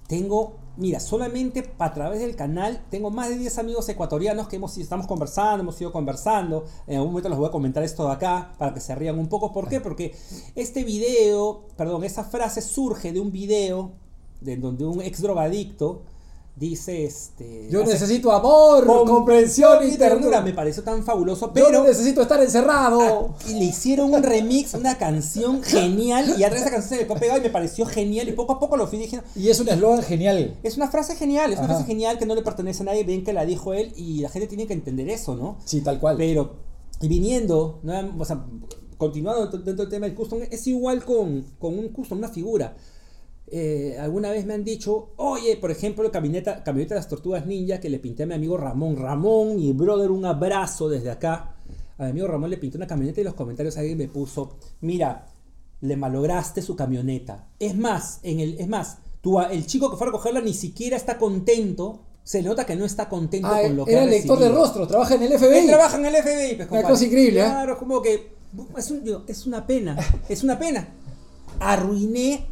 tengo, 0.07 0.57
mira, 0.77 1.01
solamente 1.01 1.73
a 1.79 1.93
través 1.93 2.21
del 2.21 2.37
canal 2.37 2.85
tengo 2.91 3.11
más 3.11 3.29
de 3.29 3.39
10 3.39 3.59
amigos 3.59 3.89
ecuatorianos 3.89 4.49
que 4.49 4.57
hemos, 4.57 4.77
estamos 4.79 5.07
conversando, 5.07 5.63
hemos 5.63 5.81
ido 5.81 5.93
conversando. 5.93 6.65
En 6.87 6.97
algún 6.97 7.13
momento 7.13 7.29
les 7.29 7.39
voy 7.39 7.49
a 7.49 7.51
comentar 7.51 7.83
esto 7.83 8.07
de 8.07 8.13
acá 8.13 8.55
para 8.59 8.75
que 8.75 8.81
se 8.81 8.95
rían 8.95 9.19
un 9.19 9.29
poco. 9.29 9.53
¿Por 9.53 9.69
qué? 9.69 9.81
Porque 9.81 10.15
este 10.55 10.85
video, 10.85 11.67
perdón, 11.77 12.05
esa 12.05 12.25
frase 12.25 12.61
surge 12.61 13.13
de 13.13 13.21
un 13.21 13.31
video 13.31 13.93
de 14.41 14.57
donde 14.57 14.85
un 14.85 15.01
ex 15.01 15.23
drogadicto 15.23 16.03
dice 16.57 17.05
este 17.05 17.69
Yo 17.69 17.83
hace- 17.83 17.93
necesito 17.95 18.31
amor, 18.31 18.87
comprensión 18.87 19.79
y 19.89 19.97
ternura. 19.97 20.41
me 20.41 20.53
pareció 20.53 20.85
tan 20.85 21.03
fabuloso 21.03 21.47
Yo 21.49 21.53
pero 21.53 21.71
no 21.71 21.85
necesito 21.85 22.23
estar 22.23 22.41
encerrado. 22.41 23.35
y 23.49 23.55
le 23.55 23.65
hicieron 23.65 24.15
un 24.15 24.23
remix, 24.23 24.75
una 24.75 24.97
canción 24.97 25.63
genial. 25.63 26.35
Y 26.39 26.45
atrás 26.45 26.63
esa 26.63 26.71
canción 26.71 26.91
se 26.91 26.97
le 26.99 27.07
quedó 27.09 27.19
pegado 27.19 27.41
y 27.41 27.43
me 27.43 27.51
pareció 27.51 27.85
genial. 27.87 28.29
Y 28.29 28.33
poco 28.33 28.53
a 28.53 28.61
poco 28.61 28.77
lo 28.77 28.87
fui 28.87 28.99
diciendo. 28.99 29.27
Y 29.35 29.49
es 29.49 29.59
un 29.59 29.69
eslogan 29.69 30.03
genial. 30.03 30.57
Es 30.63 30.77
una 30.77 30.89
frase 30.89 31.17
genial, 31.17 31.53
es 31.53 31.59
una 31.59 31.67
Ajá. 31.67 31.75
frase 31.77 31.87
genial 31.89 32.19
que 32.19 32.27
no 32.27 32.35
le 32.35 32.43
pertenece 32.43 32.83
a 32.83 32.87
nadie. 32.87 33.03
Bien 33.05 33.25
que 33.25 33.33
la 33.33 33.45
dijo 33.45 33.75
él 33.75 33.93
y 33.97 34.21
la 34.21 34.29
gente 34.29 34.47
tiene 34.47 34.67
que 34.67 34.75
entender 34.75 35.09
eso, 35.09 35.35
¿no? 35.35 35.57
Sí, 35.65 35.81
tal 35.81 35.99
cual. 35.99 36.17
Pero, 36.17 36.55
y 37.01 37.09
viniendo, 37.09 37.81
¿no? 37.83 38.15
o 38.19 38.25
sea, 38.25 38.45
continuando 38.97 39.41
dentro 39.43 39.59
dentro 39.61 39.85
del 39.87 39.91
tema 39.91 40.07
del 40.07 40.15
custom, 40.15 40.41
es 40.49 40.67
igual 40.69 41.05
con, 41.05 41.45
con 41.59 41.77
un 41.77 41.89
custom, 41.89 42.19
una 42.19 42.29
figura. 42.29 42.77
Eh, 43.47 43.97
alguna 44.01 44.31
vez 44.31 44.47
me 44.47 44.55
han 44.55 44.65
dicho, 44.65 45.11
oye, 45.17 45.57
por 45.59 45.71
ejemplo, 45.71 46.11
camioneta, 46.11 46.63
camioneta 46.65 46.95
de 46.95 47.01
las 47.01 47.09
tortugas 47.09 47.47
ninja 47.47 47.79
que 47.79 47.91
le 47.91 47.99
pinté 47.99 48.23
a 48.23 48.27
mi 48.27 48.35
amigo 48.35 48.57
Ramón. 48.57 48.97
Ramón, 48.97 49.57
mi 49.57 49.73
brother, 49.73 50.11
un 50.11 50.25
abrazo 50.25 50.89
desde 50.89 51.11
acá. 51.11 51.55
A 51.99 52.05
mi 52.05 52.11
amigo 52.11 52.27
Ramón 52.27 52.51
le 52.51 52.57
pinté 52.57 52.77
una 52.79 52.87
camioneta 52.87 53.21
y 53.21 53.23
en 53.23 53.27
los 53.27 53.35
comentarios 53.35 53.77
alguien 53.77 53.99
me 53.99 54.09
puso, 54.09 54.57
mira, 54.81 55.27
le 55.83 55.97
malograste 55.97 56.63
su 56.63 56.75
camioneta. 56.75 57.47
Es 57.59 57.77
más, 57.77 58.19
en 58.23 58.41
el, 58.41 58.59
es 58.59 58.67
más, 58.67 58.99
tú, 59.21 59.39
el 59.41 59.67
chico 59.67 59.91
que 59.91 59.97
fue 59.99 60.07
a 60.07 60.11
recogerla 60.11 60.41
ni 60.41 60.55
siquiera 60.55 60.97
está 60.97 61.19
contento. 61.19 62.01
Se 62.25 62.41
le 62.41 62.49
nota 62.49 62.65
que 62.65 62.75
no 62.75 62.87
está 62.87 63.07
contento 63.11 63.49
Ah, 63.51 63.61
con 63.63 63.77
lo 63.77 63.85
que 63.85 63.93
era 63.93 64.03
ha 64.03 64.07
lector 64.07 64.39
de 64.39 64.49
rostro, 64.49 64.87
trabaja 64.89 65.15
en 65.17 65.23
el 65.25 65.39
FBI. 65.39 65.59
Él 65.59 65.67
trabaja 65.67 65.99
en 65.99 66.07
el 66.07 66.15
FBI, 66.15 66.55
pues, 66.57 66.69
compadre. 66.69 66.89
cosa 66.89 67.05
increíble, 67.05 67.41
¿eh? 67.41 67.45
Claro, 67.45 67.79
como 67.79 68.01
que 68.01 68.33
es, 68.79 68.91
un- 68.91 69.25
es 69.29 69.47
una 69.47 69.67
pena, 69.67 69.95
es 70.31 70.43
una 70.43 70.59
pena. 70.59 70.89
Arruiné 71.61 72.47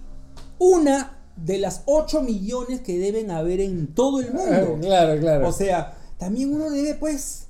una 0.62 1.18
de 1.36 1.58
las 1.58 1.82
8 1.86 2.22
millones 2.22 2.80
que 2.80 2.98
deben 2.98 3.30
haber 3.30 3.60
en 3.60 3.94
todo 3.94 4.20
el 4.20 4.32
mundo. 4.32 4.78
Claro, 4.80 5.20
claro. 5.20 5.48
O 5.48 5.52
sea, 5.52 5.94
también 6.18 6.54
uno 6.54 6.70
debe, 6.70 6.94
pues, 6.94 7.46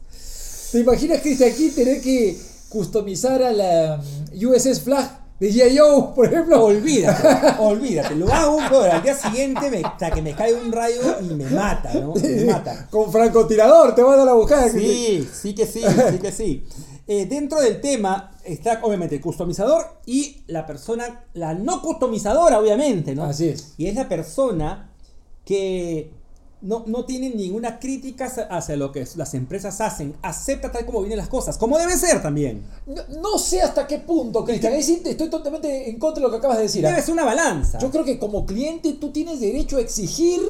¿Te 0.73 0.81
imaginas, 0.81 1.21
Cristian, 1.21 1.51
aquí 1.51 1.69
tener 1.69 2.01
que 2.01 2.39
customizar 2.71 3.43
a 3.43 3.53
la 3.53 3.99
mm, 3.99 4.47
USS 4.47 4.81
Flag 4.81 5.23
de. 5.39 5.77
Joe, 5.77 6.15
por 6.15 6.25
ejemplo? 6.25 6.65
olvídate, 6.65 7.29
olvídate. 7.59 8.15
Lo 8.15 8.33
hago, 8.33 8.57
pero 8.71 8.91
al 8.91 9.03
día 9.03 9.15
siguiente 9.15 9.71
me, 9.71 9.83
sea, 9.99 10.11
que 10.11 10.23
me 10.23 10.35
cae 10.35 10.55
un 10.55 10.73
rayo 10.73 11.03
y 11.21 11.35
me 11.35 11.45
mata, 11.51 11.93
¿no? 11.93 12.15
Me 12.15 12.45
mata. 12.47 12.89
Con 12.91 13.13
francotirador, 13.13 13.95
te 13.95 14.03
van 14.03 14.21
a 14.21 14.25
la 14.25 14.33
buscar. 14.33 14.71
Sí, 14.71 15.29
sí 15.31 15.55
que 15.55 15.67
sí, 15.67 15.83
sí 16.11 16.19
que 16.19 16.33
sí. 16.33 16.65
Eh, 17.15 17.27
dentro 17.27 17.61
del 17.61 17.79
tema 17.83 18.31
está 18.43 18.81
obviamente 18.83 19.17
el 19.17 19.21
customizador 19.21 19.85
y 20.07 20.39
la 20.47 20.65
persona, 20.65 21.27
la 21.35 21.53
no 21.53 21.83
customizadora, 21.83 22.59
obviamente, 22.59 23.15
¿no? 23.15 23.25
Así 23.25 23.49
es. 23.49 23.75
Y 23.77 23.87
es 23.87 23.95
la 23.95 24.09
persona 24.09 24.91
que 25.45 26.11
no, 26.63 26.85
no 26.87 27.05
tiene 27.05 27.29
ninguna 27.29 27.79
crítica 27.79 28.33
hacia- 28.49 28.77
lo 28.77 28.93
que 28.93 29.07
las 29.17 29.35
empresas 29.35 29.83
hacen. 29.83 30.15
Acepta 30.23 30.73
tal 30.73 30.87
como 30.87 31.01
vienen 31.01 31.19
las 31.19 31.29
cosas, 31.29 31.59
como 31.59 31.77
debe 31.77 31.99
ser 31.99 32.23
también. 32.23 32.63
No, 32.87 33.03
no 33.21 33.37
sé 33.39 33.61
hasta 33.61 33.87
qué 33.87 33.99
punto, 33.99 34.43
Cristian. 34.43 34.83
Sí 34.83 35.03
estoy 35.05 35.29
totalmente 35.29 35.91
en 35.91 35.99
contra 35.99 36.21
de 36.23 36.27
lo 36.29 36.31
que 36.31 36.39
acabas 36.39 36.57
de 36.57 36.63
decir. 36.63 36.87
¿ah? 36.87 36.91
Debe 36.91 37.03
ser 37.03 37.13
una 37.13 37.25
balanza. 37.25 37.79
Yo 37.79 37.91
creo 37.91 38.05
que 38.05 38.19
como 38.19 38.47
cliente 38.47 38.95
tú 38.95 39.11
tienes 39.11 39.39
derecho 39.39 39.77
a 39.77 39.81
exigir 39.83 40.41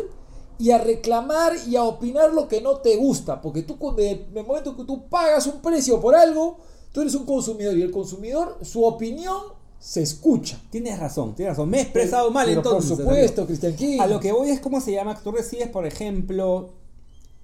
y 0.62 0.70
a 0.70 0.78
reclamar 0.78 1.54
y 1.66 1.74
a 1.74 1.82
opinar 1.82 2.32
lo 2.32 2.46
que 2.46 2.60
no 2.60 2.76
te 2.76 2.94
gusta. 2.96 3.40
Porque 3.40 3.62
tú, 3.62 3.76
en 3.98 4.28
el 4.32 4.46
momento 4.46 4.76
que 4.76 4.84
tú 4.84 5.08
pagas 5.08 5.44
un 5.48 5.60
precio 5.60 6.00
por 6.00 6.14
algo, 6.14 6.58
tú 6.92 7.00
eres 7.00 7.16
un 7.16 7.26
consumidor 7.26 7.76
y 7.76 7.82
el 7.82 7.90
consumidor, 7.90 8.58
su 8.62 8.84
opinión 8.84 9.38
se 9.80 10.02
escucha. 10.02 10.60
Tienes 10.70 11.00
razón, 11.00 11.34
tienes 11.34 11.56
razón. 11.56 11.68
Me 11.68 11.78
he 11.78 11.80
expresado 11.80 12.30
mal 12.30 12.46
Pero 12.46 12.60
entonces. 12.60 12.92
Por 12.92 13.00
supuesto, 13.00 13.44
Cristian 13.44 13.74
King. 13.74 13.98
A 13.98 14.06
lo 14.06 14.20
que 14.20 14.30
voy 14.30 14.50
es 14.50 14.60
cómo 14.60 14.80
se 14.80 14.92
llama. 14.92 15.18
Tú 15.20 15.32
recibes, 15.32 15.66
por 15.66 15.84
ejemplo, 15.84 16.74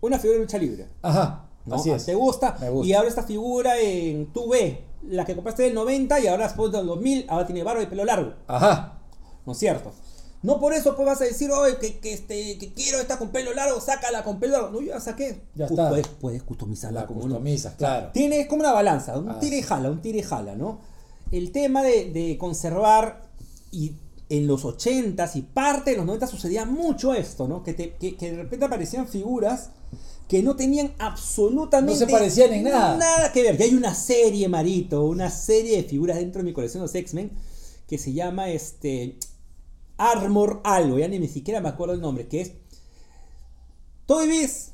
una 0.01 0.21
figura 0.21 0.39
de 0.39 0.45
lucha 0.45 0.59
libre. 0.59 0.87
Ajá, 1.03 1.49
¿no? 1.67 1.75
así 1.75 1.91
Ah, 1.91 1.97
es. 1.97 2.07
¿Te 2.07 2.15
gusta? 2.15 2.57
Me 2.61 2.71
gusta. 2.71 2.89
Y 2.89 2.93
ahora 2.93 3.09
esta 3.09 3.25
figura 3.25 3.81
en 3.81 4.33
tu 4.33 4.49
B, 4.49 4.81
la 5.09 5.25
que 5.25 5.35
compraste 5.35 5.65
del 5.65 5.75
90 5.75 6.21
y 6.21 6.29
ahora 6.29 6.45
después 6.45 6.71
del 6.71 6.87
2000, 6.87 7.27
ahora 7.29 7.47
tiene 7.47 7.65
barba 7.65 7.83
y 7.83 7.87
pelo 7.87 8.05
largo. 8.05 8.35
Ajá. 8.47 9.01
¿No 9.45 9.51
es 9.51 9.59
cierto? 9.59 9.91
No 10.43 10.61
por 10.61 10.73
eso 10.73 10.95
pues 10.95 11.07
vas 11.07 11.21
a 11.21 11.25
decir, 11.25 11.51
oye, 11.51 11.79
que, 11.79 11.99
que, 11.99 12.13
este, 12.13 12.59
que 12.59 12.73
quiero 12.73 13.01
esta 13.01 13.19
con 13.19 13.31
pelo 13.31 13.53
largo, 13.55 13.81
sácala 13.81 14.23
con 14.23 14.39
pelo 14.39 14.53
largo. 14.53 14.71
No, 14.71 14.81
yo 14.81 14.93
ya 14.93 15.01
saqué. 15.01 15.41
Ya 15.55 15.67
está. 15.67 15.89
Puedes, 15.89 16.07
puedes 16.09 16.43
customizarla 16.45 17.01
La 17.01 17.07
como 17.07 17.21
customizas, 17.23 17.75
claro. 17.75 18.11
Tiene 18.13 18.41
es 18.41 18.47
como 18.47 18.61
una 18.61 18.73
balanza, 18.73 19.19
un 19.19 19.29
Ah, 19.31 19.41
tira 19.41 19.57
y 19.57 19.63
jala, 19.63 19.91
un 19.91 20.01
tira 20.01 20.19
y 20.19 20.23
jala, 20.23 20.55
¿no? 20.55 20.81
El 21.33 21.51
tema 21.51 21.83
de, 21.83 22.11
de 22.13 22.39
conservar 22.39 23.23
y 23.73 23.93
en 24.31 24.47
los 24.47 24.65
80s 24.65 25.37
y 25.37 25.43
parte 25.43 25.91
de 25.93 25.97
los 25.97 26.07
90 26.07 26.27
sucedía 26.27 26.65
mucho 26.67 27.15
esto, 27.15 27.49
¿no? 27.49 27.63
Que, 27.65 27.75
te- 27.75 27.95
que, 27.95 28.15
que 28.17 28.31
de 28.31 28.37
repente 28.43 28.65
aparecían 28.67 29.09
figuras 29.09 29.71
que 30.29 30.43
no 30.43 30.55
tenían 30.55 30.93
absolutamente 30.99 32.01
No 32.03 32.07
se 32.07 32.13
parecían 32.13 32.53
en 32.53 32.65
nada. 32.65 32.97
Nada 32.97 33.33
que 33.33 33.43
ver. 33.43 33.59
Y 33.59 33.63
hay 33.65 33.75
una 33.75 33.95
serie, 33.95 34.49
Marito, 34.49 35.05
una 35.07 35.31
serie 35.31 35.79
de 35.79 35.85
figuras 35.85 36.19
dentro 36.19 36.41
de 36.41 36.45
mi 36.45 36.53
colección 36.53 36.83
de 36.83 36.87
los 36.87 36.95
X-Men 36.95 37.33
que 37.89 37.97
se 37.97 38.13
llama 38.13 38.51
este 38.51 39.17
Armor 39.99 40.61
algo, 40.65 40.99
ya 40.99 41.09
ni, 41.09 41.19
ni 41.19 41.29
siquiera 41.29 41.61
me 41.61 41.69
acuerdo 41.69 41.95
el 41.95 42.01
nombre, 42.01 42.27
que 42.29 42.41
es 42.41 42.53
Toy 44.07 44.29
Biz. 44.29 44.73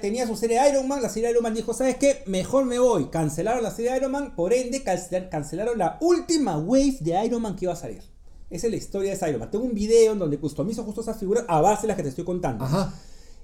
Tenía 0.00 0.26
su 0.26 0.34
serie 0.36 0.58
Iron 0.70 0.88
Man, 0.88 1.02
la 1.02 1.10
serie 1.10 1.30
Iron 1.30 1.42
Man 1.42 1.52
dijo, 1.54 1.74
¿sabes 1.74 1.96
qué? 1.96 2.22
Mejor 2.26 2.64
me 2.64 2.78
voy. 2.78 3.10
Cancelaron 3.10 3.62
la 3.62 3.70
serie 3.70 3.94
Iron 3.96 4.10
Man, 4.10 4.34
por 4.34 4.54
ende 4.54 4.82
cancel- 4.82 5.28
cancelaron 5.28 5.76
la 5.78 5.98
última 6.00 6.56
wave 6.58 6.96
de 7.00 7.24
Iron 7.26 7.42
Man 7.42 7.54
que 7.54 7.66
iba 7.66 7.74
a 7.74 7.76
salir. 7.76 8.02
Esa 8.48 8.66
es 8.66 8.70
la 8.70 8.76
historia 8.78 9.14
de 9.14 9.28
Iron 9.28 9.40
Man. 9.40 9.50
Tengo 9.50 9.64
un 9.66 9.74
video 9.74 10.12
en 10.12 10.18
donde 10.18 10.38
customizo 10.38 10.82
justo 10.84 11.02
esas 11.02 11.18
figuras 11.18 11.44
a 11.48 11.60
base 11.60 11.82
de 11.82 11.88
las 11.88 11.96
que 11.98 12.02
te 12.04 12.08
estoy 12.08 12.24
contando. 12.24 12.64
Ajá. 12.64 12.94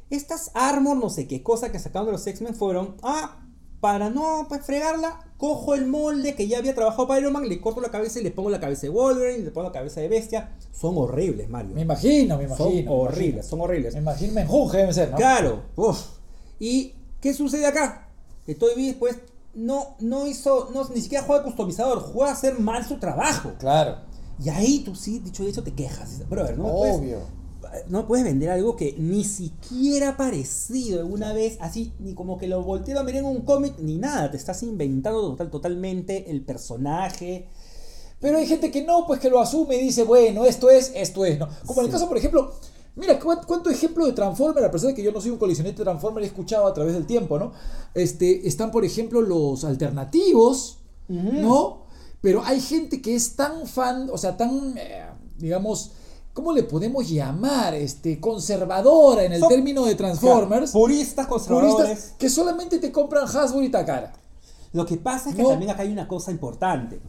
Estas 0.08 0.50
armor, 0.54 0.96
no 0.96 1.10
sé 1.10 1.28
qué 1.28 1.42
cosa 1.42 1.70
que 1.70 1.78
sacaron 1.78 2.06
de 2.06 2.12
los 2.12 2.26
X-Men 2.26 2.54
fueron, 2.54 2.96
ah, 3.02 3.46
para 3.80 4.10
no 4.10 4.44
pues, 4.48 4.64
fregarla, 4.64 5.20
cojo 5.38 5.74
el 5.74 5.86
molde 5.86 6.34
que 6.34 6.46
ya 6.46 6.58
había 6.58 6.74
trabajado 6.74 7.08
para 7.08 7.20
Iron 7.20 7.32
Man, 7.32 7.48
le 7.48 7.60
corto 7.60 7.80
la 7.80 7.90
cabeza 7.90 8.20
y 8.20 8.22
le 8.22 8.30
pongo 8.30 8.50
la 8.50 8.60
cabeza 8.60 8.82
de 8.82 8.90
Wolverine, 8.90 9.44
le 9.44 9.50
pongo 9.50 9.68
la 9.68 9.72
cabeza 9.72 10.00
de 10.00 10.08
Bestia. 10.08 10.54
Son 10.72 10.96
horribles, 10.98 11.48
Mario. 11.48 11.74
Me 11.74 11.82
imagino, 11.82 12.36
me 12.36 12.46
son 12.48 12.68
imagino. 12.68 12.90
me 12.90 12.96
horribles, 12.96 13.24
imagino. 13.26 13.42
son 13.42 13.60
horribles. 13.62 13.94
Me 13.94 14.00
imagino, 14.00 14.32
me 14.34 14.40
enjunge 14.42 14.76
debe 14.76 14.92
ser, 14.92 15.10
¿no? 15.10 15.16
Claro, 15.16 15.62
uf. 15.76 15.98
¿Y 16.58 16.94
qué 17.20 17.32
sucede 17.32 17.64
acá? 17.66 18.08
Que 18.44 18.54
Toy 18.54 18.72
Biz, 18.76 18.96
pues, 18.96 19.18
no, 19.54 19.96
no 20.00 20.26
hizo, 20.26 20.68
no, 20.74 20.86
ni 20.94 21.00
siquiera 21.00 21.24
juega 21.24 21.42
customizador, 21.42 22.00
juega 22.00 22.30
a 22.30 22.34
hacer 22.34 22.58
mal 22.58 22.84
su 22.84 22.98
trabajo. 22.98 23.52
Claro. 23.58 23.96
Y 24.42 24.48
ahí 24.50 24.80
tú 24.80 24.94
sí, 24.94 25.18
dicho 25.20 25.42
y 25.42 25.48
hecho, 25.48 25.62
te 25.62 25.72
quejas. 25.74 26.28
Brother, 26.28 26.56
no 26.58 26.72
puedes- 26.76 26.96
Obvio. 26.96 27.39
No 27.88 28.06
puedes 28.06 28.24
vender 28.24 28.50
algo 28.50 28.76
que 28.76 28.94
ni 28.98 29.24
siquiera 29.24 30.10
ha 30.10 30.16
parecido 30.16 31.00
alguna 31.00 31.32
vez, 31.32 31.56
así, 31.60 31.92
ni 31.98 32.14
como 32.14 32.38
que 32.38 32.48
lo 32.48 32.62
voltearon 32.62 33.02
a 33.02 33.06
ver 33.06 33.16
en 33.16 33.24
un 33.24 33.42
cómic, 33.42 33.74
ni 33.78 33.98
nada. 33.98 34.30
Te 34.30 34.36
estás 34.36 34.62
inventando 34.62 35.20
total, 35.20 35.50
totalmente 35.50 36.30
el 36.30 36.42
personaje. 36.42 37.48
Pero 38.20 38.38
hay 38.38 38.46
gente 38.46 38.70
que 38.70 38.82
no, 38.82 39.06
pues 39.06 39.20
que 39.20 39.30
lo 39.30 39.40
asume 39.40 39.76
y 39.76 39.82
dice, 39.82 40.04
bueno, 40.04 40.44
esto 40.44 40.68
es, 40.68 40.92
esto 40.94 41.24
es, 41.24 41.38
¿no? 41.38 41.48
Como 41.66 41.80
en 41.80 41.86
el 41.86 41.92
caso, 41.92 42.06
por 42.06 42.18
ejemplo, 42.18 42.52
mira, 42.96 43.18
¿cuánto, 43.18 43.46
cuánto 43.46 43.70
ejemplo 43.70 44.04
de 44.04 44.12
Transformer, 44.12 44.64
a 44.64 44.70
pesar 44.70 44.88
de 44.88 44.94
que 44.94 45.02
yo 45.02 45.12
no 45.12 45.20
soy 45.20 45.30
un 45.30 45.38
coleccionista 45.38 45.78
de 45.78 45.84
Transformer, 45.84 46.22
he 46.22 46.26
escuchado 46.26 46.66
a 46.66 46.74
través 46.74 46.92
del 46.92 47.06
tiempo, 47.06 47.38
¿no? 47.38 47.52
Este, 47.94 48.46
están, 48.46 48.70
por 48.70 48.84
ejemplo, 48.84 49.22
los 49.22 49.64
alternativos, 49.64 50.78
¿no? 51.08 51.86
Pero 52.20 52.42
hay 52.44 52.60
gente 52.60 53.00
que 53.00 53.14
es 53.14 53.36
tan 53.36 53.66
fan, 53.66 54.10
o 54.12 54.18
sea, 54.18 54.36
tan, 54.36 54.76
eh, 54.76 55.06
digamos, 55.38 55.92
¿cómo 56.32 56.52
le 56.52 56.62
podemos 56.64 57.08
llamar? 57.08 57.74
Este, 57.74 58.20
conservadora 58.20 59.24
en 59.24 59.32
el 59.32 59.40
Son- 59.40 59.48
término 59.48 59.84
de 59.84 59.94
Transformers. 59.94 60.72
Puristas 60.72 61.26
conservadores. 61.26 61.74
puristas 61.88 62.14
que 62.18 62.28
solamente 62.30 62.78
te 62.78 62.90
compran 62.92 63.24
Hasbro 63.26 63.62
y 63.62 63.70
Takara. 63.70 64.12
Lo 64.72 64.86
que 64.86 64.96
pasa 64.96 65.30
es 65.30 65.36
que 65.36 65.42
No. 65.42 65.48
también 65.50 65.70
acá 65.70 65.82
hay 65.82 65.92
una 65.92 66.06
cosa 66.06 66.30
importante. 66.30 67.00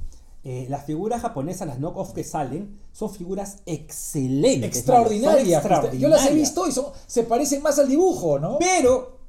Eh, 0.44 0.66
las 0.70 0.86
figuras 0.86 1.22
japonesas, 1.22 1.68
las 1.68 1.78
knock-off 1.78 2.14
que 2.14 2.24
salen, 2.24 2.80
son 2.92 3.12
figuras 3.12 3.58
excelentes. 3.68 4.76
Extraordinarias. 4.78 5.62
Son 5.64 5.92
Yo 6.00 6.08
las 6.08 6.26
he 6.26 6.34
visto 6.34 6.68
y 6.68 6.72
son, 6.72 6.86
se 7.06 7.24
parecen 7.24 7.62
más 7.62 7.78
al 7.78 7.88
dibujo, 7.88 8.40
¿no? 8.40 8.58
Pero, 8.58 9.20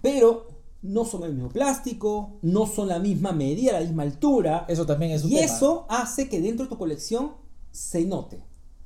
pero, 0.00 0.46
no 0.82 1.04
son 1.04 1.24
el 1.24 1.34
mismo 1.34 1.48
plástico, 1.50 2.38
no 2.42 2.66
son 2.66 2.86
la 2.88 3.00
misma 3.00 3.32
medida, 3.32 3.72
la 3.72 3.80
misma 3.80 4.04
altura. 4.04 4.64
Eso 4.68 4.86
también 4.86 5.10
es 5.10 5.24
un 5.24 5.32
y 5.32 5.34
tema. 5.40 5.46
eso 5.52 5.86
hace 5.88 6.28
que 6.28 6.40
dentro 6.40 6.66
de 6.66 6.70
tu 6.70 6.78
colección 6.78 7.32
se 7.72 8.04
note. 8.04 8.40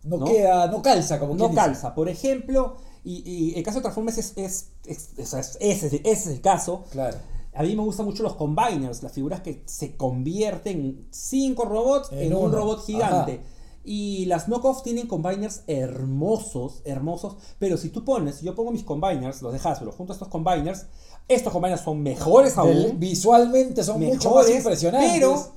No, 0.05 0.19
¿no? 0.19 0.25
queda, 0.27 0.67
no 0.69 0.81
calza, 0.83 1.19
como 1.19 1.35
no 1.35 1.45
dice. 1.49 1.55
calza. 1.57 1.95
Por 1.95 2.09
ejemplo, 2.09 2.77
y, 3.03 3.23
y 3.53 3.55
el 3.59 3.63
caso 3.65 3.79
de 3.79 3.83
Transformers 3.83 4.19
es, 4.19 4.33
es- 4.37 4.69
es- 4.87 5.11
es- 5.19 5.35
es- 5.35 5.57
ese, 5.61 6.01
es- 6.05 6.27
el 6.27 6.41
caso. 6.41 6.85
Claro. 6.91 7.17
A 7.57 7.63
mí 7.63 7.77
me 7.77 7.83
gustan 7.83 8.07
mucho 8.07 8.23
los 8.23 8.35
combiners, 8.35 9.03
las 9.03 9.13
figuras 9.13 9.41
que 9.41 9.63
se 9.67 9.97
convierten 9.97 11.07
cinco 11.11 11.65
robots 11.67 12.11
en, 12.13 12.33
En 12.33 12.35
un 12.35 12.53
robot 12.53 12.85
gigante. 12.85 13.33
Ajá. 13.35 13.43
Y 13.87 14.25
las 14.25 14.49
knockoff 14.49 14.83
tienen 14.83 15.07
combiners 15.07 15.63
hermosos, 15.67 16.81
hermosos. 16.85 17.37
Pero 17.59 17.77
si 17.77 17.91
tú 17.91 18.03
pones, 18.05 18.41
yo 18.41 18.55
pongo 18.55 18.71
mis 18.73 18.83
combiners, 18.83 19.43
los 19.43 19.53
de 19.53 19.61
Hasbro, 19.63 19.93
junto 19.93 20.13
a 20.13 20.17
estos 20.17 20.29
combiners, 20.29 20.87
estos 21.29 21.53
combiners 21.53 21.83
son 21.83 22.03
mejores 22.03 22.57
Del- 22.57 22.87
aún. 22.87 22.99
visualmente 22.99 23.85
son 23.85 24.01
mucho 24.01 24.31
más 24.31 24.47
mejores, 24.47 24.57
impresionantes. 24.57 25.13
Pero 25.13 25.53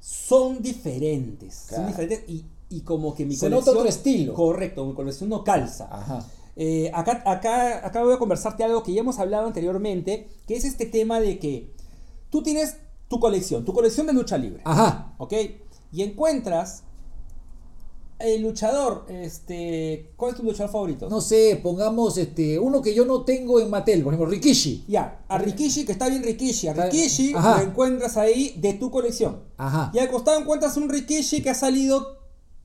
son 0.00 0.60
diferentes. 0.60 1.64
Claro. 1.68 1.82
Son 1.84 1.86
diferentes 1.92 2.28
y, 2.28 2.44
y 2.70 2.82
como 2.82 3.14
que 3.14 3.24
mi 3.24 3.34
Se 3.36 3.46
nota 3.48 3.72
colección. 3.72 3.76
otro 3.78 3.88
estilo. 3.88 4.34
Correcto, 4.34 4.84
mi 4.86 4.94
colección 4.94 5.30
no 5.30 5.42
calza. 5.44 5.88
Ajá. 5.90 6.26
Eh, 6.56 6.90
acá, 6.92 7.22
acá, 7.24 7.86
acá 7.86 8.02
voy 8.02 8.14
a 8.14 8.18
conversarte 8.18 8.64
algo 8.64 8.82
que 8.82 8.92
ya 8.92 9.00
hemos 9.00 9.18
hablado 9.18 9.46
anteriormente, 9.46 10.28
que 10.46 10.56
es 10.56 10.64
este 10.64 10.86
tema 10.86 11.20
de 11.20 11.38
que 11.38 11.72
tú 12.30 12.42
tienes 12.42 12.76
tu 13.08 13.20
colección, 13.20 13.64
tu 13.64 13.72
colección 13.72 14.06
de 14.06 14.12
lucha 14.12 14.36
libre, 14.36 14.60
Ajá. 14.64 15.14
¿ok? 15.18 15.32
Y 15.92 16.02
encuentras 16.02 16.82
el 18.18 18.42
luchador, 18.42 19.06
este, 19.08 20.10
¿cuál 20.16 20.32
es 20.32 20.36
tu 20.36 20.42
luchador 20.42 20.72
favorito? 20.72 21.08
No 21.08 21.20
sé, 21.20 21.58
pongamos 21.62 22.18
este 22.18 22.58
uno 22.58 22.82
que 22.82 22.92
yo 22.92 23.04
no 23.04 23.22
tengo 23.22 23.60
en 23.60 23.70
Mattel, 23.70 24.02
por 24.02 24.12
ejemplo, 24.12 24.28
Rikishi. 24.28 24.84
Ya, 24.88 25.20
a 25.28 25.38
Rikishi, 25.38 25.86
que 25.86 25.92
está 25.92 26.08
bien 26.08 26.24
Rikishi, 26.24 26.66
a 26.66 26.72
Rikishi 26.72 27.32
Ajá. 27.34 27.62
lo 27.62 27.70
encuentras 27.70 28.16
ahí 28.16 28.54
de 28.58 28.74
tu 28.74 28.90
colección. 28.90 29.44
Ajá. 29.56 29.92
Y 29.94 30.00
al 30.00 30.10
costado 30.10 30.40
encuentras 30.40 30.76
un 30.76 30.88
Rikishi 30.88 31.40
que 31.42 31.50
ha 31.50 31.54
salido 31.54 32.17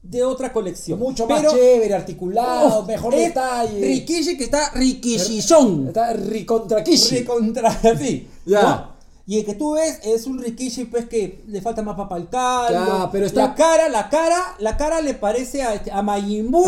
de 0.04 0.24
otra 0.24 0.52
colección. 0.54 1.00
Mucho 1.00 1.26
más 1.26 1.40
Pero- 1.42 1.54
chévere, 1.54 1.94
articulado, 1.96 2.80
¡Oh! 2.80 2.84
mejor 2.84 3.14
es 3.16 3.28
detalle. 3.30 3.80
Rikishi 3.80 4.38
que 4.38 4.44
está 4.44 4.70
Rikishishon. 4.74 5.88
Está 5.88 6.14
Ricontra 6.14 6.84
Kishi. 6.84 7.16
Recontra, 7.20 7.72
sí. 7.98 8.28
Ya. 8.46 8.62
¿no? 8.62 8.94
Y 9.26 9.40
el 9.40 9.46
que 9.46 9.54
tú 9.54 9.72
ves 9.76 10.00
es 10.04 10.28
un 10.28 10.38
Rikishi, 10.38 10.84
pues 10.84 11.06
que 11.06 11.42
le 11.48 11.62
falta 11.62 11.82
más 11.82 11.96
papa 11.96 12.16
al 12.18 12.30
caldo. 12.30 12.86
Ya, 13.06 13.10
pero 13.10 13.26
está- 13.26 13.48
La 13.48 13.56
cara, 13.56 13.88
la 13.88 14.10
cara, 14.10 14.56
la 14.60 14.76
cara 14.76 15.00
le 15.00 15.14
parece 15.14 15.64
a, 15.64 15.82
a 15.94 16.02
Majin 16.02 16.52
Buu, 16.52 16.68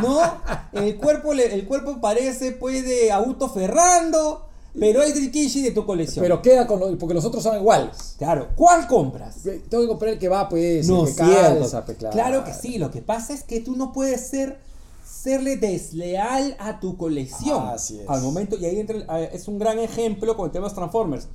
¿no? 0.00 0.20
El 0.72 0.96
cuerpo, 0.96 1.34
le- 1.34 1.52
el 1.52 1.66
cuerpo 1.66 2.00
parece, 2.00 2.52
pues, 2.52 2.84
de 2.84 3.10
Auto 3.10 3.48
Ferrando, 3.50 4.46
pero 4.78 5.02
es 5.02 5.14
Rikishi 5.14 5.62
de 5.62 5.70
tu 5.72 5.84
colección. 5.84 6.22
Pero 6.22 6.40
queda 6.42 6.66
con 6.66 6.80
lo, 6.80 6.98
porque 6.98 7.14
los 7.14 7.24
otros 7.24 7.42
son 7.42 7.56
iguales. 7.56 8.14
claro, 8.18 8.48
¿cuál 8.56 8.86
compras? 8.86 9.36
Tengo 9.68 9.82
que 9.84 9.88
comprar 9.88 10.12
el 10.14 10.18
que 10.18 10.28
va, 10.28 10.48
pues, 10.48 10.88
No, 10.88 11.06
el 11.06 11.14
que 11.14 11.16
calza, 11.16 11.84
pues, 11.84 11.98
claro. 11.98 12.44
que 12.44 12.52
sí, 12.54 12.78
lo 12.78 12.90
que 12.90 13.02
pasa 13.02 13.32
es 13.34 13.42
que 13.42 13.60
tú 13.60 13.76
no 13.76 13.92
puedes 13.92 14.26
ser 14.28 14.58
serle 15.04 15.56
desleal 15.56 16.56
a 16.58 16.80
tu 16.80 16.96
colección. 16.96 17.68
Así 17.68 18.00
es. 18.00 18.08
Al 18.08 18.22
momento, 18.22 18.56
y 18.56 18.64
ahí 18.64 18.80
entra, 18.80 18.96
eh, 19.20 19.30
es 19.32 19.46
un 19.48 19.58
gran 19.58 19.78
ejemplo 19.78 20.36
con 20.36 20.46
el 20.46 20.52
tema 20.52 20.64
de 20.64 20.70
los 20.70 20.74
Transformers. 20.74 21.28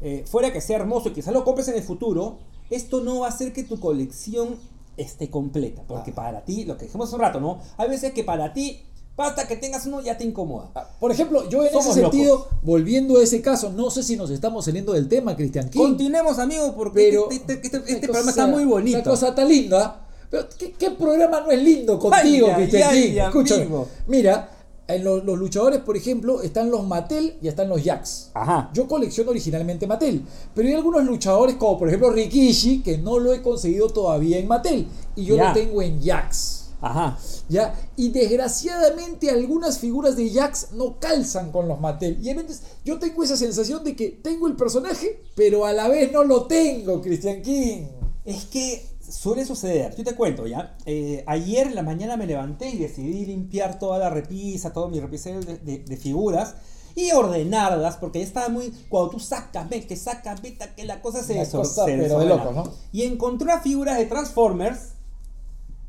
Eh, 0.00 0.24
fuera 0.26 0.52
que 0.52 0.60
sea 0.60 0.76
hermoso 0.78 1.08
y 1.08 1.12
quizás 1.12 1.32
lo 1.34 1.44
compres 1.44 1.68
en 1.68 1.74
el 1.76 1.82
futuro, 1.82 2.38
esto 2.70 3.00
no 3.00 3.20
va 3.20 3.26
a 3.26 3.30
hacer 3.30 3.52
que 3.52 3.64
tu 3.64 3.80
colección 3.80 4.56
esté 4.96 5.28
completa. 5.30 5.82
Porque 5.86 6.12
Ah. 6.12 6.14
para 6.14 6.44
ti, 6.44 6.64
lo 6.64 6.76
que 6.78 6.84
dijimos 6.86 7.08
hace 7.08 7.16
un 7.16 7.22
rato, 7.22 7.40
¿no? 7.40 7.58
Hay 7.76 7.88
veces 7.88 8.12
que 8.12 8.22
para 8.24 8.52
ti, 8.52 8.80
basta 9.16 9.46
que 9.46 9.56
tengas 9.56 9.86
uno, 9.86 10.00
ya 10.00 10.16
te 10.18 10.24
incomoda. 10.24 10.70
Por 10.98 11.10
ejemplo, 11.12 11.48
yo 11.48 11.62
en 11.64 11.70
Somos 11.70 11.86
ese 11.96 12.00
sentido, 12.00 12.36
locos. 12.36 12.52
volviendo 12.62 13.18
a 13.18 13.22
ese 13.22 13.40
caso, 13.40 13.70
no 13.70 13.90
sé 13.90 14.02
si 14.02 14.16
nos 14.16 14.30
estamos 14.30 14.64
saliendo 14.64 14.92
del 14.92 15.08
tema, 15.08 15.36
Cristian 15.36 15.68
King. 15.70 15.78
Continuemos, 15.80 16.38
amigos, 16.38 16.72
porque 16.76 17.10
pero 17.10 17.30
este, 17.30 17.54
este- 17.54 17.66
este- 17.66 17.78
una 17.78 17.86
este 17.88 18.06
programa 18.08 18.30
está 18.30 18.46
muy 18.46 18.64
bonito. 18.64 18.98
La 18.98 19.04
cosa 19.04 19.28
está 19.28 19.44
linda. 19.44 20.00
Pero 20.30 20.48
¿qué, 20.58 20.72
qué 20.72 20.90
programa 20.90 21.40
no 21.42 21.50
es 21.50 21.62
lindo 21.62 21.98
contigo, 21.98 22.48
Cristian 22.56 22.92
King? 22.92 23.12
Escúchame. 23.18 23.62
amigo. 23.62 23.88
Mira, 24.08 24.50
en 24.88 25.04
los, 25.04 25.24
los 25.24 25.38
luchadores, 25.38 25.78
por 25.80 25.96
ejemplo, 25.96 26.42
están 26.42 26.70
los 26.70 26.84
Mattel 26.86 27.36
y 27.40 27.46
están 27.48 27.68
los 27.68 27.82
Jax. 27.82 28.30
Ajá. 28.34 28.70
Yo 28.74 28.88
colecciono 28.88 29.30
originalmente 29.30 29.86
Mattel, 29.86 30.22
pero 30.54 30.66
hay 30.68 30.74
algunos 30.74 31.04
luchadores 31.04 31.54
como 31.54 31.78
por 31.78 31.88
ejemplo 31.88 32.10
Rikishi 32.10 32.82
que 32.82 32.98
no 32.98 33.18
lo 33.20 33.32
he 33.32 33.40
conseguido 33.42 33.88
todavía 33.88 34.38
en 34.38 34.48
Mattel 34.48 34.88
y 35.14 35.24
yo 35.24 35.36
Ya. 35.36 35.48
lo 35.48 35.54
tengo 35.54 35.80
en 35.80 36.02
Jax. 36.02 36.63
Ajá. 36.86 37.18
¿Ya? 37.48 37.74
Y 37.96 38.10
desgraciadamente 38.10 39.30
algunas 39.30 39.78
figuras 39.78 40.16
de 40.16 40.30
Jax 40.30 40.72
no 40.72 40.98
calzan 41.00 41.50
con 41.50 41.66
los 41.68 41.80
Mattel. 41.80 42.18
Y 42.26 42.32
veces 42.34 42.62
yo 42.84 42.98
tengo 42.98 43.22
esa 43.24 43.36
sensación 43.36 43.82
de 43.84 43.96
que 43.96 44.10
tengo 44.10 44.46
el 44.46 44.56
personaje, 44.56 45.20
pero 45.34 45.64
a 45.66 45.72
la 45.72 45.88
vez 45.88 46.12
no 46.12 46.24
lo 46.24 46.44
tengo, 46.46 47.00
Christian 47.00 47.42
King. 47.42 47.86
Es 48.24 48.44
que 48.46 48.86
suele 49.08 49.44
suceder. 49.44 49.94
Yo 49.96 50.04
te 50.04 50.14
cuento, 50.14 50.46
¿ya? 50.46 50.76
Eh, 50.86 51.24
ayer 51.26 51.66
en 51.66 51.74
la 51.74 51.82
mañana 51.82 52.16
me 52.16 52.26
levanté 52.26 52.68
y 52.70 52.78
decidí 52.78 53.26
limpiar 53.26 53.78
toda 53.78 53.98
la 53.98 54.10
repisa, 54.10 54.72
todo 54.72 54.88
mi 54.88 55.00
repisero 55.00 55.40
de, 55.40 55.58
de- 55.58 55.78
de 55.80 55.96
figuras 55.96 56.54
y 56.96 57.10
ordenarlas, 57.10 57.96
porque 57.96 58.20
ya 58.20 58.24
estaba 58.24 58.48
muy. 58.48 58.70
Cuando 58.88 59.10
tú 59.10 59.18
sacas, 59.20 59.68
ves 59.68 59.84
que 59.86 59.96
sacas, 59.96 60.40
vete, 60.40 60.64
que 60.76 60.84
la 60.84 61.02
cosa 61.02 61.22
se 61.22 61.34
Una 61.34 61.42
desor- 61.42 61.58
cosa, 61.58 61.84
se 61.86 61.96
pero 61.98 62.18
de 62.20 62.26
locos, 62.26 62.54
¿no? 62.54 62.70
Y 62.92 63.02
encontré 63.02 63.46
unas 63.46 63.62
figuras 63.62 63.98
de 63.98 64.06
Transformers 64.06 64.93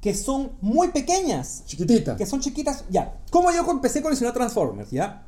que 0.06 0.14
son 0.14 0.52
muy 0.62 0.90
pequeñas 0.90 1.64
Chiquitita. 1.66 2.16
que 2.16 2.28
son 2.28 2.40
chiquitas. 2.40 2.84
Ya, 2.92 3.18
¿cómo 3.32 3.52
yo 3.52 3.66
empecé 3.72 3.98
a 3.98 4.02
coleccionar 4.04 4.36
Transformers? 4.36 4.92
Ya, 4.92 5.26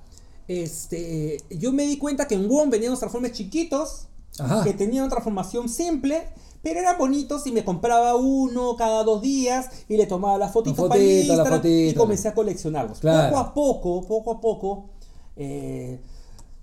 este, 0.47 1.37
yo 1.49 1.71
me 1.73 1.81
di 1.87 1.97
cuenta 1.97 2.27
que 2.27 2.35
en 2.35 2.47
WOM 2.47 2.69
venían 2.69 2.91
los 2.91 2.99
Transformers 2.99 3.33
chiquitos, 3.35 4.05
Ajá. 4.37 4.63
que 4.63 4.73
tenían 4.73 5.05
una 5.05 5.09
transformación 5.09 5.67
simple, 5.67 6.29
pero 6.61 6.79
eran 6.79 6.95
bonitos 6.99 7.47
y 7.47 7.51
me 7.51 7.65
compraba 7.65 8.13
uno 8.17 8.75
cada 8.75 9.03
dos 9.03 9.19
días 9.23 9.67
y 9.89 9.97
le 9.97 10.05
tomaba 10.05 10.37
las 10.37 10.53
fotitos 10.53 10.77
La 10.83 10.89
para 10.89 11.01
fotito, 11.01 11.33
la 11.33 11.43
Instagram 11.43 11.61
y 11.65 11.93
comencé 11.95 12.27
a 12.27 12.35
coleccionarlos. 12.35 12.99
Claro. 12.99 13.29
Poco 13.33 13.39
a 13.41 13.53
poco, 13.55 14.01
poco 14.07 14.31
a 14.33 14.39
poco. 14.39 14.89
eh, 15.37 15.99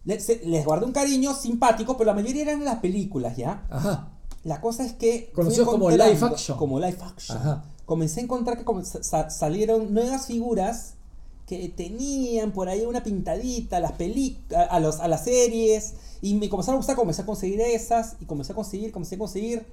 les, 0.05 0.47
les 0.47 0.65
guardé 0.65 0.87
un 0.87 0.93
cariño 0.93 1.35
simpático, 1.35 1.97
pero 1.97 2.07
la 2.12 2.15
mayoría 2.15 2.43
eran 2.43 2.65
las 2.65 2.79
películas, 2.79 3.37
¿ya? 3.37 3.67
Ajá. 3.71 4.11
La 4.45 4.61
cosa 4.61 4.85
es 4.85 4.93
que. 4.93 5.33
Conocidos 5.35 5.69
como 5.69 5.91
live 5.91 6.17
action. 6.23 6.57
Como 6.59 6.79
live 6.79 6.99
action. 7.03 7.39
Ajá. 7.39 7.65
Comencé 7.87 8.20
a 8.20 8.24
encontrar 8.24 8.57
que 8.57 8.64
salieron 9.28 9.93
nuevas 9.93 10.26
figuras 10.26 10.95
que 11.47 11.68
tenían 11.68 12.53
por 12.53 12.68
ahí 12.68 12.87
una 12.87 13.03
pintadita 13.03 13.76
a 13.76 13.80
las, 13.80 13.93
a, 14.57 14.62
a 14.62 14.80
los, 14.80 15.01
a 15.01 15.09
las 15.09 15.24
series. 15.24 15.95
Y 16.22 16.35
me 16.35 16.49
comenzaron 16.49 16.76
a 16.76 16.78
gustar, 16.78 16.97
comencé 16.97 17.22
a 17.22 17.26
conseguir 17.26 17.61
esas. 17.61 18.16
Y 18.20 18.24
comencé 18.24 18.53
a 18.53 18.55
conseguir, 18.55 18.93
comencé 18.93 19.16
a 19.16 19.18
conseguir. 19.18 19.66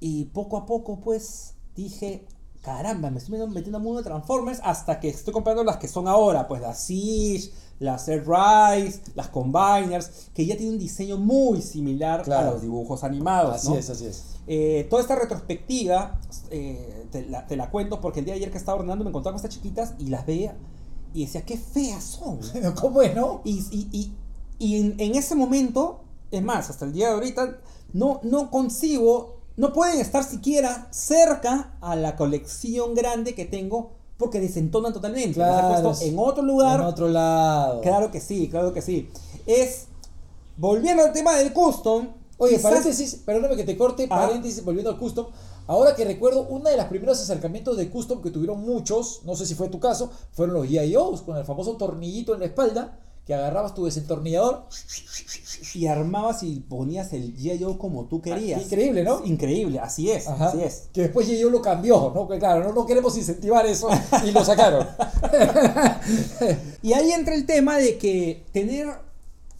Y 0.00 0.26
poco 0.26 0.56
a 0.56 0.66
poco, 0.66 1.00
pues, 1.00 1.54
dije. 1.74 2.24
Caramba, 2.62 3.10
me 3.10 3.18
estoy 3.18 3.38
metiendo 3.46 3.76
en 3.76 3.84
mundo 3.84 3.98
de 3.98 4.04
Transformers 4.04 4.58
hasta 4.64 4.98
que 4.98 5.10
estoy 5.10 5.34
comprando 5.34 5.62
las 5.64 5.76
que 5.76 5.86
son 5.86 6.08
ahora, 6.08 6.48
pues 6.48 6.62
las 6.62 6.82
Siege, 6.82 7.50
las 7.80 8.08
Air 8.08 8.24
Rise, 8.26 9.00
las 9.14 9.28
Combiners, 9.28 10.30
que 10.34 10.46
ya 10.46 10.56
tienen 10.56 10.74
un 10.74 10.78
diseño 10.80 11.16
muy 11.18 11.60
similar 11.62 12.22
Claro. 12.22 12.48
a 12.48 12.52
los 12.52 12.62
dibujos 12.62 13.04
animados. 13.04 13.56
Así 13.56 13.68
¿no? 13.68 13.76
es, 13.76 13.90
así 13.90 14.06
es. 14.06 14.24
Eh, 14.46 14.86
toda 14.90 15.02
esta 15.02 15.16
retrospectiva 15.16 16.20
eh, 16.50 17.06
te, 17.10 17.26
la, 17.26 17.46
te 17.46 17.56
la 17.56 17.70
cuento 17.70 18.00
porque 18.00 18.20
el 18.20 18.26
día 18.26 18.34
de 18.34 18.40
ayer 18.40 18.50
que 18.50 18.58
estaba 18.58 18.76
ordenando 18.76 19.04
me 19.04 19.08
encontraba 19.10 19.34
con 19.36 19.44
estas 19.44 19.54
chiquitas 19.54 19.94
y 19.98 20.06
las 20.08 20.26
veía 20.26 20.56
y 21.14 21.24
decía, 21.26 21.42
qué 21.44 21.56
feas 21.58 22.02
son. 22.04 22.38
¿Cómo 22.80 23.02
es, 23.02 23.14
no? 23.14 23.40
Y, 23.44 23.58
y- 23.70 23.88
y- 23.92 24.12
y 24.58 24.80
en, 24.80 24.94
en 24.98 25.14
ese 25.16 25.34
momento, 25.34 26.00
es 26.30 26.42
más, 26.42 26.70
hasta 26.70 26.84
el 26.84 26.92
día 26.92 27.08
de 27.08 27.14
ahorita, 27.14 27.58
no, 27.92 28.20
no 28.22 28.50
consigo, 28.50 29.40
no 29.56 29.72
pueden 29.72 30.00
estar 30.00 30.22
siquiera 30.24 30.88
cerca 30.90 31.76
a 31.80 31.96
la 31.96 32.14
colección 32.16 32.94
grande 32.94 33.34
que 33.34 33.44
tengo 33.44 33.92
porque 34.16 34.40
desentonan 34.40 34.92
totalmente. 34.92 35.38
Las 35.38 35.80
puesto 35.82 36.04
en 36.04 36.18
otro 36.18 36.42
lugar. 36.42 36.80
En 36.80 36.86
otro 36.86 37.08
lado. 37.08 37.80
Claro 37.80 38.10
que 38.10 38.20
sí, 38.20 38.48
claro 38.48 38.72
que 38.72 38.82
sí. 38.82 39.10
Es, 39.46 39.86
volviendo 40.56 41.02
al 41.04 41.12
tema 41.12 41.34
del 41.36 41.52
custom. 41.52 42.08
Oye, 42.38 42.56
quizás- 42.56 42.62
paréntesis, 42.70 43.14
perdóname 43.24 43.56
que 43.56 43.64
te 43.64 43.76
corte, 43.76 44.06
Ah. 44.10 44.26
paréntesis, 44.26 44.64
volviendo 44.64 44.90
al 44.90 44.98
custom. 44.98 45.26
Ahora 45.66 45.94
que 45.94 46.04
recuerdo, 46.04 46.46
uno 46.50 46.68
de 46.68 46.76
los 46.76 46.86
primeros 46.86 47.18
acercamientos 47.20 47.76
de 47.76 47.88
custom 47.88 48.20
que 48.20 48.30
tuvieron 48.30 48.60
muchos, 48.60 49.20
no 49.24 49.34
sé 49.34 49.46
si 49.46 49.54
fue 49.54 49.68
tu 49.68 49.80
caso, 49.80 50.10
fueron 50.32 50.54
los 50.56 50.66
GIOs 50.66 51.22
con 51.22 51.36
el 51.38 51.44
famoso 51.44 51.76
tornillito 51.76 52.34
en 52.34 52.40
la 52.40 52.46
espalda, 52.46 52.98
que 53.24 53.32
agarrabas 53.34 53.74
tu 53.74 53.84
desentornillador. 53.86 54.64
Y 55.74 55.86
armabas 55.86 56.42
y 56.42 56.60
ponías 56.60 57.12
el 57.12 57.36
G.I. 57.36 57.62
Joe 57.62 57.78
como 57.78 58.04
tú 58.06 58.20
querías. 58.20 58.60
Ah, 58.60 58.64
increíble, 58.64 59.04
¿no? 59.04 59.24
Increíble, 59.24 59.78
así 59.78 60.10
es, 60.10 60.28
Ajá. 60.28 60.48
así 60.48 60.62
es. 60.62 60.88
Que 60.92 61.02
después 61.02 61.26
yo 61.28 61.50
lo 61.50 61.60
cambió, 61.62 62.12
¿no? 62.14 62.28
Que 62.28 62.38
claro, 62.38 62.64
no, 62.64 62.72
no 62.72 62.86
queremos 62.86 63.16
incentivar 63.16 63.66
eso 63.66 63.88
y 64.26 64.30
lo 64.30 64.44
sacaron. 64.44 64.86
Y 66.82 66.92
ahí 66.92 67.12
entra 67.12 67.34
el 67.34 67.46
tema 67.46 67.78
de 67.78 67.96
que 67.96 68.44
tener 68.52 68.88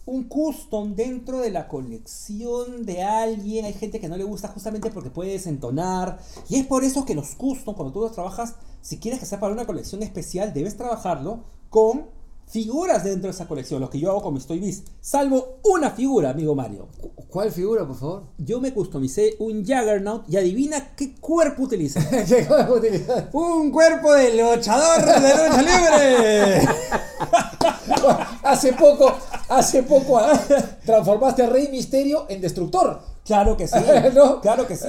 un 0.05 0.25
custom 0.25 0.95
dentro 0.95 1.39
de 1.39 1.49
la 1.49 1.67
colección 1.67 2.85
de 2.85 3.01
alguien, 3.03 3.65
hay 3.65 3.73
gente 3.73 3.99
que 3.99 4.07
no 4.07 4.17
le 4.17 4.23
gusta 4.23 4.49
justamente 4.49 4.91
porque 4.91 5.09
puede 5.09 5.31
desentonar. 5.31 6.19
Y 6.47 6.57
es 6.57 6.67
por 6.67 6.83
eso 6.83 7.05
que 7.05 7.15
los 7.15 7.35
custom, 7.35 7.73
cuando 7.75 7.91
tú 7.93 8.01
los 8.01 8.11
trabajas, 8.11 8.55
si 8.81 8.97
quieres 8.97 9.19
que 9.19 9.25
sea 9.25 9.39
para 9.39 9.53
una 9.53 9.65
colección 9.65 10.03
especial, 10.03 10.53
debes 10.53 10.77
trabajarlo 10.77 11.43
con 11.69 12.05
figuras 12.47 13.03
dentro 13.03 13.27
de 13.29 13.31
esa 13.31 13.47
colección, 13.47 13.81
lo 13.81 13.89
que 13.89 13.99
yo 13.99 14.11
hago 14.11 14.21
con 14.21 14.33
mis 14.33 14.45
Toy 14.45 14.59
Biz. 14.59 14.83
Salvo 15.01 15.59
una 15.63 15.91
figura, 15.91 16.29
amigo 16.29 16.55
Mario. 16.55 16.87
¿Cuál 17.29 17.51
figura, 17.51 17.85
por 17.85 17.97
favor? 17.97 18.23
Yo 18.37 18.61
me 18.61 18.73
customicé 18.73 19.35
un 19.39 19.65
Juggernaut 19.65 20.23
y 20.29 20.37
adivina 20.37 20.95
qué 20.95 21.15
cuerpo 21.15 21.63
utilicé. 21.63 21.99
¿Qué 22.27 22.45
cosa 22.47 22.71
utilizar? 22.71 23.29
¡Un 23.33 23.71
cuerpo 23.71 24.13
de 24.13 24.41
luchador 24.41 25.05
de 25.05 25.29
lucha 25.29 25.61
libre! 25.61 26.69
hace 28.43 28.73
poco, 28.73 29.13
hace 29.49 29.83
poco 29.83 30.17
ah, 30.17 30.39
transformaste 30.85 31.43
a 31.43 31.47
Rey 31.47 31.69
Misterio 31.69 32.25
en 32.29 32.41
Destructor. 32.41 33.01
Claro 33.25 33.57
que 33.57 33.67
sí, 33.67 33.77
¿No? 34.13 34.39
claro 34.39 34.67
que 34.67 34.75
sí. 34.75 34.87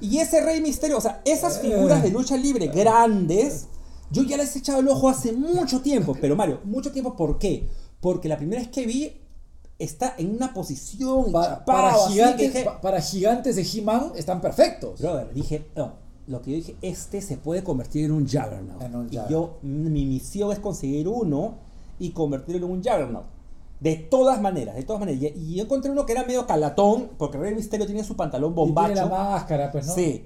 Y 0.00 0.18
ese 0.18 0.40
Rey 0.40 0.60
Misterio, 0.60 0.98
o 0.98 1.00
sea, 1.00 1.20
esas 1.24 1.60
figuras 1.60 2.02
de 2.02 2.10
lucha 2.10 2.36
libre 2.36 2.68
grandes, 2.68 3.66
yo 4.14 4.22
ya 4.28 4.36
les 4.36 4.54
he 4.56 4.58
echado 4.60 4.80
el 4.80 4.88
ojo 4.88 5.08
hace 5.08 5.32
mucho 5.32 5.80
tiempo. 5.80 6.16
Pero 6.20 6.36
Mario, 6.36 6.60
mucho 6.64 6.90
tiempo, 6.92 7.14
¿por 7.16 7.38
qué? 7.38 7.68
Porque 8.00 8.28
la 8.28 8.36
primera 8.36 8.60
vez 8.62 8.70
que 8.70 8.86
vi, 8.86 9.12
está 9.78 10.14
en 10.18 10.36
una 10.36 10.54
posición 10.54 11.32
Pa- 11.32 11.64
para, 11.64 11.92
que 11.92 12.12
gigantes, 12.12 12.64
pa- 12.64 12.80
para 12.80 13.00
gigantes 13.00 13.56
de 13.56 13.62
He-Man 13.62 14.12
están 14.16 14.40
perfectos. 14.40 15.00
Brother, 15.00 15.32
dije, 15.34 15.66
no, 15.76 15.92
lo 16.26 16.40
que 16.40 16.50
yo 16.52 16.56
dije, 16.56 16.76
este 16.80 17.20
se 17.20 17.36
puede 17.36 17.62
convertir 17.64 18.04
en 18.04 18.12
un 18.12 18.24
Juggernaut. 18.24 18.80
En 18.82 18.94
un 18.96 19.06
y 19.06 19.16
Juggernaut. 19.16 19.30
yo, 19.30 19.58
mi 19.62 20.04
misión 20.06 20.52
es 20.52 20.58
conseguir 20.58 21.08
uno 21.08 21.56
y 21.98 22.10
convertirlo 22.10 22.66
en 22.66 22.72
un 22.72 22.78
Juggernaut. 22.82 23.24
De 23.80 23.96
todas 23.96 24.40
maneras, 24.40 24.76
de 24.76 24.84
todas 24.84 25.00
maneras. 25.00 25.20
Y, 25.20 25.26
y 25.38 25.54
yo 25.56 25.64
encontré 25.64 25.90
uno 25.90 26.06
que 26.06 26.12
era 26.12 26.24
medio 26.24 26.46
calatón, 26.46 27.10
porque 27.18 27.36
Rey 27.36 27.54
Misterio 27.54 27.84
tiene 27.84 28.04
su 28.04 28.16
pantalón 28.16 28.52
Y 28.52 28.54
bombacho. 28.54 28.92
tiene 28.94 29.08
la 29.08 29.14
máscara, 29.14 29.72
pues, 29.72 29.86
¿no? 29.88 29.94
Sí. 29.94 30.24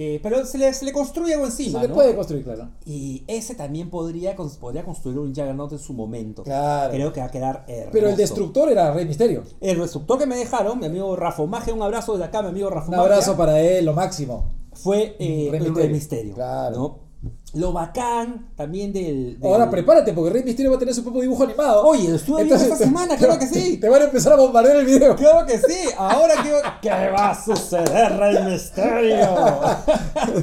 Eh, 0.00 0.20
pero 0.22 0.46
se 0.46 0.58
le, 0.58 0.72
se 0.72 0.84
le 0.84 0.92
construye 0.92 1.34
algo 1.34 1.50
Se 1.50 1.64
encima, 1.64 1.82
le 1.82 1.88
¿no? 1.88 1.94
puede 1.94 2.14
construir, 2.14 2.44
claro. 2.44 2.68
Y 2.86 3.24
ese 3.26 3.56
también 3.56 3.90
podría, 3.90 4.36
podría 4.60 4.84
construir 4.84 5.18
un 5.18 5.34
Juggernaut 5.34 5.72
en 5.72 5.80
su 5.80 5.92
momento. 5.92 6.44
Claro. 6.44 6.92
Creo 6.94 7.12
que 7.12 7.18
va 7.18 7.26
a 7.26 7.30
quedar 7.32 7.64
hermoso. 7.66 7.90
Pero 7.92 8.08
el 8.08 8.16
destructor 8.16 8.70
era 8.70 8.92
Rey 8.94 9.06
Misterio. 9.06 9.42
El 9.60 9.80
destructor 9.80 10.16
que 10.18 10.26
me 10.26 10.36
dejaron, 10.36 10.78
mi 10.78 10.86
amigo 10.86 11.16
Rafomaje, 11.16 11.72
un 11.72 11.82
abrazo 11.82 12.12
desde 12.12 12.26
acá, 12.26 12.42
mi 12.42 12.48
amigo 12.50 12.68
Un 12.68 12.74
Rafomaje. 12.74 13.02
abrazo 13.02 13.36
para 13.36 13.60
él, 13.60 13.84
lo 13.86 13.92
máximo. 13.92 14.52
Fue 14.72 15.16
eh, 15.18 15.48
Rey 15.50 15.58
el 15.60 15.64
Misterio. 15.64 15.74
Rey 15.74 15.88
Misterio. 15.92 16.34
Claro. 16.34 16.76
¿no? 16.76 17.07
Lo 17.54 17.72
bacán 17.72 18.50
también 18.56 18.92
del. 18.92 19.40
del- 19.40 19.50
Ahora 19.50 19.70
prepárate, 19.70 20.12
porque 20.12 20.30
Rey 20.30 20.44
Misterio 20.44 20.70
va 20.70 20.76
a 20.76 20.78
tener 20.78 20.94
su 20.94 21.02
propio 21.02 21.22
dibujo 21.22 21.44
animado. 21.44 21.82
Oye, 21.86 22.08
lo 22.10 22.16
estuve 22.16 22.44
viendo 22.44 22.62
esta 22.62 22.76
semana, 22.76 23.08
te- 23.16 23.24
claro 23.24 23.38
que 23.38 23.46
sí. 23.46 23.78
Te 23.78 23.88
van 23.88 24.02
a 24.02 24.04
empezar 24.04 24.34
a 24.34 24.36
bombardear 24.36 24.76
el 24.76 24.84
video. 24.86 25.16
Claro 25.16 25.46
que 25.46 25.56
sí, 25.58 25.88
ahora 25.96 26.34
que. 26.42 26.52
¿Qué 26.82 26.90
va 26.90 27.30
a 27.30 27.44
suceder, 27.44 28.16
Rey 28.18 28.44
Misterio? 28.52 29.28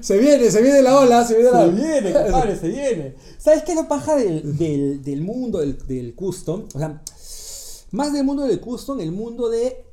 Se 0.00 0.18
viene, 0.18 0.50
se 0.50 0.62
viene 0.62 0.82
la 0.82 0.98
ola, 0.98 1.24
se 1.24 1.34
viene 1.34 1.50
la 1.50 1.58
Se 1.58 1.64
ola. 1.68 1.72
viene, 1.74 2.12
compadre, 2.12 2.56
se 2.56 2.68
viene. 2.68 3.14
¿Sabes 3.38 3.62
qué 3.64 3.72
es 3.72 3.76
lo 3.76 3.88
paja 3.88 4.16
del, 4.16 4.56
del, 4.56 5.02
del 5.02 5.20
mundo 5.22 5.58
del, 5.58 5.78
del 5.86 6.14
custom? 6.14 6.64
O 6.74 6.78
sea, 6.78 7.02
más 7.90 8.12
del 8.12 8.24
mundo 8.24 8.44
del 8.46 8.60
custom, 8.60 9.00
el 9.00 9.12
mundo 9.12 9.48
de 9.48 9.84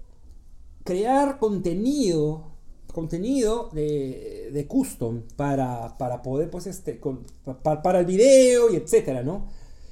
crear 0.84 1.40
contenido, 1.40 2.47
contenido 2.98 3.70
de, 3.74 4.50
de 4.52 4.66
custom 4.66 5.22
para, 5.36 6.00
para 6.00 6.24
poder, 6.24 6.50
pues, 6.50 6.66
este, 6.66 7.00
con- 7.00 7.20
para, 7.62 8.00
el 8.00 8.08
video 8.08 8.74
y 8.74 8.76
etcétera, 8.76 9.22
¿no? 9.22 9.46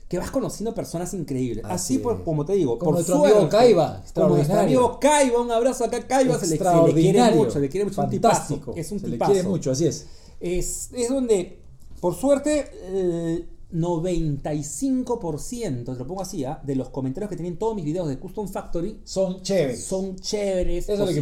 Que 0.09 0.17
vas 0.17 0.31
conociendo 0.31 0.73
personas 0.73 1.13
increíbles. 1.13 1.63
Así, 1.65 1.95
Así 1.95 1.99
por, 1.99 2.23
como 2.23 2.45
te 2.45 2.53
digo, 2.53 2.79
Como 2.79 2.85
por 2.85 2.93
nuestro 2.95 3.17
amigo 3.17 3.35
suerte, 3.41 3.57
Kaiba, 3.57 4.03
Como 4.15 4.29
nuestro 4.29 4.59
amigo 4.59 4.99
Kaiba, 4.99 5.39
un 5.39 5.51
abrazo 5.51 5.85
acá, 5.85 6.07
Kaiba, 6.07 6.39
se 6.39 6.47
le, 6.47 6.49
se 6.49 6.55
le 6.55 6.57
quiere 6.57 6.71
Extraordinario. 6.79 7.37
mucho, 7.37 7.51
se 7.51 7.59
le 7.59 7.69
quiere 7.69 7.85
mucho, 7.85 8.01
un 8.01 8.09
tipazo. 8.09 8.33
Fantástico. 8.35 8.73
Es 8.75 8.91
un 8.91 8.99
se 8.99 9.07
le 9.07 9.19
quiere 9.19 9.43
mucho, 9.43 9.69
así 9.69 9.85
es. 9.85 10.07
es, 10.39 10.89
es 10.93 11.09
donde, 11.09 11.59
por 12.01 12.15
suerte, 12.15 12.71
el 12.87 13.49
95%, 13.73 15.85
te 15.85 15.93
lo 15.99 16.07
pongo 16.07 16.21
así, 16.21 16.43
¿ah? 16.43 16.59
de 16.63 16.75
los 16.75 16.89
comentarios 16.89 17.29
que 17.29 17.35
tienen 17.35 17.57
todos 17.57 17.75
mis 17.75 17.85
videos 17.85 18.07
de 18.07 18.17
Custom 18.17 18.47
Factory 18.47 19.01
Son 19.03 19.41
chéveres. 19.41 19.83
son 19.85 20.15
chéveres, 20.15 20.89
Eso 20.89 21.09
es 21.09 21.15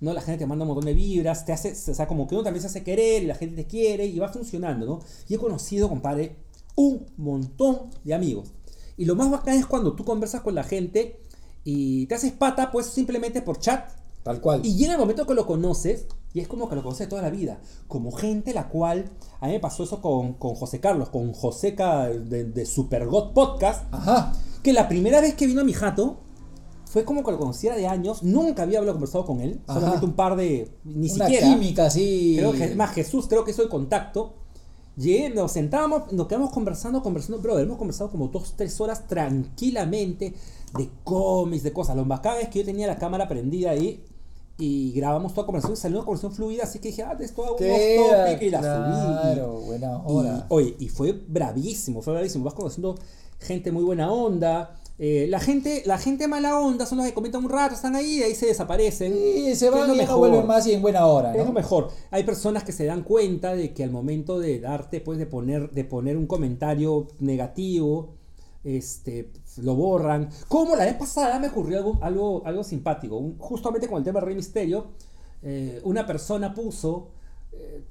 ¿no? 0.00 0.12
La 0.12 0.20
gente 0.20 0.38
te 0.38 0.46
manda 0.46 0.64
un 0.64 0.68
montón 0.68 0.86
de 0.86 0.94
vibras, 0.94 1.44
te 1.44 1.52
hace, 1.52 1.72
o 1.72 1.94
sea, 1.94 2.06
como 2.06 2.26
que 2.26 2.34
uno 2.34 2.44
también 2.44 2.60
se 2.62 2.68
hace 2.68 2.82
querer 2.82 3.22
y 3.22 3.26
la 3.26 3.34
gente 3.34 3.56
te 3.56 3.66
quiere 3.68 4.06
y 4.06 4.18
va 4.18 4.28
funcionando, 4.28 4.86
¿no? 4.86 5.00
Y 5.28 5.34
he 5.34 5.38
conocido, 5.38 5.88
compadre, 5.88 6.36
un 6.76 7.06
montón 7.16 7.90
de 8.04 8.14
amigos. 8.14 8.52
Y 8.96 9.04
lo 9.04 9.14
más 9.16 9.30
bacán 9.30 9.56
es 9.58 9.66
cuando 9.66 9.94
tú 9.94 10.04
conversas 10.04 10.40
con 10.42 10.54
la 10.54 10.64
gente 10.64 11.20
y 11.64 12.06
te 12.06 12.14
haces 12.14 12.32
pata, 12.32 12.70
pues 12.70 12.86
simplemente 12.86 13.42
por 13.42 13.58
chat, 13.58 13.90
Tal 14.22 14.40
cual. 14.40 14.60
y 14.64 14.76
llega 14.76 14.92
el 14.92 14.98
momento 14.98 15.26
que 15.26 15.34
lo 15.34 15.46
conoces 15.46 16.06
y 16.32 16.40
es 16.40 16.48
como 16.48 16.68
que 16.68 16.76
lo 16.76 16.82
conoces 16.82 17.08
toda 17.08 17.22
la 17.22 17.30
vida. 17.30 17.60
Como 17.88 18.12
gente 18.12 18.52
la 18.54 18.68
cual, 18.68 19.10
a 19.40 19.46
mí 19.46 19.54
me 19.54 19.60
pasó 19.60 19.82
eso 19.84 20.00
con, 20.00 20.34
con 20.34 20.54
José 20.54 20.80
Carlos, 20.80 21.08
con 21.08 21.32
Joseca 21.32 22.08
de, 22.08 22.44
de 22.44 22.66
Super 22.66 23.06
God 23.06 23.32
Podcast, 23.32 23.84
Ajá. 23.92 24.32
que 24.62 24.72
la 24.72 24.88
primera 24.88 25.20
vez 25.20 25.34
que 25.34 25.46
vino 25.46 25.62
a 25.62 25.64
mi 25.64 25.72
jato 25.72 26.20
fue 26.90 27.04
como 27.04 27.22
que 27.24 27.30
lo 27.30 27.38
conociera 27.38 27.76
de 27.76 27.86
años, 27.86 28.22
nunca 28.22 28.64
había 28.64 28.78
hablado 28.80 28.94
conversado 28.96 29.24
con 29.24 29.40
él, 29.40 29.60
Ajá. 29.66 29.78
solamente 29.80 30.06
un 30.06 30.12
par 30.14 30.34
de, 30.36 30.70
ni 30.84 31.10
Una 31.10 31.26
siquiera. 31.26 31.46
química 31.46 31.86
así. 31.86 32.34
Creo 32.36 32.52
que 32.52 32.74
más 32.74 32.90
Jesús, 32.92 33.26
creo 33.28 33.44
que 33.44 33.52
soy 33.52 33.68
contacto. 33.68 34.34
Llegué, 34.96 35.30
nos 35.30 35.52
sentábamos, 35.52 36.12
nos 36.12 36.26
quedamos 36.26 36.50
conversando, 36.50 37.02
conversando, 37.02 37.40
bro, 37.40 37.58
hemos 37.58 37.78
conversado 37.78 38.10
como 38.10 38.26
dos, 38.28 38.54
tres 38.56 38.80
horas 38.80 39.06
tranquilamente 39.06 40.34
de 40.76 40.90
cómics, 41.04 41.62
de 41.62 41.72
cosas. 41.72 41.96
Lo 41.96 42.04
bacán 42.04 42.38
es 42.40 42.48
que 42.48 42.58
yo 42.60 42.64
tenía 42.64 42.86
la 42.86 42.98
cámara 42.98 43.28
prendida 43.28 43.70
ahí 43.70 44.04
y 44.58 44.92
grabamos 44.92 45.32
toda 45.32 45.46
conversación, 45.46 45.76
salió 45.76 45.98
una 45.98 46.04
conversación 46.04 46.32
fluida, 46.34 46.64
así 46.64 46.80
que 46.80 46.88
dije, 46.88 47.02
ah, 47.02 47.16
esto 47.20 47.44
hago 47.44 47.52
un 47.54 47.58
Queda, 47.58 48.26
topic 48.26 48.42
y 48.42 48.50
la 48.50 48.58
subí. 48.58 49.22
claro, 49.22 49.60
buena 49.60 49.92
Y, 49.96 50.00
hora. 50.12 50.46
oye, 50.50 50.76
y 50.78 50.88
fue 50.88 51.12
bravísimo, 51.12 52.02
fue 52.02 52.12
bravísimo. 52.14 52.44
Vas 52.44 52.54
conociendo 52.54 52.96
gente 53.38 53.72
muy 53.72 53.84
buena 53.84 54.12
onda. 54.12 54.79
Eh, 55.02 55.26
la 55.30 55.40
gente, 55.40 55.82
la 55.86 55.96
gente 55.96 56.28
mala 56.28 56.58
onda 56.60 56.84
son 56.84 56.98
los 56.98 57.06
que 57.06 57.14
comentan 57.14 57.42
un 57.42 57.50
rato, 57.50 57.74
están 57.74 57.96
ahí 57.96 58.18
y 58.18 58.22
ahí 58.22 58.34
se 58.34 58.44
desaparecen. 58.46 59.14
Y 59.16 59.54
se 59.56 59.70
van 59.70 59.78
y 59.78 59.82
ya 59.82 59.88
no 59.88 59.94
mejor. 59.96 60.18
vuelven 60.18 60.46
más 60.46 60.66
y 60.66 60.74
en 60.74 60.82
buena 60.82 61.06
hora, 61.06 61.34
Es 61.34 61.46
lo 61.46 61.52
mejor. 61.52 61.88
Hay 62.10 62.22
personas 62.24 62.64
que 62.64 62.72
se 62.72 62.84
dan 62.84 63.02
cuenta 63.02 63.54
de 63.56 63.72
que 63.72 63.82
al 63.82 63.90
momento 63.90 64.38
de 64.38 64.60
darte, 64.60 65.00
pues, 65.00 65.18
de 65.18 65.24
poner, 65.26 65.70
de 65.70 65.84
poner 65.84 66.18
un 66.18 66.26
comentario 66.26 67.06
negativo, 67.18 68.10
este, 68.62 69.30
lo 69.62 69.74
borran. 69.74 70.28
Como 70.48 70.76
la 70.76 70.84
vez 70.84 70.94
pasada 70.96 71.38
me 71.38 71.48
ocurrió 71.48 71.78
algo, 71.78 71.98
algo, 72.02 72.42
algo 72.44 72.62
simpático. 72.62 73.16
Un- 73.16 73.38
justamente 73.38 73.88
con 73.88 73.96
el 73.98 74.04
tema 74.04 74.20
de 74.20 74.26
Rey 74.26 74.34
Misterio, 74.36 74.88
eh, 75.42 75.80
una 75.84 76.06
persona 76.06 76.52
puso. 76.52 77.08
eh, 77.52 77.82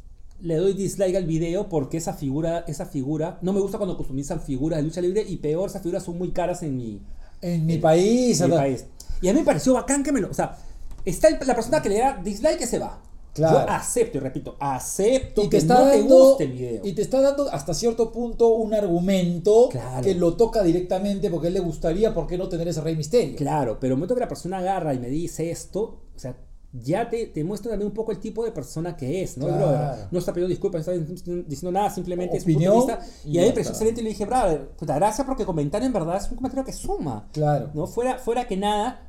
le 0.42 0.56
doy 0.56 0.74
dislike 0.74 1.16
al 1.16 1.26
video 1.26 1.68
porque 1.70 1.98
esa 1.98 2.14
figura, 2.14 2.64
esa 2.68 2.86
figura, 2.86 3.38
no 3.42 3.54
me 3.54 3.60
gusta 3.60 3.78
cuando 3.78 3.98
customizan 3.98 4.42
figuras 4.42 4.78
de 4.78 4.84
lucha 4.84 5.02
libre 5.02 5.24
y 5.28 5.38
peor, 5.38 5.70
esas 5.70 5.82
figuras 5.82 6.04
son 6.04 6.18
muy 6.18 6.32
caras 6.32 6.64
en 6.64 6.76
mi, 6.78 7.02
En 7.42 7.66
mi 7.66 7.78
país. 7.78 8.40
en 8.42 8.50
mi 8.52 8.56
país. 8.56 8.86
Y 9.22 9.28
a 9.28 9.34
mí 9.34 9.40
me 9.40 9.46
pareció 9.46 9.74
bacán 9.74 10.04
que 10.04 10.12
me 10.12 10.22
lo. 10.22 10.30
O 10.30 10.34
sea, 10.34 10.58
está 11.06 11.28
el- 11.28 11.38
la 11.46 11.56
persona 11.56 11.82
que 11.82 11.90
le 11.90 12.00
da 12.00 12.20
dislike 12.24 12.58
que 12.58 12.68
se 12.68 12.80
va. 12.80 13.02
Claro. 13.34 13.60
Yo 13.60 13.70
acepto, 13.70 14.18
y 14.18 14.22
repito, 14.22 14.56
acepto 14.60 15.42
y 15.42 15.46
te 15.46 15.50
que 15.52 15.58
está 15.58 15.76
no 15.80 15.92
te 15.92 15.98
dando 16.00 16.16
guste 16.30 16.44
el 16.46 16.52
video. 16.52 16.82
y 16.86 16.94
te 16.94 17.02
está 17.04 17.22
dando 17.22 17.48
hasta 17.50 17.74
cierto 17.74 18.12
punto 18.12 18.48
un 18.50 18.74
argumento 18.74 19.70
Claro. 19.70 20.02
que 20.04 20.16
lo 20.16 20.36
toca 20.36 20.64
directamente 20.64 21.30
porque 21.30 21.48
a 21.48 21.50
él 21.50 21.54
le 21.54 21.60
gustaría 21.60 22.14
por 22.14 22.26
qué 22.28 22.38
no 22.38 22.50
tener 22.50 22.68
ese 22.68 22.82
rey 22.82 22.96
misterio 22.96 23.36
Claro, 23.38 23.78
pero 23.80 23.94
el 23.94 23.98
momento 24.00 24.16
que 24.16 24.22
la 24.22 24.28
persona 24.28 24.58
agarra 24.58 24.94
y 24.96 25.00
me 25.00 25.10
dice 25.10 25.52
esto, 25.52 26.02
o 26.16 26.20
sea, 26.20 26.36
ya 26.72 27.10
te, 27.10 27.26
te 27.28 27.44
muestra 27.44 27.72
también 27.72 27.88
un 27.88 27.94
poco 27.94 28.12
el 28.12 28.20
tipo 28.20 28.44
de 28.46 28.52
persona 28.52 28.96
que 28.96 29.24
es, 29.24 29.38
¿no, 29.38 29.48
Claro. 29.48 29.68
brother? 29.68 30.08
No 30.12 30.20
está 30.20 30.34
pidiendo 30.34 30.50
disculpas, 30.50 30.86
no 30.86 30.94
está 30.94 31.14
diciendo 31.48 31.72
nada, 31.72 31.90
simplemente 31.90 32.38
Opinión 32.40 32.74
es 32.74 32.80
un 32.84 32.88
punto 32.88 32.94
de 32.94 32.98
vista. 32.98 33.28
y 33.28 33.32
Y 33.32 33.38
a 33.38 33.42
ya 33.42 33.48
me 33.48 33.54
pareció 33.54 33.72
excelente 33.72 34.02
y 34.02 34.04
le 34.04 34.10
dije, 34.12 34.26
brother, 34.26 34.70
puta, 34.70 34.96
gracias 34.96 35.26
porque 35.26 35.46
comentario 35.46 35.88
en 35.88 35.94
verdad 35.94 36.18
es 36.18 36.30
un 36.30 36.38
comentario 36.38 36.64
que 36.64 36.74
suma. 36.74 37.28
claro 37.32 37.72
¿no? 37.74 37.88
Fuera, 37.88 38.20
fuera 38.20 38.48
que 38.48 38.58
nada. 38.58 39.08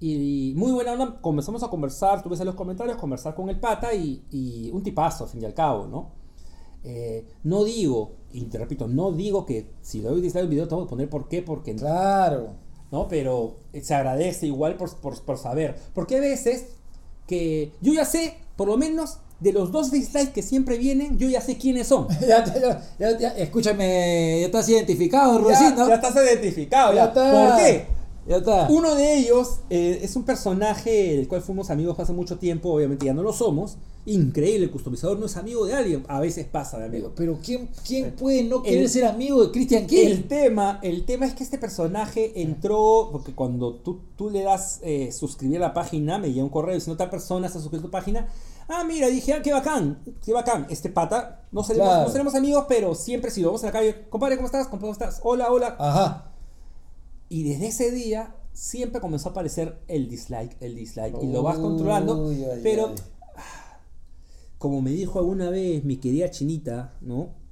Y, 0.00 0.52
muy 0.56 0.72
buena 0.72 0.92
onda, 0.92 1.18
comenzamos 1.20 1.62
a 1.62 1.68
conversar, 1.68 2.22
tú 2.22 2.28
ves 2.28 2.40
en 2.40 2.46
los 2.46 2.54
comentarios, 2.54 2.96
conversar 2.96 3.34
con 3.34 3.48
el 3.48 3.58
pata 3.58 3.94
y, 3.94 4.24
y 4.30 4.70
un 4.70 4.82
tipazo, 4.82 5.24
al 5.24 5.30
fin 5.30 5.42
y 5.42 5.44
al 5.44 5.54
cabo, 5.54 5.86
¿no? 5.86 6.10
Eh, 6.82 7.26
no 7.44 7.64
digo, 7.64 8.16
y 8.32 8.42
te 8.44 8.58
repito, 8.58 8.86
no 8.86 9.12
digo 9.12 9.46
que 9.46 9.70
si 9.80 10.00
doy 10.00 10.20
dislike 10.20 10.42
al 10.42 10.48
video 10.48 10.68
tengo 10.68 10.84
que 10.84 10.90
poner 10.90 11.08
por 11.08 11.28
qué, 11.28 11.40
porque 11.42 11.74
claro 11.74 12.64
¿no? 12.94 13.08
Pero 13.08 13.56
se 13.82 13.92
agradece 13.92 14.46
igual 14.46 14.76
por, 14.76 14.94
por, 14.98 15.20
por 15.22 15.36
saber. 15.36 15.74
Porque 15.94 16.14
hay 16.14 16.20
veces 16.20 16.76
que 17.26 17.72
yo 17.80 17.92
ya 17.94 18.04
sé, 18.04 18.36
por 18.56 18.68
lo 18.68 18.76
menos, 18.76 19.18
de 19.40 19.52
los 19.52 19.72
dos 19.72 19.90
dislikes 19.90 20.32
que 20.32 20.42
siempre 20.42 20.78
vienen, 20.78 21.18
yo 21.18 21.28
ya 21.28 21.40
sé 21.40 21.58
quiénes 21.58 21.86
son. 21.88 22.06
ya, 22.20 22.44
ya, 22.98 23.18
ya, 23.18 23.28
escúchame, 23.36 24.38
ya 24.40 24.46
estás 24.46 24.68
identificado, 24.68 25.38
Rosito. 25.38 25.88
ya 25.88 25.94
estás 25.96 26.14
identificado. 26.16 26.92
Ya 26.94 26.96
Ya. 26.96 27.04
está. 27.08 27.32
¿Por 27.32 27.56
qué? 27.58 27.86
Ya 28.26 28.36
está. 28.38 28.68
Uno 28.70 28.94
de 28.94 29.18
ellos 29.18 29.60
eh, 29.70 30.00
es 30.02 30.16
un 30.16 30.24
personaje 30.24 31.16
del 31.16 31.28
cual 31.28 31.42
fuimos 31.42 31.70
amigos 31.70 31.98
hace 31.98 32.12
mucho 32.12 32.38
tiempo, 32.38 32.70
obviamente 32.72 33.04
ya 33.06 33.12
no 33.14 33.22
lo 33.22 33.32
somos. 33.32 33.76
Increíble, 34.06 34.64
el 34.66 34.70
customizador 34.70 35.18
no 35.18 35.26
es 35.26 35.36
amigo 35.38 35.64
de 35.66 35.72
alguien, 35.74 36.04
a 36.08 36.20
veces 36.20 36.46
pasa 36.46 36.78
de 36.78 36.84
amigo. 36.86 37.12
Pero 37.16 37.38
¿quién, 37.42 37.70
quién 37.86 38.12
puede 38.12 38.44
no 38.44 38.62
querer 38.62 38.82
El- 38.82 38.88
ser 38.90 39.04
amigo 39.06 39.42
de 39.44 39.50
Christian 39.50 39.86
King? 39.86 40.06
El 40.06 40.28
tema, 40.28 40.78
el 40.82 41.04
tema 41.06 41.24
es 41.26 41.34
que 41.34 41.42
este 41.42 41.56
personaje 41.58 42.42
entró, 42.42 43.08
porque 43.12 43.34
cuando 43.34 43.74
tú, 43.76 44.00
tú 44.16 44.28
le 44.30 44.42
das 44.42 44.80
eh, 44.82 45.10
suscribir 45.12 45.56
a 45.58 45.68
la 45.68 45.74
página, 45.74 46.18
me 46.18 46.28
llega 46.32 46.44
un 46.44 46.50
correo 46.50 46.74
diciendo 46.74 46.98
tal 46.98 47.08
persona 47.10 47.46
está 47.46 47.58
suscrito 47.60 47.84
a 47.86 47.88
tu 47.88 47.90
página. 47.90 48.28
Ah, 48.68 48.84
mira, 48.84 49.08
dije, 49.08 49.32
ah, 49.34 49.42
qué 49.42 49.52
bacán, 49.52 50.02
qué 50.24 50.32
bacán. 50.32 50.66
Este 50.70 50.88
pata, 50.90 51.42
no 51.52 51.62
seremos, 51.62 51.88
Claro. 51.88 52.04
no 52.06 52.10
seremos 52.12 52.34
amigos, 52.34 52.64
pero 52.68 52.94
siempre 52.94 53.30
si 53.30 53.40
lo 53.42 53.48
vamos 53.48 53.62
a 53.64 53.66
la 53.66 53.72
calle, 53.72 54.06
compadre, 54.10 54.36
¿cómo 54.36 54.46
estás? 54.46 54.68
¿Cómo 54.68 54.90
estás? 54.92 55.20
Hola, 55.22 55.50
hola. 55.50 55.76
Ajá. 55.78 56.30
Y 57.28 57.42
desde 57.44 57.68
ese 57.68 57.90
día 57.90 58.36
siempre 58.52 59.00
comenzó 59.00 59.28
a 59.28 59.32
aparecer 59.32 59.78
el 59.88 60.08
dislike, 60.08 60.56
el 60.60 60.74
dislike, 60.74 61.16
y 61.22 61.26
lo 61.26 61.42
vas 61.42 61.58
controlando. 61.58 62.26
Uy, 62.26 62.44
ay, 62.44 62.60
pero, 62.62 62.88
ay. 62.88 62.94
como 64.58 64.80
me 64.80 64.90
dijo 64.90 65.18
alguna 65.18 65.50
vez 65.50 65.84
mi 65.84 65.96
querida 65.96 66.30
chinita, 66.30 66.94
¿no? 67.00 67.43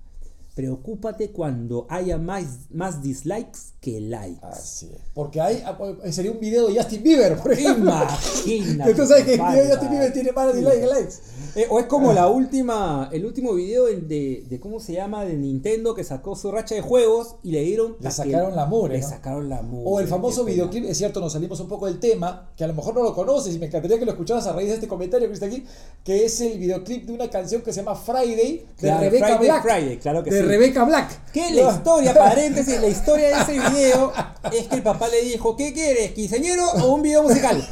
Preocúpate 0.55 1.31
cuando 1.31 1.87
haya 1.89 2.19
más, 2.19 2.71
más 2.71 3.03
dislikes 3.03 3.59
que 3.81 4.01
likes. 4.01 4.39
Así 4.43 4.91
es. 4.95 5.01
Porque 5.15 5.41
hay, 5.41 5.63
ah, 5.65 5.77
sería 6.11 6.31
un 6.31 6.41
video 6.41 6.69
de 6.69 6.77
Justin 6.77 7.03
Bieber, 7.03 7.39
por 7.39 7.53
ejemplo. 7.53 7.91
Imagínate. 7.91 8.95
Tú 8.97 9.07
sabes 9.07 9.25
que 9.25 9.35
el 9.35 9.41
video 9.41 9.65
de. 9.65 9.71
Justin 9.71 9.91
Bieber 9.91 10.13
tiene 10.13 10.33
más 10.33 10.55
dislikes 10.55 10.81
que 10.81 10.87
likes. 10.87 11.15
Eh, 11.55 11.67
o 11.69 11.79
es 11.81 11.87
como 11.87 12.13
la 12.13 12.29
última, 12.29 13.09
el 13.13 13.27
último 13.27 13.55
video 13.55 13.87
de, 13.87 14.45
de 14.49 14.61
cómo 14.61 14.81
se 14.81 14.95
llama 14.95 15.25
de 15.25 15.37
Nintendo 15.37 15.95
que 15.95 16.05
sacó 16.05 16.35
su 16.37 16.51
racha 16.51 16.75
de 16.75 16.81
juegos 16.81 17.37
y 17.43 17.51
le 17.53 17.63
dieron 17.63 17.97
Le 18.01 18.11
sacaron 18.11 18.57
la 18.57 18.65
mugre, 18.67 18.95
Le 18.95 19.01
¿no? 19.01 19.09
sacaron 19.09 19.49
la 19.49 19.63
mugre. 19.63 19.85
O 19.91 20.01
el 20.01 20.07
famoso 20.09 20.45
videoclip, 20.45 20.85
es 20.85 20.97
cierto, 20.97 21.21
nos 21.21 21.33
salimos 21.33 21.61
un 21.61 21.69
poco 21.69 21.87
del 21.87 21.99
tema, 21.99 22.53
que 22.57 22.65
a 22.65 22.67
lo 22.67 22.75
mejor 22.75 22.95
no 22.95 23.03
lo 23.03 23.15
conoces 23.15 23.55
y 23.55 23.59
me 23.59 23.67
encantaría 23.67 23.99
que 23.99 24.05
lo 24.05 24.13
escucharas 24.13 24.47
a 24.47 24.53
raíz 24.53 24.69
de 24.69 24.75
este 24.77 24.89
comentario 24.89 25.29
que 25.29 25.35
está 25.35 25.47
aquí, 25.47 25.65
que 26.05 26.25
es 26.25 26.41
el 26.41 26.59
videoclip 26.59 27.05
de 27.07 27.13
una 27.13 27.29
canción 27.29 27.61
que 27.63 27.73
se 27.73 27.83
llama 27.83 27.97
Friday 27.97 28.35
de 28.37 28.67
Claro, 28.79 29.01
Rebecca 29.01 29.27
Friday, 29.27 29.45
Black. 29.47 29.63
Friday, 29.63 29.99
claro 29.99 30.25
que 30.25 30.31
de 30.31 30.41
sí. 30.41 30.42
Rebecca 30.43 30.85
Black. 30.85 31.31
Que 31.33 31.51
la 31.51 31.73
historia, 31.73 32.15
paréntesis, 32.19 32.81
la 32.81 32.89
historia 32.89 33.29
de 33.29 33.43
ese 33.43 33.53
video 33.71 34.13
es 34.53 34.69
que 34.69 34.75
el 34.77 34.83
papá 34.83 35.09
le 35.09 35.23
dijo, 35.23 35.57
¿qué 35.57 35.73
quieres? 35.73 36.13
¿Quinceañero 36.13 36.71
o 36.73 36.95
un 36.95 37.03
video 37.03 37.23
musical? 37.23 37.67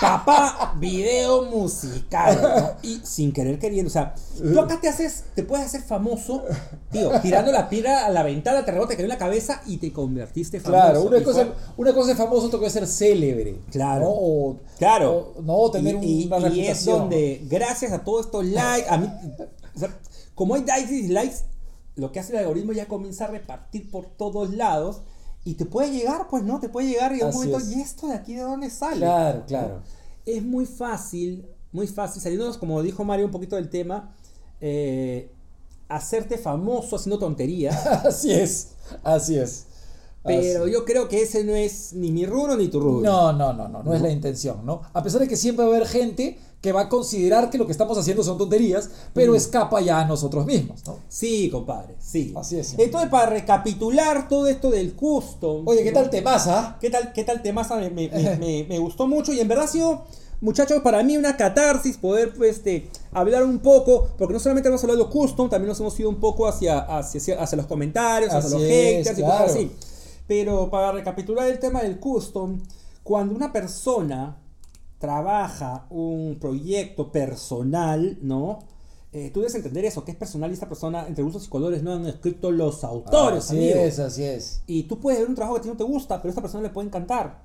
Papá, 0.00 0.74
video 0.78 1.42
musical. 1.44 2.40
¿no? 2.42 2.70
Y 2.82 3.00
sin 3.04 3.32
querer 3.32 3.58
queriendo, 3.60 3.88
o 3.88 3.92
sea, 3.92 4.14
tú 4.36 4.58
acá 4.60 4.80
te 4.80 4.88
haces, 4.88 5.24
te 5.36 5.44
puedes 5.44 5.64
hacer 5.66 5.82
famoso, 5.82 6.42
tío, 6.90 7.10
tirando 7.22 7.52
la 7.52 7.68
piedra 7.68 8.04
a 8.04 8.10
la 8.10 8.24
ventana, 8.24 8.64
te 8.64 8.72
rebota, 8.72 8.96
te 8.96 9.02
en 9.02 9.08
la 9.08 9.16
cabeza 9.18 9.62
y 9.66 9.76
te 9.76 9.92
convertiste 9.92 10.58
famoso. 10.60 10.82
Claro, 10.82 11.02
una 11.02 11.18
Y 11.18 11.22
cosa, 11.22 11.44
fue- 11.46 11.54
una 11.76 11.94
cosa 11.94 12.12
es 12.12 12.18
famoso, 12.18 12.46
otra 12.48 12.58
cosa 12.58 12.66
es 12.66 12.72
ser 12.72 12.86
célebre. 12.88 13.60
Claro. 13.70 14.00
¿no? 14.06 14.10
O, 14.10 14.56
Claro. 14.78 15.32
o- 15.36 15.42
no, 15.42 15.70
tener 15.70 16.02
y, 16.02 16.22
y- 16.22 16.26
una 16.26 16.38
y 16.38 16.42
reputación. 16.42 16.66
es 16.72 16.84
donde, 16.84 17.40
gracias 17.48 17.92
a 17.92 18.02
todos 18.02 18.26
estos 18.26 18.44
likes, 18.46 18.88
a 18.90 18.96
mí, 18.98 19.08
o 19.74 19.78
sea, 19.78 19.90
como 20.34 20.56
hay 20.56 20.64
likes 20.64 20.92
y 20.92 21.02
dislikes, 21.02 21.36
lo 21.96 22.12
que 22.12 22.20
hace 22.20 22.32
el 22.32 22.38
algoritmo 22.38 22.72
ya 22.72 22.86
comienza 22.86 23.24
a 23.24 23.28
repartir 23.28 23.90
por 23.90 24.06
todos 24.06 24.52
lados 24.54 25.02
y 25.44 25.54
te 25.54 25.66
puede 25.66 25.90
llegar, 25.90 26.26
pues 26.28 26.42
no, 26.42 26.58
te 26.58 26.68
puede 26.68 26.88
llegar 26.88 27.14
y 27.14 27.20
en 27.20 27.26
un 27.26 27.34
momento, 27.34 27.58
es. 27.58 27.68
¿y 27.68 27.80
esto 27.80 28.08
de 28.08 28.14
aquí 28.14 28.34
de 28.34 28.42
dónde 28.42 28.70
sale? 28.70 29.00
Claro, 29.00 29.44
claro. 29.46 29.82
Es 30.24 30.42
muy 30.42 30.64
fácil, 30.64 31.46
muy 31.70 31.86
fácil, 31.86 32.22
saliéndonos, 32.22 32.56
como 32.56 32.82
dijo 32.82 33.04
Mario, 33.04 33.26
un 33.26 33.30
poquito 33.30 33.56
del 33.56 33.68
tema, 33.68 34.14
eh, 34.60 35.30
hacerte 35.88 36.38
famoso 36.38 36.96
haciendo 36.96 37.18
tonterías. 37.18 37.86
Así 38.04 38.32
es, 38.32 38.70
así 39.02 39.38
es. 39.38 39.66
Pero 40.22 40.64
Así. 40.64 40.72
yo 40.72 40.86
creo 40.86 41.06
que 41.06 41.22
ese 41.22 41.44
no 41.44 41.54
es 41.54 41.92
ni 41.92 42.10
mi 42.10 42.24
rubro 42.24 42.56
ni 42.56 42.68
tu 42.68 42.80
rubro. 42.80 43.02
No, 43.02 43.32
no, 43.34 43.52
no, 43.52 43.68
no, 43.68 43.82
no 43.82 43.94
es 43.94 44.00
la 44.00 44.10
intención, 44.10 44.64
¿no? 44.64 44.80
A 44.94 45.02
pesar 45.02 45.20
de 45.20 45.28
que 45.28 45.36
siempre 45.36 45.66
va 45.66 45.72
a 45.72 45.76
haber 45.76 45.86
gente 45.86 46.38
que 46.64 46.72
va 46.72 46.80
a 46.80 46.88
considerar 46.88 47.50
que 47.50 47.58
lo 47.58 47.66
que 47.66 47.72
estamos 47.72 47.98
haciendo 47.98 48.24
son 48.24 48.38
tonterías, 48.38 48.88
pero 49.12 49.34
escapa 49.34 49.82
ya 49.82 50.00
a 50.00 50.06
nosotros 50.06 50.46
mismos, 50.46 50.80
¿no? 50.86 50.96
Sí, 51.10 51.50
compadre, 51.50 51.94
sí. 52.00 52.32
Así 52.34 52.58
es. 52.58 52.74
Entonces, 52.78 53.10
para 53.10 53.26
recapitular 53.26 54.28
todo 54.30 54.46
esto 54.46 54.70
del 54.70 54.94
custom. 54.94 55.68
Oye, 55.68 55.84
¿qué 55.84 55.92
tal 55.92 56.08
te 56.08 56.22
pasa? 56.22 56.78
¿Qué 56.80 56.88
tal, 56.88 57.12
qué 57.12 57.22
tal 57.22 57.42
temaza? 57.42 57.76
Me, 57.76 57.90
me, 57.90 58.08
me- 58.40 58.64
me- 58.66 58.78
gustó 58.78 59.06
mucho 59.06 59.30
y 59.34 59.40
en 59.40 59.46
verdad 59.48 59.66
ha 59.66 59.68
sido, 59.68 60.04
muchachos, 60.40 60.80
para 60.80 61.02
mí 61.02 61.18
una 61.18 61.36
catarsis 61.36 61.98
poder 61.98 62.32
pues, 62.32 62.56
este, 62.56 62.88
hablar 63.12 63.44
un 63.44 63.58
poco, 63.58 64.08
porque 64.16 64.32
no 64.32 64.40
solamente 64.40 64.70
hemos 64.70 64.82
hablado 64.82 65.04
de 65.04 65.10
custom, 65.10 65.50
también 65.50 65.68
nos 65.68 65.80
hemos 65.80 66.00
ido 66.00 66.08
un 66.08 66.16
poco 66.18 66.48
hacia, 66.48 66.78
hacia, 66.78 67.42
hacia 67.42 67.56
los 67.56 67.66
comentarios, 67.66 68.32
hacia 68.32 68.48
los 68.48 68.62
es, 68.62 68.70
haters 68.70 69.18
y 69.18 69.22
claro. 69.22 69.44
cosas 69.44 69.56
así. 69.58 69.70
Pero 70.26 70.70
para 70.70 70.92
recapitular 70.92 71.46
el 71.46 71.58
tema 71.58 71.82
del 71.82 71.98
custom, 72.00 72.58
cuando 73.02 73.34
una 73.34 73.52
persona 73.52 74.38
trabaja 75.04 75.86
un 75.90 76.38
proyecto 76.40 77.12
personal, 77.12 78.16
¿no? 78.22 78.60
Eh, 79.12 79.30
tú 79.34 79.40
debes 79.40 79.54
entender 79.54 79.84
eso, 79.84 80.02
que 80.02 80.12
es 80.12 80.16
personal 80.16 80.50
y 80.50 80.54
esta 80.54 80.66
persona, 80.66 81.06
entre 81.06 81.22
gustos 81.22 81.46
y 81.46 81.50
colores, 81.50 81.82
no 81.82 81.92
han 81.92 82.06
escrito 82.06 82.50
los 82.50 82.82
autores, 82.84 83.44
así 83.44 83.58
amigo. 83.58 83.80
es, 83.80 83.98
así 83.98 84.24
es. 84.24 84.62
Y 84.66 84.84
tú 84.84 84.98
puedes 84.98 85.20
ver 85.20 85.28
un 85.28 85.34
trabajo 85.34 85.56
que 85.56 85.58
a 85.60 85.62
ti 85.64 85.68
no 85.68 85.76
te 85.76 85.84
gusta, 85.84 86.22
pero 86.22 86.30
a 86.30 86.32
esta 86.32 86.40
persona 86.40 86.62
le 86.62 86.70
puede 86.70 86.88
encantar. 86.88 87.42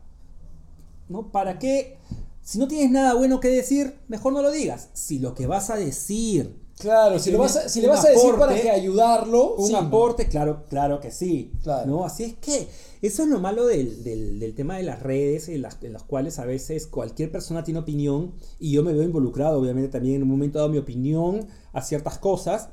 ¿No? 1.10 1.34
¿Para 1.34 1.60
qué? 1.60 1.98
Si 2.42 2.60
no 2.60 2.68
tienes 2.70 2.92
nada 2.92 3.14
bueno 3.14 3.42
que 3.42 3.50
decir, 3.50 4.00
mejor 4.08 4.32
no 4.32 4.42
lo 4.42 4.52
digas. 4.52 4.88
Si 4.94 5.20
lo 5.20 5.36
que 5.36 5.46
vas 5.46 5.70
a 5.70 5.76
decir, 5.76 6.59
Claro, 6.80 7.20
si, 7.20 7.32
lo 7.32 7.40
vas 7.40 7.58
a- 7.58 7.68
si 7.68 7.82
le 7.82 7.90
vas 7.90 8.06
a 8.06 8.10
decir 8.10 8.36
para 8.40 8.56
que 8.56 8.70
ayudarlo, 8.72 9.56
un 9.56 9.68
sí, 9.68 9.74
¿no? 9.74 9.80
aporte, 9.80 10.28
claro, 10.30 10.64
claro 10.70 11.00
que 11.02 11.12
sí. 11.12 11.52
Claro. 11.62 11.86
¿no? 11.88 12.06
Así 12.06 12.24
es 12.24 12.34
que 12.36 12.68
eso 13.02 13.24
es 13.24 13.30
lo 13.30 13.40
malo 13.40 13.66
del, 13.66 14.04
del- 14.04 14.40
del 14.40 14.56
tema 14.56 14.78
de 14.78 14.84
las 14.84 15.02
redes, 15.04 15.50
en 15.50 15.62
las, 15.62 15.78
en 15.84 15.92
las 15.94 16.04
cuales 16.04 16.40
a 16.40 16.46
veces 16.46 16.88
cualquier 16.88 17.32
persona 17.32 17.64
tiene 17.66 17.82
opinión, 17.82 18.34
y 18.60 18.72
yo 18.72 18.82
me 18.84 18.94
veo 18.94 19.04
involucrado, 19.04 19.60
obviamente, 19.60 19.90
también 19.90 20.16
en 20.16 20.24
un 20.24 20.30
momento 20.30 20.58
dado 20.60 20.70
mi 20.70 20.78
opinión 20.78 21.48
a 21.74 21.82
ciertas 21.82 22.18
cosas. 22.18 22.70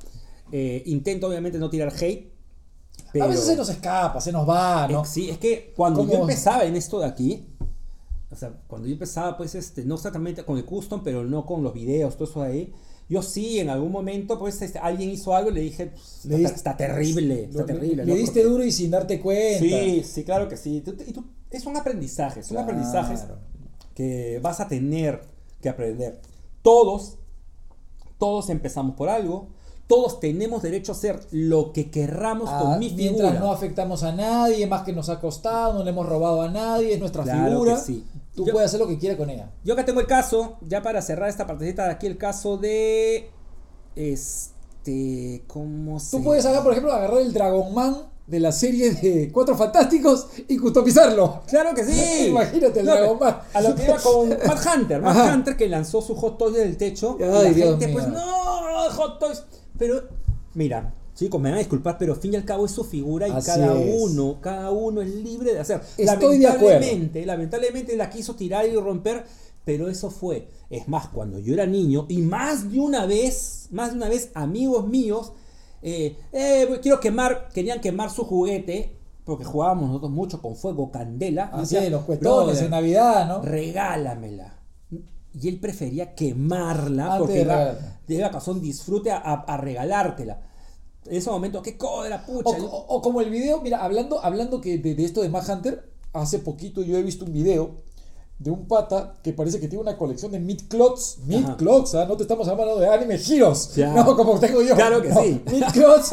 Eh, 0.53 0.85
intento, 0.87 1.27
obviamente, 1.27 1.59
no 1.59 1.69
tirar 1.69 1.93
hate. 2.01 2.33
Pero... 3.13 3.25
A 3.25 3.29
veces 3.29 3.45
se 3.47 3.57
nos 3.57 3.69
escapa, 3.69 4.21
se 4.21 4.31
nos 4.31 4.49
va, 4.49 4.87
¿no? 4.89 5.03
Eh, 5.03 5.07
Sí, 5.07 5.31
es 5.31 5.39
que 5.39 5.73
cuando 5.77 6.07
yo 6.07 6.21
empezaba 6.21 6.65
en 6.65 6.77
esto 6.77 7.01
de 7.01 7.07
aquí, 7.07 7.47
o 8.31 8.37
sea, 8.37 8.53
cuando 8.67 8.87
yo 8.89 8.95
empezaba, 8.95 9.37
pues, 9.37 9.55
este, 9.55 9.85
no 9.85 9.95
exactamente 9.97 10.45
con 10.45 10.59
el 10.59 10.65
custom, 10.65 11.03
pero 11.05 11.25
no 11.25 11.47
con 11.47 11.63
los 11.63 11.73
videos, 11.75 12.15
todo 12.17 12.29
eso 12.29 12.43
de 12.43 12.49
ahí, 12.49 12.73
yo 13.09 13.23
sí, 13.23 13.61
en 13.61 13.71
algún 13.71 13.93
momento, 13.93 14.37
pues, 14.39 14.61
este, 14.63 14.81
alguien 14.81 15.11
hizo 15.11 15.35
algo 15.35 15.51
y 15.51 15.55
le 15.55 15.61
dije, 15.61 15.87
pues, 15.87 16.25
Le 16.25 16.37
está, 16.43 16.55
está 16.57 16.77
terrible, 16.77 17.45
está 17.45 17.61
Lo- 17.61 17.65
terrible. 17.67 18.05
Le 18.05 18.13
¿no? 18.13 18.19
diste 18.19 18.41
Porque- 18.41 18.49
duro 18.53 18.65
y 18.65 18.73
sin 18.73 18.91
darte 18.91 19.21
cuenta. 19.21 19.61
Sí, 19.61 20.03
sí, 20.05 20.25
claro 20.25 20.49
que 20.49 20.57
sí. 20.57 20.81
Tú- 20.81 20.97
y 21.07 21.13
tú- 21.13 21.25
es 21.51 21.65
un 21.67 21.77
aprendizaje, 21.77 22.43
son 22.43 22.57
Claro. 22.57 22.65
aprendizajes 22.73 23.25
que 23.95 24.41
vas 24.43 24.59
a 24.61 24.67
tener 24.69 25.23
que 25.63 25.69
aprender. 25.69 26.21
Todos, 26.63 27.19
todos 28.19 28.51
empezamos 28.51 28.97
por 28.97 29.09
algo, 29.09 29.49
todos 29.87 30.19
tenemos 30.21 30.63
derecho 30.63 30.93
a 30.93 30.95
hacer 30.95 31.21
lo 31.31 31.73
que 31.73 31.91
querramos 31.91 32.49
Ah, 32.53 32.59
con 32.61 32.79
mi 32.79 32.91
mientras 32.91 33.31
figura. 33.31 33.41
no 33.47 33.53
afectamos 33.53 34.03
a 34.03 34.13
nadie, 34.13 34.67
más 34.67 34.83
que 34.83 34.93
nos 34.93 35.09
ha 35.09 35.21
costado, 35.21 35.75
no 35.75 35.85
le 35.85 35.91
hemos 35.91 36.07
robado 36.09 36.43
a 36.43 36.49
nadie, 36.49 36.95
es 36.95 36.99
nuestra 37.01 37.23
Claro 37.23 37.51
figura. 37.51 37.75
que 37.77 37.81
sí. 37.81 38.05
Tú 38.35 38.45
Yo- 38.47 38.53
puedes 38.53 38.69
hacer 38.69 38.81
lo 38.81 38.89
que 38.89 38.99
quieras 38.99 39.17
con 39.19 39.31
ella. 39.31 39.51
Yo 39.65 39.75
acá 39.75 39.85
tengo 39.85 40.01
el 40.01 40.07
caso, 40.07 40.57
ya 40.61 40.83
para 40.83 41.01
cerrar 41.03 41.29
esta 41.29 41.47
partecita 41.47 41.85
de 41.85 41.91
aquí, 41.93 42.07
el 42.07 42.19
caso 42.19 42.57
de. 42.59 43.31
Este. 43.95 45.43
¿Cómo 45.47 45.99
se 45.99 46.17
Tú 46.17 46.23
puedes 46.25 46.45
agarrar, 46.45 46.63
por 46.65 46.73
ejemplo, 46.73 46.93
agarrar 46.93 47.21
el 47.21 47.33
Dragon 47.33 47.75
Man 47.75 47.97
de 48.27 48.41
la 48.41 48.53
serie 48.53 48.91
de 48.93 49.31
Cuatro 49.33 49.57
Fantásticos 49.57 50.27
y 50.49 50.57
customizarlo. 50.59 51.43
Claro 51.47 51.75
que 51.75 51.85
sí. 51.85 52.27
Imagínate 52.31 52.81
el 52.81 52.87
No, 52.87 52.93
Dragon 52.93 53.19
Man. 53.19 53.39
A 53.55 53.61
lo 53.61 53.75
que 53.75 53.85
iba 53.85 53.97
con 53.99 54.29
Matt 54.47 54.67
Hunter. 54.77 55.03
Ajá. 55.05 55.35
Hunter 55.35 55.57
que 55.57 55.69
lanzó 55.69 56.03
su 56.03 56.15
Hot 56.17 56.39
Toys 56.39 56.55
del 56.57 56.77
techo. 56.77 57.17
y 57.19 57.23
la 57.23 57.43
Dios 57.45 57.71
gente, 57.71 57.87
mío. 57.89 57.95
pues, 57.97 58.09
no, 58.09 58.91
Hot 58.97 59.19
Toys. 59.19 59.43
Pero, 59.79 60.03
mira, 60.55 60.95
chicos, 61.15 61.41
me 61.41 61.49
van 61.51 61.57
a 61.57 61.59
disculpar, 61.61 61.97
pero 61.99 62.15
al 62.15 62.21
fin 62.21 62.35
y 62.35 62.37
al 62.37 62.45
cabo 62.45 62.67
es 62.67 62.73
su 62.73 62.85
figura 62.85 63.29
y 63.29 63.33
Así 63.33 63.47
cada 63.47 63.79
es. 63.79 63.95
uno, 64.01 64.39
cada 64.41 64.71
uno 64.71 65.01
es 65.03 65.09
libre 65.15 65.53
de 65.55 65.61
hacer. 65.61 65.81
Estoy 65.97 66.39
de 66.39 66.47
acuerdo. 66.47 66.69
Lamentablemente, 66.81 67.27
lamentablemente 67.27 67.97
la 67.97 68.11
quiso 68.11 68.35
tirar 68.35 68.67
y 68.67 68.75
romper. 68.77 69.25
Pero 69.65 69.89
eso 69.89 70.11
fue. 70.11 70.47
Es 70.71 70.87
más, 70.87 71.09
cuando 71.09 71.41
yo 71.41 71.53
era 71.53 71.67
niño, 71.67 72.07
y 72.09 72.19
más 72.19 72.71
de 72.71 72.79
una 72.79 73.05
vez, 73.05 73.67
más 73.73 73.91
de 73.91 73.97
una 73.97 74.09
vez, 74.09 74.31
amigos 74.35 74.87
míos, 74.87 75.33
eh, 75.83 76.17
eh, 76.31 76.69
quiero 76.81 77.01
quemar, 77.01 77.49
querían 77.53 77.81
quemar 77.81 78.11
su 78.11 78.23
juguete, 78.25 78.97
porque 79.25 79.45
jugábamos 79.45 79.89
nosotros 79.89 80.13
mucho 80.13 80.41
con 80.41 80.55
fuego, 80.55 80.93
candela. 80.93 81.51
Así 81.53 81.75
decía, 81.75 81.85
es, 81.85 81.91
los 81.91 82.07
"Brother, 82.07 82.63
en 82.65 82.71
Navidad, 82.71 83.27
¿no? 83.27 83.43
regálamela. 83.43 84.56
Y 85.39 85.49
él 85.49 85.61
prefería 85.61 86.15
quemarla 86.15 87.05
Antes 87.07 87.19
porque 87.19 87.35
de 87.35 87.43
iba, 87.43 87.57
iba 88.09 88.27
a 88.29 88.51
un 88.51 88.61
disfrute 88.61 89.11
a, 89.11 89.45
regalártela. 89.59 90.41
En 91.05 91.17
ese 91.17 91.31
momento, 91.31 91.63
qué 91.63 91.77
cólera, 91.77 92.25
O, 92.27 92.33
pucha. 92.43 92.57
o- 92.63 92.87
o 92.89 93.03
como 93.03 93.21
el 93.21 93.31
video, 93.31 93.61
mira, 93.61 93.85
hablando, 93.85 94.25
hablando 94.25 94.61
que 94.61 94.79
de, 94.79 94.95
de 94.95 95.05
esto 95.05 95.23
de 95.23 95.29
Mad 95.29 95.49
Hunter, 95.49 95.93
hace 96.13 96.39
poquito 96.39 96.83
yo 96.83 96.97
he 96.97 97.03
visto 97.03 97.25
un 97.27 97.33
video 97.33 97.77
de 98.39 98.51
un 98.51 98.67
pata 98.67 99.19
que 99.23 99.33
parece 99.33 99.61
que 99.61 99.69
tiene 99.69 99.83
una 99.83 99.97
colección 99.97 100.33
de 100.33 100.41
Mid 100.41 100.63
Clots. 100.69 101.19
Mid. 101.27 101.47
Clots, 101.57 101.95
¿ah? 101.95 102.07
no 102.07 102.17
te 102.17 102.23
estamos 102.25 102.47
hablando 102.49 102.79
de 102.79 102.89
anime 102.89 103.17
giros. 103.19 103.75
Ya. 103.77 103.93
No, 103.93 104.17
como 104.17 104.39
tengo 104.41 104.61
yo. 104.63 104.75
Claro 104.75 105.01
que 105.01 105.09
No, 105.11 105.23
sí. 105.23 105.41
Mid 105.51 105.65
Clots. 105.73 106.11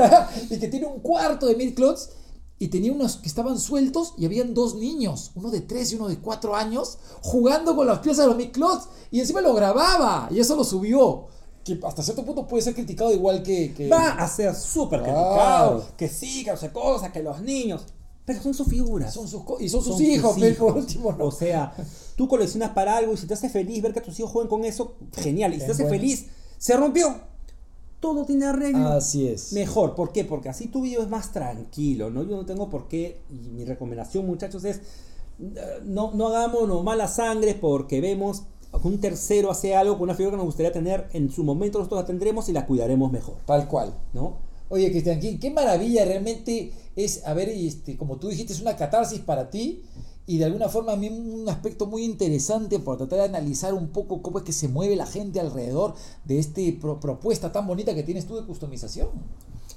y 0.50 0.58
que 0.58 0.68
tiene 0.68 0.86
un 0.86 1.00
cuarto 1.00 1.46
de 1.46 1.56
Mid 1.56 1.74
Clots. 1.74 2.10
Y 2.58 2.68
tenía 2.68 2.90
unos 2.92 3.16
que 3.18 3.28
estaban 3.28 3.58
sueltos 3.58 4.14
y 4.16 4.24
habían 4.24 4.54
dos 4.54 4.76
niños, 4.76 5.30
uno 5.34 5.50
de 5.50 5.60
3 5.60 5.92
y 5.92 5.94
uno 5.96 6.08
de 6.08 6.18
4 6.18 6.56
años, 6.56 6.96
jugando 7.20 7.76
con 7.76 7.86
las 7.86 7.98
piezas 7.98 8.24
de 8.24 8.28
los 8.28 8.36
Mid 8.36 8.50
Clots. 8.50 8.88
Y 9.10 9.20
encima 9.20 9.42
lo 9.42 9.52
grababa 9.54 10.28
y 10.30 10.40
eso 10.40 10.56
lo 10.56 10.64
subió. 10.64 11.26
Que 11.64 11.78
hasta 11.84 12.02
cierto 12.02 12.24
punto 12.24 12.46
puede 12.46 12.62
ser 12.62 12.74
criticado 12.74 13.12
igual 13.12 13.42
que. 13.42 13.74
que- 13.74 13.88
Va 13.88 14.10
a 14.12 14.26
ser 14.28 14.54
súper 14.54 15.00
criticado. 15.02 15.84
Que 15.98 16.08
sí, 16.08 16.44
que 16.44 16.50
no 16.52 16.56
sé 16.56 16.70
cosa, 16.72 17.12
que 17.12 17.22
los 17.22 17.40
niños. 17.42 17.84
Pero 18.24 18.42
son 18.42 18.54
sus 18.54 18.66
figuras. 18.68 19.12
Son 19.12 19.28
sus 19.28 19.42
y 19.60 19.68
son 19.68 19.82
sus 19.84 19.94
Son 19.96 20.02
hijos, 20.02 20.32
tus 20.34 20.40
pero 20.42 20.58
por 20.58 20.68
hijos. 20.70 20.82
último 20.84 21.12
no. 21.12 21.26
O 21.26 21.30
sea, 21.30 21.74
tú 22.16 22.26
coleccionas 22.26 22.70
para 22.70 22.96
algo 22.96 23.12
y 23.12 23.16
si 23.18 23.26
te 23.26 23.34
hace 23.34 23.48
feliz 23.50 23.82
ver 23.82 23.92
que 23.92 24.00
tus 24.00 24.18
hijos 24.18 24.32
jueguen 24.32 24.48
con 24.48 24.64
eso, 24.64 24.94
genial. 25.16 25.52
Y 25.52 25.54
si 25.56 25.60
te 25.60 25.66
Es 25.66 25.70
hace 25.72 25.82
bueno. 25.84 25.98
feliz, 25.98 26.26
se 26.58 26.76
rompió. 26.76 27.20
Todo 28.00 28.24
tiene 28.24 28.46
arreglo. 28.46 28.88
Así 28.88 29.26
es. 29.26 29.52
Mejor, 29.52 29.94
¿por 29.94 30.12
qué? 30.12 30.24
Porque 30.24 30.48
así 30.48 30.68
tu 30.68 30.82
video 30.82 31.02
es 31.02 31.08
más 31.08 31.32
tranquilo, 31.32 32.10
¿no? 32.10 32.22
Yo 32.22 32.36
no 32.36 32.44
tengo 32.44 32.68
por 32.68 32.88
qué, 32.88 33.22
y 33.30 33.48
mi 33.48 33.64
recomendación, 33.64 34.26
muchachos, 34.26 34.64
es 34.64 34.80
eh, 35.38 35.80
no, 35.84 36.12
no 36.14 36.28
hagamos 36.28 36.82
mala 36.82 37.08
sangre 37.08 37.54
porque 37.54 38.00
vemos 38.00 38.44
que 38.80 38.88
un 38.88 39.00
tercero 39.00 39.50
hace 39.50 39.74
algo 39.74 39.94
con 39.94 40.04
una 40.04 40.14
figura 40.14 40.32
que 40.32 40.36
nos 40.38 40.46
gustaría 40.46 40.72
tener, 40.72 41.08
en 41.12 41.30
su 41.30 41.44
momento 41.44 41.78
nosotros 41.78 42.02
la 42.02 42.06
tendremos 42.06 42.48
y 42.48 42.52
la 42.52 42.66
cuidaremos 42.66 43.10
mejor, 43.10 43.36
Tal 43.46 43.68
cual. 43.68 43.94
¿no? 44.12 44.36
Oye, 44.68 44.90
Cristian, 44.90 45.20
qué, 45.20 45.38
qué 45.38 45.50
maravilla 45.50 46.04
realmente 46.04 46.72
es, 46.94 47.24
a 47.26 47.32
ver, 47.34 47.48
este, 47.48 47.96
como 47.96 48.16
tú 48.16 48.28
dijiste, 48.28 48.52
es 48.52 48.60
una 48.60 48.76
catarsis 48.76 49.20
para 49.20 49.50
ti 49.50 49.82
y 50.26 50.38
de 50.38 50.44
alguna 50.44 50.68
forma 50.68 50.92
a 50.92 50.96
mí 50.96 51.08
un 51.08 51.48
aspecto 51.48 51.86
muy 51.86 52.04
interesante 52.04 52.78
por 52.80 52.96
tratar 52.96 53.18
de 53.20 53.24
analizar 53.26 53.74
un 53.74 53.88
poco 53.88 54.22
cómo 54.22 54.38
es 54.38 54.44
que 54.44 54.52
se 54.52 54.68
mueve 54.68 54.96
la 54.96 55.06
gente 55.06 55.38
alrededor 55.40 55.94
de 56.24 56.38
esta 56.38 56.60
propuesta 57.00 57.52
tan 57.52 57.66
bonita 57.66 57.94
que 57.94 58.02
tienes 58.02 58.26
tú 58.26 58.34
de 58.36 58.44
customización. 58.44 59.08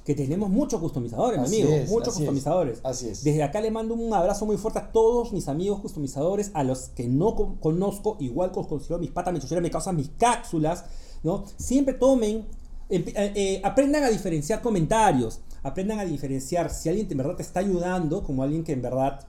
Que 0.06 0.16
tenemos 0.16 0.50
muchos 0.50 0.80
customizadores, 0.82 1.40
mi 1.40 1.46
Así 1.46 1.62
amigo, 1.62 1.76
es, 1.78 1.90
muchos 1.90 2.08
así 2.08 2.24
es, 2.24 2.30
customizadores. 2.30 2.80
así 2.84 3.10
es. 3.10 3.24
Desde 3.24 3.44
acá 3.44 3.62
le 3.62 3.70
mando 3.70 3.94
un 3.94 4.12
abrazo 4.12 4.48
muy 4.48 4.58
fuerte 4.58 4.80
a 4.80 4.92
todos 4.92 5.32
mis 5.34 5.48
amigos 5.48 5.82
customizadores, 5.82 6.50
a 6.56 6.64
los 6.64 6.90
que 6.96 7.08
no 7.08 7.36
con- 7.36 7.58
conozco, 7.58 8.18
igual 8.20 8.52
que 8.52 8.60
os 8.60 8.66
considero 8.68 8.98
mis 8.98 9.12
patas, 9.12 9.34
mis 9.34 9.44
chucheras, 9.44 9.62
me 9.62 9.70
causan 9.70 9.96
mis 9.98 10.10
cápsulas, 10.18 10.86
¿no? 11.22 11.44
Siempre 11.58 11.94
tomen, 11.94 12.46
eh, 12.90 13.04
eh, 13.36 13.62
aprendan 13.64 14.04
a 14.04 14.10
diferenciar 14.10 14.64
comentarios, 14.64 15.42
aprendan 15.62 16.00
a 16.00 16.06
diferenciar 16.06 16.72
si 16.72 16.90
alguien 16.90 17.08
en 17.12 17.18
verdad 17.18 17.36
te 17.36 17.44
está 17.44 17.60
ayudando 17.60 18.24
como 18.24 18.42
alguien 18.42 18.64
que 18.64 18.72
en 18.72 18.82
verdad 18.82 19.20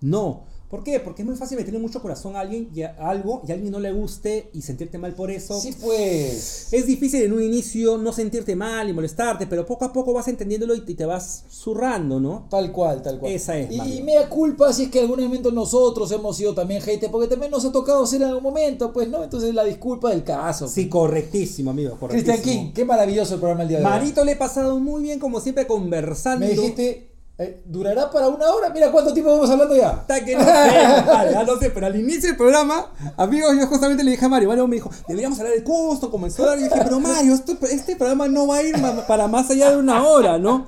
no. 0.00 0.44
¿Por 0.70 0.84
qué? 0.84 1.00
Porque 1.00 1.22
es 1.22 1.26
muy 1.26 1.36
fácil 1.36 1.58
meterle 1.58 1.80
mucho 1.80 2.00
corazón 2.00 2.36
a 2.36 2.40
alguien 2.40 2.70
y 2.72 2.82
a 2.82 2.94
algo 3.00 3.42
y 3.44 3.50
a 3.50 3.54
alguien 3.56 3.72
no 3.72 3.80
le 3.80 3.90
guste 3.90 4.50
y 4.52 4.62
sentirte 4.62 4.98
mal 4.98 5.16
por 5.16 5.28
eso. 5.32 5.60
Sí, 5.60 5.74
pues. 5.82 6.68
Es 6.70 6.86
difícil 6.86 7.22
en 7.24 7.32
un 7.32 7.42
inicio 7.42 7.98
no 7.98 8.12
sentirte 8.12 8.54
mal 8.54 8.88
y 8.88 8.92
molestarte, 8.92 9.48
pero 9.48 9.66
poco 9.66 9.84
a 9.86 9.92
poco 9.92 10.12
vas 10.12 10.28
entendiéndolo 10.28 10.76
y 10.76 10.82
te 10.82 11.04
vas 11.04 11.44
zurrando, 11.50 12.20
¿no? 12.20 12.46
Tal 12.48 12.70
cual, 12.70 13.02
tal 13.02 13.18
cual. 13.18 13.32
Esa 13.32 13.58
es, 13.58 13.72
Y, 13.72 13.78
Mario. 13.78 13.94
y 13.96 14.02
mea 14.04 14.28
culpa 14.28 14.72
si 14.72 14.84
es 14.84 14.90
que 14.90 14.98
en 15.00 15.06
algún 15.06 15.24
momento 15.24 15.50
nosotros 15.50 16.12
hemos 16.12 16.36
sido 16.36 16.54
también 16.54 16.80
haters, 16.82 17.10
porque 17.10 17.26
también 17.26 17.50
nos 17.50 17.64
ha 17.64 17.72
tocado 17.72 18.06
ser 18.06 18.22
en 18.22 18.28
algún 18.28 18.44
momento, 18.44 18.92
pues, 18.92 19.08
¿no? 19.08 19.24
Entonces 19.24 19.52
la 19.52 19.64
disculpa 19.64 20.10
del 20.10 20.22
caso. 20.22 20.68
Sí, 20.68 20.88
correctísimo, 20.88 21.72
amigo. 21.72 21.96
Cristian 21.98 22.36
correctísimo. 22.36 22.64
King, 22.66 22.72
qué 22.74 22.84
maravilloso 22.84 23.34
el 23.34 23.40
programa 23.40 23.62
el 23.64 23.68
día 23.70 23.78
de 23.80 23.84
hoy. 23.84 23.90
Marito 23.90 24.24
le 24.24 24.32
he 24.32 24.36
pasado 24.36 24.78
muy 24.78 25.02
bien, 25.02 25.18
como 25.18 25.40
siempre, 25.40 25.66
conversando. 25.66 26.46
Me 26.46 26.52
dijiste, 26.52 27.09
eh, 27.42 27.62
¿durará 27.64 28.10
para 28.10 28.28
una 28.28 28.46
hora? 28.50 28.68
Mira 28.70 28.92
cuánto 28.92 29.12
tiempo 29.14 29.32
vamos 29.32 29.48
hablando 29.50 29.74
ya. 29.74 29.90
Hasta 29.90 30.22
que 30.24 30.36
no 30.36 30.44
sé, 30.44 30.50
ya 31.32 31.42
no 31.44 31.58
sé, 31.58 31.70
pero 31.70 31.86
al 31.86 31.96
inicio 31.96 32.28
del 32.28 32.36
programa, 32.36 32.92
amigos, 33.16 33.56
yo 33.58 33.66
justamente 33.66 34.04
le 34.04 34.10
dije 34.12 34.24
a 34.24 34.28
Mario, 34.28 34.48
Mario 34.48 34.68
me 34.68 34.76
dijo, 34.76 34.90
deberíamos 35.08 35.38
hablar 35.40 35.54
de 35.54 35.64
costo, 35.64 36.10
comenzó 36.10 36.48
a 36.48 36.54
y 36.56 36.64
dije, 36.64 36.70
pero 36.84 37.00
Mario, 37.00 37.34
esto- 37.34 37.56
este 37.70 37.96
programa 37.96 38.28
no 38.28 38.46
va 38.46 38.56
a 38.56 38.62
ir 38.62 38.74
para 39.08 39.26
más 39.26 39.50
allá 39.50 39.70
de 39.70 39.78
una 39.78 40.06
hora, 40.06 40.38
¿no? 40.38 40.66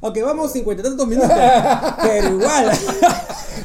Aunque 0.00 0.22
vamos 0.22 0.52
cincuenta 0.52 0.80
y 0.82 0.84
tantos 0.86 1.06
minutos, 1.06 1.30
pero 2.02 2.28
igual. 2.30 2.70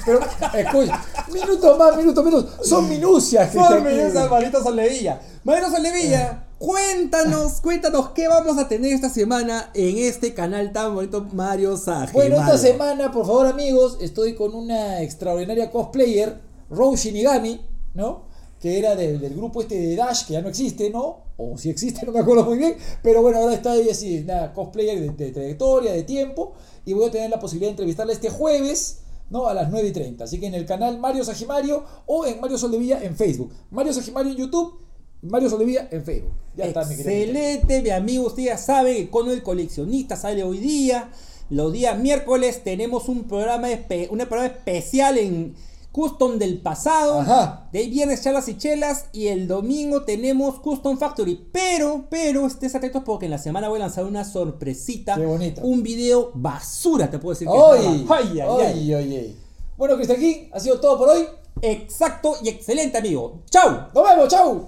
Pero, 0.05 0.19
escucha, 0.53 1.01
minutos 1.31 1.77
más, 1.77 1.95
minutos 1.97 2.23
menos. 2.23 2.45
Son 2.63 2.87
minucias. 2.87 3.53
Medio 3.53 4.07
King. 4.07 4.13
de 4.13 4.29
Marito 4.29 4.63
Soldevilla. 4.63 5.19
Marito 5.43 5.69
Soldevilla, 5.69 6.43
cuéntanos, 6.59 7.61
cuéntanos 7.61 8.09
qué 8.09 8.27
vamos 8.27 8.57
a 8.57 8.67
tener 8.67 8.91
esta 8.91 9.09
semana 9.09 9.71
en 9.73 9.97
este 9.97 10.33
canal 10.33 10.73
tan 10.73 10.93
bonito 10.93 11.25
Mario 11.33 11.77
Saje. 11.77 12.11
Bueno, 12.11 12.35
esta 12.35 12.57
semana, 12.57 13.11
por 13.11 13.25
favor, 13.25 13.47
amigos, 13.47 13.97
estoy 14.01 14.35
con 14.35 14.53
una 14.53 15.01
extraordinaria 15.01 15.71
cosplayer, 15.71 16.41
Rou 16.69 16.95
Shinigami, 16.95 17.61
¿no? 17.93 18.27
Que 18.59 18.77
era 18.77 18.97
del, 18.97 19.21
del 19.21 19.35
grupo 19.35 19.61
este 19.61 19.79
de 19.79 19.95
Dash, 19.95 20.25
que 20.25 20.33
ya 20.33 20.41
no 20.41 20.49
existe, 20.49 20.89
¿no? 20.89 21.23
O 21.37 21.57
si 21.57 21.69
existe, 21.69 22.05
no 22.05 22.11
me 22.11 22.19
acuerdo 22.19 22.43
muy 22.43 22.57
bien. 22.57 22.75
Pero 23.01 23.21
bueno, 23.21 23.39
ahora 23.39 23.53
está 23.53 23.73
ella 23.75 23.93
así, 23.93 24.19
una 24.19 24.53
cosplayer 24.53 24.99
de, 24.99 25.09
de 25.11 25.31
trayectoria, 25.31 25.93
de 25.93 26.03
tiempo. 26.03 26.53
Y 26.83 26.91
voy 26.91 27.07
a 27.07 27.11
tener 27.11 27.29
la 27.29 27.39
posibilidad 27.39 27.69
de 27.69 27.71
entrevistarla 27.71 28.11
este 28.11 28.29
jueves, 28.29 28.99
¿no? 29.29 29.47
A 29.47 29.53
las 29.53 29.69
9 29.71 29.87
y 29.87 29.91
30. 29.93 30.25
Así 30.25 30.41
que 30.41 30.47
en 30.47 30.55
el 30.55 30.65
canal 30.65 30.99
Mario 30.99 31.23
Sajimario 31.23 31.85
o 32.05 32.25
en 32.25 32.41
Mario 32.41 32.57
Soldevilla 32.57 33.01
en 33.01 33.15
Facebook. 33.15 33.53
Mario 33.71 33.93
Sajimario 33.93 34.33
en 34.33 34.37
YouTube, 34.37 34.77
Mario 35.21 35.49
Soldevilla 35.49 35.87
en 35.91 36.03
Facebook. 36.03 36.31
Ya 36.55 36.65
está, 36.65 36.85
mi. 36.85 36.93
Excelente, 36.95 37.81
mi 37.81 37.89
amigo. 37.89 38.27
Ustedes 38.27 38.47
ya 38.49 38.57
saben 38.57 38.95
que 38.95 39.09
con 39.09 39.29
el 39.29 39.43
coleccionista 39.43 40.15
sale 40.15 40.43
hoy 40.43 40.57
día. 40.59 41.09
Los 41.49 41.73
días 41.73 41.97
miércoles 41.97 42.63
tenemos 42.63 43.09
un 43.09 43.23
programa, 43.23 43.69
espe- 43.71 44.07
un 44.11 44.19
programa 44.19 44.45
especial 44.45 45.17
en 45.17 45.55
Custom 45.91 46.37
del 46.37 46.59
pasado. 46.61 47.19
Ajá. 47.21 47.67
De 47.73 47.79
ahí 47.79 47.89
viernes 47.89 48.21
charlas 48.21 48.47
y 48.47 48.57
chelas. 48.57 49.05
Y 49.11 49.27
el 49.27 49.47
domingo 49.47 50.03
tenemos 50.03 50.59
Custom 50.59 50.97
Factory. 50.99 51.47
Pero, 51.51 52.05
pero, 52.09 52.45
estés 52.45 52.75
atentos 52.75 53.01
porque 53.03 53.25
en 53.25 53.31
la 53.31 53.39
semana 53.39 53.67
voy 53.67 53.77
a 53.77 53.83
lanzar 53.85 54.05
una 54.05 54.23
sorpresita. 54.23 55.15
Qué 55.15 55.25
bonito. 55.25 55.61
Un 55.63 55.81
video 55.83 56.31
basura, 56.35 57.09
te 57.09 57.17
puedo 57.19 57.33
decir. 57.33 57.47
que 57.47 57.53
¡Ay! 57.57 58.05
ay, 58.39 59.13
ay. 59.15 59.35
Bueno, 59.77 59.95
Cristian 59.95 60.19
King, 60.19 60.35
ha 60.53 60.59
sido 60.59 60.79
todo 60.79 60.97
por 60.99 61.09
hoy. 61.09 61.25
Exacto 61.61 62.35
y 62.43 62.49
excelente, 62.49 62.97
amigo. 62.99 63.41
¡Chao! 63.49 63.87
Nos 63.93 64.03
vemos, 64.09 64.27
chau. 64.29 64.67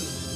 you 0.00 0.27